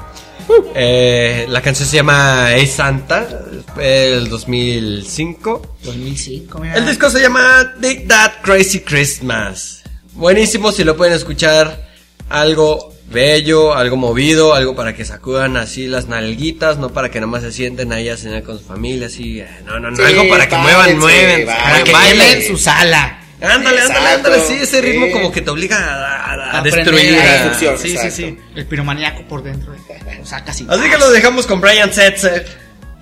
Eh, 0.75 1.47
la 1.49 1.61
canción 1.63 1.89
se 1.89 1.97
llama 1.97 2.47
Hey 2.55 2.67
Santa, 2.67 3.27
el 3.81 4.29
2005. 4.29 5.77
2005, 5.85 6.59
mira. 6.59 6.75
El 6.77 6.87
disco 6.87 7.11
se 7.11 7.21
llama 7.21 7.73
Dig 7.79 8.07
That 8.09 8.33
Crazy 8.43 8.81
Christmas. 8.81 9.83
Buenísimo 10.15 10.73
si 10.73 10.85
lo 10.85 10.97
pueden 10.97 11.15
escuchar. 11.15 11.91
Algo 12.29 12.93
bello, 13.11 13.75
algo 13.75 13.97
movido, 13.97 14.55
algo 14.55 14.75
para 14.75 14.95
que 14.95 15.05
sacudan 15.05 15.57
así 15.59 15.87
las 15.87 16.07
nalguitas, 16.09 16.79
no 16.79 16.91
para 16.91 17.11
que 17.11 17.21
nada 17.21 17.31
más 17.31 17.43
se 17.43 17.53
sienten 17.53 17.93
ahí 17.93 18.09
a 18.09 18.17
cenar 18.17 18.43
con 18.43 18.59
su 18.59 18.65
familia, 18.65 19.09
así. 19.09 19.41
eh, 19.41 19.49
No, 19.67 19.79
no, 19.79 19.91
no, 19.91 19.97
Sí, 19.97 20.03
algo 20.03 20.29
para 20.29 20.49
que 20.49 20.57
muevan, 20.57 20.99
mueven. 20.99 21.47
Para 21.47 21.85
que 21.85 21.93
Baile. 21.93 22.25
llenen 22.25 22.47
su 22.49 22.57
sala. 22.57 23.19
Ándale, 23.43 23.81
ándale, 23.81 24.09
ándale. 24.09 24.41
Sí, 24.41 24.59
ese 24.61 24.81
ritmo 24.81 25.11
como 25.11 25.33
que 25.33 25.41
te 25.41 25.51
obliga 25.51 26.59
a, 26.59 26.63
destruir. 26.63 27.13
La 27.13 27.33
destrucción, 27.33 27.79
sí, 27.79 27.97
sí, 27.97 28.11
sí. 28.11 28.39
El 28.55 28.67
piromaníaco 28.67 29.27
por 29.27 29.43
dentro. 29.43 29.75
Eh. 29.75 30.21
O 30.23 30.27
sea, 30.27 30.45
casi. 30.45 30.67
Así 30.69 30.89
que 30.89 30.99
lo 30.99 31.11
dejamos 31.11 31.47
con 31.47 31.61
Brian 31.61 31.93
Setzer. 31.93 32.47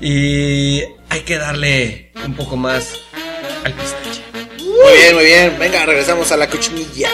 Y 0.01 0.83
hay 1.11 1.21
que 1.27 1.37
darle 1.37 2.11
un 2.25 2.35
poco 2.35 2.57
más 2.57 2.95
al 3.65 3.73
pistache. 3.75 4.23
Muy 4.59 4.99
bien, 4.99 5.15
muy 5.15 5.25
bien. 5.25 5.57
Venga, 5.59 5.85
regresamos 5.85 6.33
a 6.33 6.39
la 6.39 6.49
cochinilla. 6.49 7.11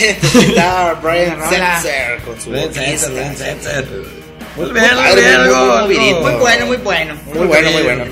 estaba 0.00 0.94
Brian 1.02 1.38
Setzer 1.48 2.18
con 2.24 2.40
su 2.40 2.54
Setzer, 2.54 3.86
Muy 4.56 4.70
bien, 4.70 4.84
muy 5.80 5.96
bien. 5.96 6.22
Muy 6.22 6.32
bueno, 6.34 6.66
muy 6.66 6.76
bueno. 6.78 7.14
Muy 7.34 7.46
bueno, 7.46 7.70
muy 7.70 7.82
bueno. 7.82 8.04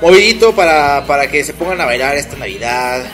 Movidito 0.00 0.54
para, 0.54 1.04
para 1.06 1.30
que 1.30 1.44
se 1.44 1.52
pongan 1.52 1.80
a 1.82 1.84
bailar 1.84 2.16
esta 2.16 2.36
Navidad, 2.36 3.04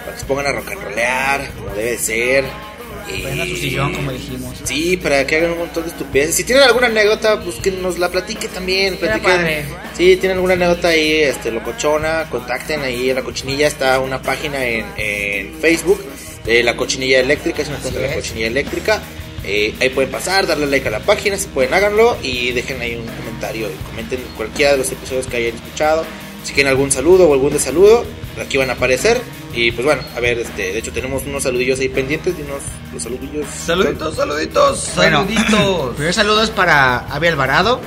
para 0.00 0.12
que 0.12 0.20
se 0.20 0.26
pongan 0.26 0.46
a 0.46 0.52
rock 0.52 0.72
and 0.72 0.82
rollear, 0.82 1.50
como 1.56 1.74
debe 1.74 1.98
ser. 1.98 2.44
A 2.44 3.92
como 3.94 4.12
dijimos. 4.12 4.56
Sí, 4.64 4.96
para 4.96 5.26
que 5.26 5.36
hagan 5.36 5.52
un 5.52 5.58
montón 5.58 5.84
de 5.84 5.90
estupideces. 5.90 6.36
Si 6.36 6.44
tienen 6.44 6.64
alguna 6.64 6.86
anécdota, 6.86 7.40
pues 7.40 7.56
que 7.56 7.70
nos 7.70 7.98
la 7.98 8.08
platique 8.08 8.48
también. 8.48 8.96
Platiquen. 8.96 9.66
Si 9.94 10.12
sí, 10.12 10.16
tienen 10.16 10.36
alguna 10.36 10.54
anécdota 10.54 10.88
ahí, 10.88 11.22
este, 11.22 11.50
locochona, 11.50 12.26
contacten 12.30 12.80
ahí 12.80 13.10
en 13.10 13.16
la 13.16 13.22
cochinilla. 13.22 13.66
Está 13.66 14.00
una 14.00 14.22
página 14.22 14.64
en, 14.64 14.86
en 14.96 15.54
Facebook 15.60 16.02
de 16.44 16.62
la 16.62 16.76
cochinilla 16.76 17.20
eléctrica, 17.20 17.62
es 17.62 17.68
una 17.68 17.78
cuenta 17.78 18.00
de 18.00 18.08
la 18.08 18.14
cochinilla 18.14 18.46
eléctrica. 18.46 19.02
Eh, 19.44 19.74
ahí 19.80 19.90
pueden 19.90 20.10
pasar, 20.10 20.46
darle 20.46 20.66
like 20.66 20.88
a 20.88 20.90
la 20.90 21.00
página, 21.00 21.36
si 21.36 21.48
pueden 21.48 21.74
háganlo 21.74 22.16
y 22.22 22.52
dejen 22.52 22.80
ahí 22.80 22.96
un 22.96 23.06
comentario 23.06 23.68
y 23.68 23.74
comenten 23.90 24.20
cualquiera 24.36 24.72
de 24.72 24.78
los 24.78 24.90
episodios 24.90 25.26
que 25.26 25.36
hayan 25.36 25.54
escuchado. 25.54 26.04
Si 26.44 26.52
quieren 26.52 26.70
algún 26.70 26.90
saludo 26.90 27.28
o 27.28 27.32
algún 27.32 27.52
desaludo, 27.52 28.04
aquí 28.40 28.56
van 28.56 28.70
a 28.70 28.74
aparecer. 28.74 29.20
Y 29.54 29.70
pues 29.70 29.84
bueno, 29.84 30.02
a 30.16 30.20
ver, 30.20 30.38
este, 30.38 30.72
de 30.72 30.78
hecho 30.78 30.92
tenemos 30.92 31.22
unos 31.24 31.42
saludillos 31.42 31.78
ahí 31.78 31.88
pendientes 31.88 32.34
y 32.38 32.42
unos 32.42 32.62
los 32.92 33.02
saludillos. 33.02 33.46
Saluditos, 33.46 34.16
saluditos, 34.16 34.90
Bueno, 34.96 35.26
saluditos. 35.26 35.94
Primer 35.96 36.14
saludo 36.14 36.42
es 36.42 36.50
para 36.50 36.98
Avi 36.98 37.28
Alvarado, 37.28 37.80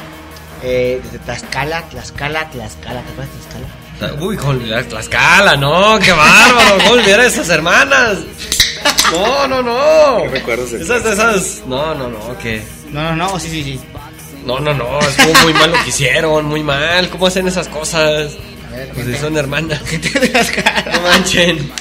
eh, 0.63 1.01
desde 1.03 1.19
Tlaxcala, 1.19 1.87
Tlaxcala, 1.89 2.49
Tlaxcala, 2.49 3.01
¿te 3.01 3.11
acuerdas 3.11 3.33
de 3.33 3.41
Tlaxcala? 3.41 3.86
Uy, 4.19 4.37
con 4.37 4.69
la 4.69 4.83
Tlaxcala, 4.83 5.55
no, 5.55 5.97
qué 5.99 6.11
bárbaro, 6.11 6.77
¿cómo 6.83 6.91
olvidar 6.91 7.19
a 7.21 7.25
esas 7.25 7.49
hermanas? 7.49 8.19
No, 9.11 9.47
no, 9.47 9.61
no. 9.63 10.23
¿Qué 10.23 10.29
recuerdos 10.29 10.71
de 10.71 10.81
Esas, 10.83 11.05
esas, 11.05 11.63
no, 11.65 11.95
no, 11.95 12.07
no, 12.09 12.37
que... 12.37 12.61
No, 12.91 13.01
no, 13.03 13.15
no, 13.15 13.39
sí, 13.39 13.49
sí, 13.49 13.63
sí. 13.63 13.79
No, 14.45 14.59
no, 14.59 14.73
no, 14.73 14.99
estuvo 14.99 15.33
muy 15.43 15.53
mal 15.53 15.71
lo 15.71 15.83
que 15.83 15.89
hicieron, 15.89 16.45
muy 16.45 16.63
mal. 16.63 17.09
¿Cómo 17.09 17.27
hacen 17.27 17.47
esas 17.47 17.67
cosas? 17.67 18.33
A 18.71 18.75
ver, 18.75 18.89
Pues 18.93 19.05
si 19.05 19.13
gente, 19.13 19.19
son 19.19 19.37
hermanas. 19.37 19.81
gente 19.85 20.19
de 20.19 20.27
Tlaxcala. 20.29 20.91
No 20.93 21.01
manchen. 21.01 21.71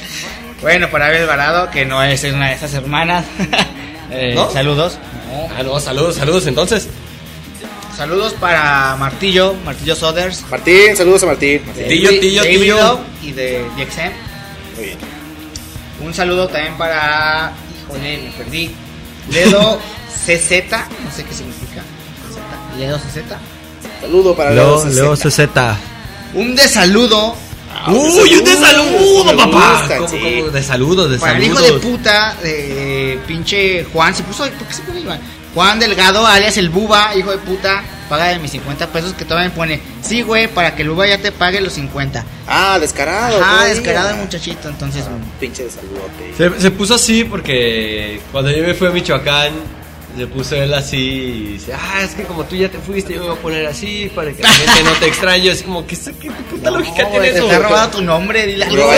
Bueno, 0.62 0.90
para 0.90 1.08
Avi 1.08 1.18
Alvarado, 1.18 1.70
que 1.70 1.84
no 1.84 2.02
es 2.02 2.24
una 2.24 2.48
de 2.48 2.54
esas 2.54 2.74
hermanas. 2.74 3.24
Eh, 4.08 4.34
¿No? 4.36 4.48
Saludos. 4.52 4.98
Ah, 5.58 5.64
no, 5.64 5.80
saludos, 5.80 6.14
saludos 6.14 6.46
entonces. 6.46 6.88
Saludos 7.96 8.34
para 8.34 8.94
Martillo, 8.96 9.54
Martillo 9.64 9.96
Soders. 9.96 10.42
Martín, 10.50 10.94
saludos 10.96 11.22
a 11.22 11.26
Martín. 11.26 11.62
Martín. 11.64 11.88
Tillo, 11.88 12.10
de- 12.10 12.18
Tillo, 12.18 12.42
de 12.42 12.48
Tillo. 12.58 13.00
Y 13.22 13.32
de 13.32 13.64
DXM. 13.76 14.12
Muy 14.76 14.84
bien. 14.84 14.98
Un 16.02 16.12
saludo 16.14 16.46
también 16.48 16.76
para. 16.76 17.52
Híjole, 17.88 18.18
me 18.18 18.30
perdí. 18.32 18.70
Ledo 19.30 19.80
CZ, 20.26 20.70
no 21.04 21.10
sé 21.10 21.24
qué 21.24 21.34
significa. 21.34 21.82
CZ, 22.28 22.78
Ledo 22.78 22.98
CZ. 22.98 23.22
Saludo 24.02 24.36
para 24.36 24.50
Leo, 24.50 24.84
Leo 24.84 25.16
CZ. 25.16 25.28
CZ. 25.30 25.48
Un 26.34 26.54
desaludo 26.54 27.34
Uy, 27.88 28.34
un 28.36 28.44
de 28.44 28.56
saludo, 28.56 29.24
Me 29.24 29.34
papá. 29.34 29.78
gusta, 29.80 29.96
¿Cómo, 29.96 30.08
sí. 30.08 30.18
cómo? 30.40 30.50
De 30.50 30.62
saludos, 30.62 31.10
de 31.10 31.18
para 31.18 31.36
el 31.38 31.44
hijo 31.44 31.60
de 31.60 31.72
puta 31.74 32.34
de 32.42 33.18
pinche 33.26 33.84
Juan. 33.92 34.14
Se 34.14 34.22
puso, 34.22 34.44
¿Por 34.50 34.66
qué 34.68 34.74
se 34.74 34.82
pone 34.82 35.00
Iván? 35.00 35.20
Juan 35.56 35.80
Delgado, 35.80 36.26
alias 36.26 36.58
el 36.58 36.68
Buba, 36.68 37.16
hijo 37.16 37.30
de 37.30 37.38
puta. 37.38 37.82
Paga 38.10 38.26
de 38.26 38.38
mis 38.38 38.50
50 38.50 38.88
pesos 38.88 39.14
que 39.14 39.24
todavía 39.24 39.48
me 39.48 39.54
pone. 39.56 39.80
Sí, 40.02 40.20
güey, 40.20 40.48
para 40.48 40.76
que 40.76 40.82
el 40.82 40.90
Buba 40.90 41.06
ya 41.06 41.16
te 41.16 41.32
pague 41.32 41.62
los 41.62 41.72
50. 41.72 42.22
Ah, 42.46 42.78
descarado. 42.78 43.40
Ah, 43.42 43.64
descarado 43.64 44.10
el 44.10 44.16
muchachito. 44.16 44.68
Entonces, 44.68 45.06
Pinche 45.40 45.64
de 45.64 45.70
saludote. 45.70 46.34
Se, 46.36 46.60
se 46.60 46.70
puso 46.70 46.96
así 46.96 47.24
porque 47.24 48.20
cuando 48.32 48.50
yo 48.50 48.64
me 48.64 48.74
fui 48.74 48.88
a 48.88 48.90
Michoacán, 48.90 49.54
se 50.14 50.26
puso 50.26 50.56
él 50.56 50.74
así 50.74 50.98
y 50.98 51.52
dice, 51.54 51.72
ah, 51.72 52.02
es 52.02 52.14
que 52.14 52.24
como 52.24 52.44
tú 52.44 52.54
ya 52.54 52.68
te 52.68 52.76
fuiste, 52.78 53.14
yo 53.14 53.20
me 53.20 53.28
voy 53.30 53.38
a 53.38 53.40
poner 53.40 53.66
así 53.66 54.12
para 54.14 54.34
que 54.34 54.42
la 54.42 54.48
gente 54.50 54.82
no 54.84 54.92
te 54.92 55.06
extrañe. 55.06 55.48
Es 55.50 55.62
como, 55.62 55.86
¿qué, 55.86 55.96
qué 56.20 56.30
puta 56.50 56.70
lógica 56.70 57.02
No, 57.02 57.08
tiene 57.12 57.30
güey, 57.30 57.32
te 57.32 57.38
eso? 57.38 57.50
ha 57.50 57.58
robado 57.66 57.88
tu 57.92 58.02
nombre, 58.02 58.46
dile 58.46 58.66
algo. 58.66 58.90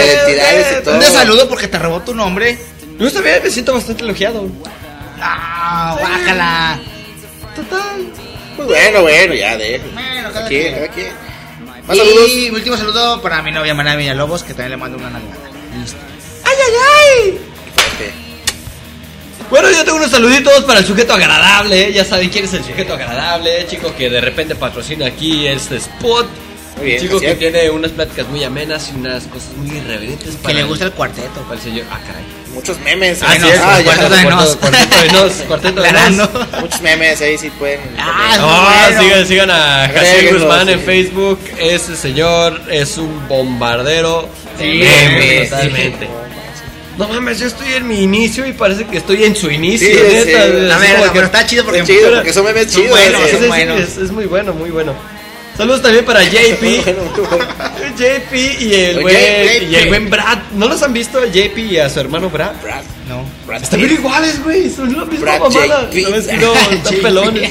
Un 0.93 0.99
desaludo 0.99 1.49
porque 1.49 1.69
te 1.69 1.79
robó 1.79 2.01
tu 2.01 2.17
nombre. 2.17 2.59
No 2.99 3.07
está 3.07 3.21
bien, 3.21 3.41
me 3.45 3.49
siento 3.49 3.73
bastante 3.75 4.03
elogiado. 4.03 4.45
Ah, 5.21 5.97
bájala. 6.01 6.79
Pues 8.57 8.67
bueno, 8.69 9.03
bueno, 9.03 9.35
ya 9.35 9.57
de. 9.57 9.79
Bueno, 9.93 10.33
cada 10.33 10.47
Aquí, 10.47 10.59
quien. 10.61 10.75
cada 10.75 10.89
quien. 10.89 11.13
Más 11.87 11.97
saludos. 11.97 12.31
Y 12.31 12.51
último 12.51 12.77
saludo 12.77 13.23
para 13.23 13.43
mi 13.43 13.51
novia 13.51 13.75
Maná 13.75 13.97
Villalobos, 13.97 14.43
que 14.43 14.53
también 14.53 14.71
le 14.73 14.77
mando 14.77 14.99
una 14.99 15.11
nalgada. 15.11 15.49
Listo. 15.79 15.99
Fuerte. 17.75 18.13
Bueno, 19.51 19.71
yo 19.71 19.85
tengo 19.85 19.97
unos 19.97 20.11
saluditos 20.11 20.65
para 20.65 20.81
el 20.81 20.87
sujeto 20.87 21.15
agradable. 21.15 21.93
Ya 21.93 22.05
saben 22.05 22.29
quién 22.29 22.45
es 22.45 22.53
el 22.55 22.65
sujeto 22.65 22.95
agradable, 22.95 23.67
chico 23.69 23.95
que 23.97 24.11
de 24.11 24.21
repente 24.21 24.55
patrocina 24.55 25.07
aquí 25.07 25.47
este 25.47 25.77
spot. 25.77 26.27
Muy 26.79 26.87
bien, 26.87 27.01
chico 27.01 27.21
que 27.21 27.31
es. 27.33 27.39
tiene 27.39 27.71
unas 27.71 27.91
pláticas 27.93 28.27
muy 28.29 28.43
amenas 28.45 28.91
y 28.95 28.99
unas 28.99 29.25
cosas 29.25 29.51
muy 29.57 29.77
irreverentes. 29.77 30.31
Que 30.37 30.43
para 30.43 30.55
le 30.55 30.61
el- 30.61 30.67
gusta 30.67 30.85
el 30.87 30.93
cuarteto. 30.93 31.43
para 31.43 31.55
el 31.55 31.61
señor. 31.61 31.85
Ah, 31.91 31.99
caray. 32.07 32.25
Muchos 32.55 32.79
memes. 32.81 33.23
Ah, 33.23 33.37
es, 33.37 33.43
Ah, 33.61 33.81
cuarteto 33.85 34.09
de 34.17 34.25
nos. 34.25 34.57
Cuarteto 34.57 35.01
de 35.03 35.09
nos. 35.13 35.33
Cuarteto 35.33 35.83
de 35.83 35.93
nos. 35.93 36.31
Muchos 36.61 36.81
memes 36.83 37.21
ahí 37.21 37.39
sí 37.39 37.51
pueden. 37.51 37.81
Ah, 37.99 38.37
No, 38.39 38.89
bueno. 38.91 39.03
sigan, 39.03 39.27
sigan 39.27 39.51
a 39.51 39.85
Agréguenlos, 39.85 40.43
Guzmán 40.43 40.67
sí. 40.67 40.73
en 40.73 40.81
Facebook. 40.81 41.39
Ese 41.59 41.95
señor 41.97 42.61
es 42.71 42.97
un 42.99 43.29
bombardero 43.29 44.29
de 44.59 44.65
Sí, 44.65 44.79
memes, 44.81 45.43
sí. 45.45 45.51
totalmente. 45.51 46.09
No 46.97 47.07
mames, 47.07 47.39
yo 47.39 47.47
estoy 47.47 47.75
en 47.75 47.87
mi 47.87 48.03
inicio 48.03 48.45
y 48.45 48.53
parece 48.55 48.85
que 48.87 48.97
estoy 48.97 49.23
en 49.23 49.37
su 49.37 49.49
inicio. 49.53 49.87
Sí, 49.89 49.95
neta. 49.95 50.25
sí. 50.25 50.31
Es 50.33 50.73
A 50.73 50.79
ver, 50.79 50.97
que- 50.97 51.11
pero 51.13 51.27
está 51.27 51.47
chido 51.47 51.65
porque 51.65 51.81
Está 51.81 51.93
chido, 51.93 52.15
porque 52.17 52.33
son 52.33 52.45
memes 52.45 52.75
chidos. 52.75 52.99
eh. 52.99 53.87
Es 54.03 54.11
muy 54.11 54.25
bueno, 54.27 54.53
muy 54.53 54.71
bueno. 54.71 54.95
Saludos 55.59 55.83
también 55.83 56.05
para 56.05 56.23
JP. 56.25 56.63
JP 57.99 58.33
y 58.61 58.75
el 58.75 59.01
buen, 59.01 59.17
y 59.71 59.75
el 59.75 59.89
buen 59.89 60.09
Brad. 60.09 60.39
¿No 60.55 60.69
los 60.69 60.81
han 60.85 60.93
visto 60.93 61.19
a 61.19 61.27
JP 61.27 61.59
y 61.59 61.79
a 61.79 61.91
su 61.91 61.99
hermano 61.99 62.31
Brad? 62.31 62.53
Brad. 62.63 62.85
No. 63.09 63.25
Brad 63.45 63.65
Están 63.65 63.81
bien 63.81 63.93
iguales, 63.93 64.41
güey. 64.45 64.71
Son 64.71 64.97
la 64.97 65.05
misma 65.05 65.37
Brad 65.37 65.41
mamada. 65.41 65.91
JP. 65.91 66.05
¿Sabes 66.05 66.27
que 66.29 66.37
no? 66.39 66.55
Están 66.55 66.95
pelones. 67.03 67.51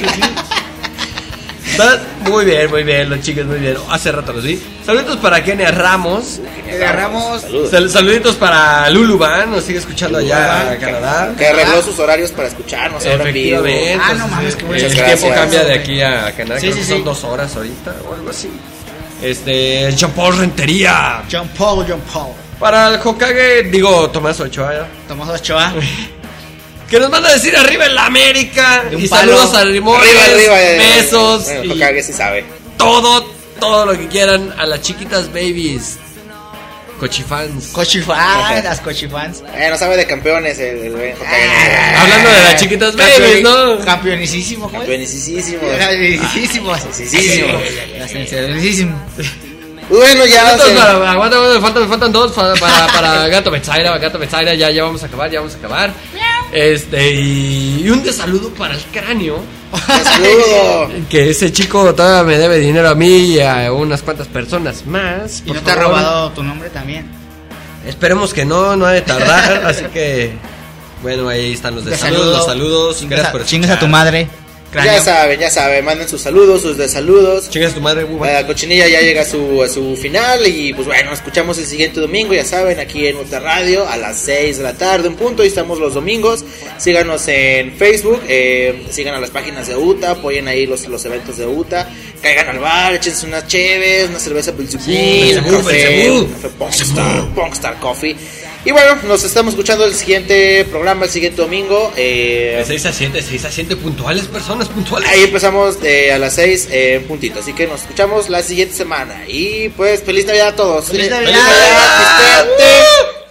Muy 2.28 2.44
bien, 2.44 2.70
muy 2.70 2.82
bien, 2.82 3.08
los 3.10 3.20
chicos, 3.20 3.44
muy 3.46 3.58
bien. 3.58 3.76
Hace 3.90 4.12
rato 4.12 4.32
los 4.32 4.44
vi. 4.44 4.60
Saluditos 4.84 5.16
para 5.18 5.42
Kenia 5.42 5.70
Ramos. 5.70 6.40
Agarramos. 6.72 7.42
Saludos. 7.42 7.70
Sal- 7.70 7.90
saluditos 7.90 8.36
para 8.36 8.88
Lulu 8.90 9.18
Van, 9.18 9.50
nos 9.50 9.64
sigue 9.64 9.78
escuchando 9.78 10.18
allá 10.18 10.70
a 10.72 10.76
Canadá. 10.78 11.32
Que 11.36 11.46
arregló 11.48 11.82
sus 11.82 11.98
horarios 11.98 12.30
para 12.32 12.48
escucharnos 12.48 13.04
ahora 13.06 13.28
en 13.28 13.34
vivo. 13.34 13.62
Ah, 14.00 14.14
no 14.14 14.28
mames, 14.28 14.56
qué 14.56 14.64
bueno. 14.64 14.86
El 14.86 14.94
tiempo 14.94 15.30
cambia 15.34 15.64
de 15.64 15.72
aquí 15.74 16.00
a 16.02 16.32
Canadá. 16.36 16.60
Sí, 16.60 16.66
creo 16.68 16.72
sí, 16.74 16.78
que 16.80 16.84
sí. 16.86 16.92
son 16.92 17.04
dos 17.04 17.24
horas 17.24 17.54
ahorita 17.56 17.94
o 18.08 18.14
algo 18.14 18.30
así. 18.30 18.50
Este, 19.22 19.90
Jean 19.96 20.12
Paul 20.12 20.36
Rentería. 20.38 21.22
John 21.30 21.48
Paul, 21.56 21.84
John 21.88 22.00
Paul. 22.12 22.32
Para 22.60 22.88
el 22.94 23.00
Hokage, 23.02 23.64
digo 23.64 24.10
Tomás 24.10 24.38
Ochoa. 24.40 24.86
Tomás 25.06 25.28
Ochoa. 25.28 25.72
Que 26.88 26.98
nos 26.98 27.10
manda 27.10 27.28
a 27.28 27.32
decir 27.34 27.54
arriba 27.56 27.86
en 27.86 27.94
la 27.94 28.06
América. 28.06 28.84
Y 28.90 29.06
palo. 29.08 29.36
saludos 29.36 29.54
a 29.54 29.64
Limones, 29.64 30.08
Arriba, 30.16 30.56
arriba. 30.56 30.84
besos. 30.96 31.44
Bueno, 31.44 31.64
y 31.64 31.70
Hokage 31.72 32.02
sí 32.02 32.12
sabe. 32.12 32.44
todo, 32.78 33.30
todo 33.60 33.86
lo 33.86 33.98
que 33.98 34.08
quieran 34.08 34.54
a 34.58 34.66
las 34.66 34.80
chiquitas 34.82 35.28
babies. 35.28 35.98
Cochifans. 36.98 37.68
Cochifans, 37.68 38.64
las 38.64 38.80
cochifans. 38.80 39.42
Eh, 39.54 39.68
no 39.70 39.78
sabe 39.78 39.96
de 39.96 40.06
campeones 40.06 40.58
el, 40.58 40.78
el. 40.78 41.14
Ah, 41.24 42.02
Hablando 42.02 42.30
de 42.30 42.42
las 42.42 42.56
chiquitas 42.60 42.96
babies, 42.96 43.42
¿no? 43.42 43.78
Campeonicísimo. 43.84 44.68
Buenísimo. 44.70 45.60
Campeonicísimo. 45.78 46.74
Bueno, 49.88 50.26
ya. 50.26 50.50
Saludos 50.50 50.68
se- 50.68 50.74
para- 50.74 51.12
aguanta, 51.12 51.36
aguanta, 51.36 51.54
me 51.54 51.60
faltan, 51.60 51.82
me 51.84 51.88
faltan 51.88 52.12
dos 52.12 52.32
para, 52.32 52.54
para, 52.56 52.86
para 52.88 53.28
Gato 53.28 53.50
Betsaira, 53.50 53.96
Gato 53.96 54.18
Betsaira, 54.18 54.54
ya, 54.54 54.70
ya 54.70 54.82
vamos 54.84 55.02
a 55.02 55.06
acabar, 55.06 55.30
ya 55.30 55.40
vamos 55.40 55.54
a 55.54 55.58
acabar. 55.58 55.90
Este, 56.52 57.10
y, 57.12 57.82
y 57.84 57.90
un 57.90 58.02
desaludo 58.02 58.48
para 58.50 58.74
el 58.74 58.80
cráneo, 58.84 59.40
Saludo. 59.86 60.88
que 61.10 61.28
ese 61.30 61.52
chico 61.52 61.94
todavía 61.94 62.24
me 62.24 62.38
debe 62.38 62.58
dinero 62.58 62.88
a 62.88 62.94
mí 62.94 63.34
y 63.34 63.40
a 63.40 63.70
unas 63.72 64.02
cuantas 64.02 64.28
personas 64.28 64.86
más. 64.86 65.42
¿Y 65.44 65.52
no 65.52 65.60
te 65.60 65.70
ha 65.72 65.74
robado 65.74 66.30
tu 66.30 66.42
nombre 66.42 66.70
también? 66.70 67.06
Esperemos 67.86 68.32
que 68.32 68.44
no, 68.44 68.76
no 68.76 68.86
ha 68.86 68.92
de 68.92 69.02
tardar, 69.02 69.66
así 69.66 69.84
que, 69.92 70.32
bueno, 71.02 71.28
ahí 71.28 71.52
están 71.52 71.74
los 71.74 71.84
Te 71.84 71.90
desaludos, 71.90 72.22
saludo. 72.24 72.36
los 72.38 72.46
saludos, 72.46 72.98
Chingas 72.98 73.18
gracias 73.18 73.32
por 73.32 73.44
Chingas 73.46 73.70
a 73.72 73.78
tu 73.78 73.86
madre. 73.88 74.28
Cráneo. 74.70 74.92
Ya 74.92 75.00
saben, 75.00 75.40
ya 75.40 75.50
saben. 75.50 75.84
Manden 75.84 76.08
sus 76.08 76.20
saludos, 76.20 76.62
sus 76.62 76.76
desaludos. 76.76 77.48
Chingas 77.48 77.74
tu 77.74 77.80
madre, 77.80 78.04
bueno. 78.04 78.34
La 78.34 78.46
cochinilla 78.46 78.86
ya 78.86 79.00
llega 79.00 79.22
a 79.22 79.24
su, 79.24 79.62
a 79.62 79.68
su 79.68 79.96
final 79.96 80.46
y 80.46 80.72
pues 80.74 80.86
bueno, 80.86 81.12
escuchamos 81.12 81.58
el 81.58 81.66
siguiente 81.66 82.00
domingo, 82.00 82.34
ya 82.34 82.44
saben, 82.44 82.78
aquí 82.78 83.06
en 83.06 83.16
Ultra 83.16 83.40
Radio 83.40 83.88
a 83.88 83.96
las 83.96 84.18
6 84.20 84.58
de 84.58 84.62
la 84.62 84.74
tarde, 84.74 85.08
un 85.08 85.16
punto, 85.16 85.44
y 85.44 85.48
estamos 85.48 85.78
los 85.78 85.94
domingos. 85.94 86.44
Síganos 86.76 87.26
en 87.28 87.76
Facebook, 87.76 88.20
eh, 88.28 88.86
sigan 88.90 89.14
a 89.14 89.20
las 89.20 89.30
páginas 89.30 89.66
de 89.68 89.76
UTA, 89.76 90.12
apoyen 90.12 90.48
ahí 90.48 90.66
los, 90.66 90.86
los 90.86 91.04
eventos 91.04 91.38
de 91.38 91.46
UTA, 91.46 91.88
caigan 92.20 92.48
al 92.48 92.58
bar, 92.58 92.94
échense 92.94 93.26
unas 93.26 93.46
cheves, 93.46 94.08
una 94.10 94.18
cerveza 94.18 94.52
Belzebú, 94.52 94.84
Sí, 94.84 95.34
un 95.36 95.62
café, 95.62 96.26
Punkstar 97.34 97.78
Coffee. 97.80 98.16
Y 98.64 98.70
bueno, 98.72 98.96
nos 99.04 99.24
estamos 99.24 99.54
escuchando 99.54 99.84
el 99.84 99.94
siguiente 99.94 100.64
programa, 100.70 101.04
el 101.06 101.10
siguiente 101.10 101.40
domingo. 101.40 101.92
eh, 101.96 102.56
De 102.58 102.64
6 102.66 102.86
a 102.86 102.92
7, 102.92 103.22
6 103.22 103.44
a 103.44 103.50
7, 103.50 103.76
puntuales, 103.76 104.26
personas 104.26 104.68
puntuales. 104.68 105.08
Ahí 105.08 105.22
empezamos 105.22 105.80
de 105.80 106.12
a 106.12 106.18
las 106.18 106.34
6 106.34 106.68
en 106.70 107.04
puntito. 107.04 107.38
Así 107.40 107.52
que 107.54 107.66
nos 107.66 107.80
escuchamos 107.82 108.28
la 108.28 108.42
siguiente 108.42 108.74
semana. 108.74 109.22
Y 109.28 109.68
pues 109.70 110.02
feliz 110.02 110.26
Navidad 110.26 110.48
a 110.48 110.56
todos. 110.56 110.86
¡Feliz 110.86 111.08
Feliz 111.08 111.10
Navidad! 111.22 111.40
Navidad, 111.40 112.46
Cristiante. 112.56 112.84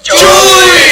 ¡Chuy! 0.03 0.86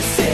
this 0.00 0.18
is 0.18 0.29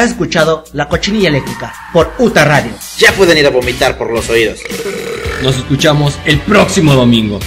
Ha 0.00 0.04
escuchado 0.04 0.64
La 0.72 0.88
Cochinilla 0.88 1.28
Eléctrica 1.28 1.74
por 1.92 2.10
Uta 2.18 2.42
Radio. 2.42 2.72
Ya 2.96 3.12
pueden 3.12 3.36
ir 3.36 3.46
a 3.46 3.50
vomitar 3.50 3.98
por 3.98 4.10
los 4.10 4.30
oídos. 4.30 4.58
Nos 5.42 5.58
escuchamos 5.58 6.18
el 6.24 6.40
próximo 6.40 6.94
domingo. 6.94 7.38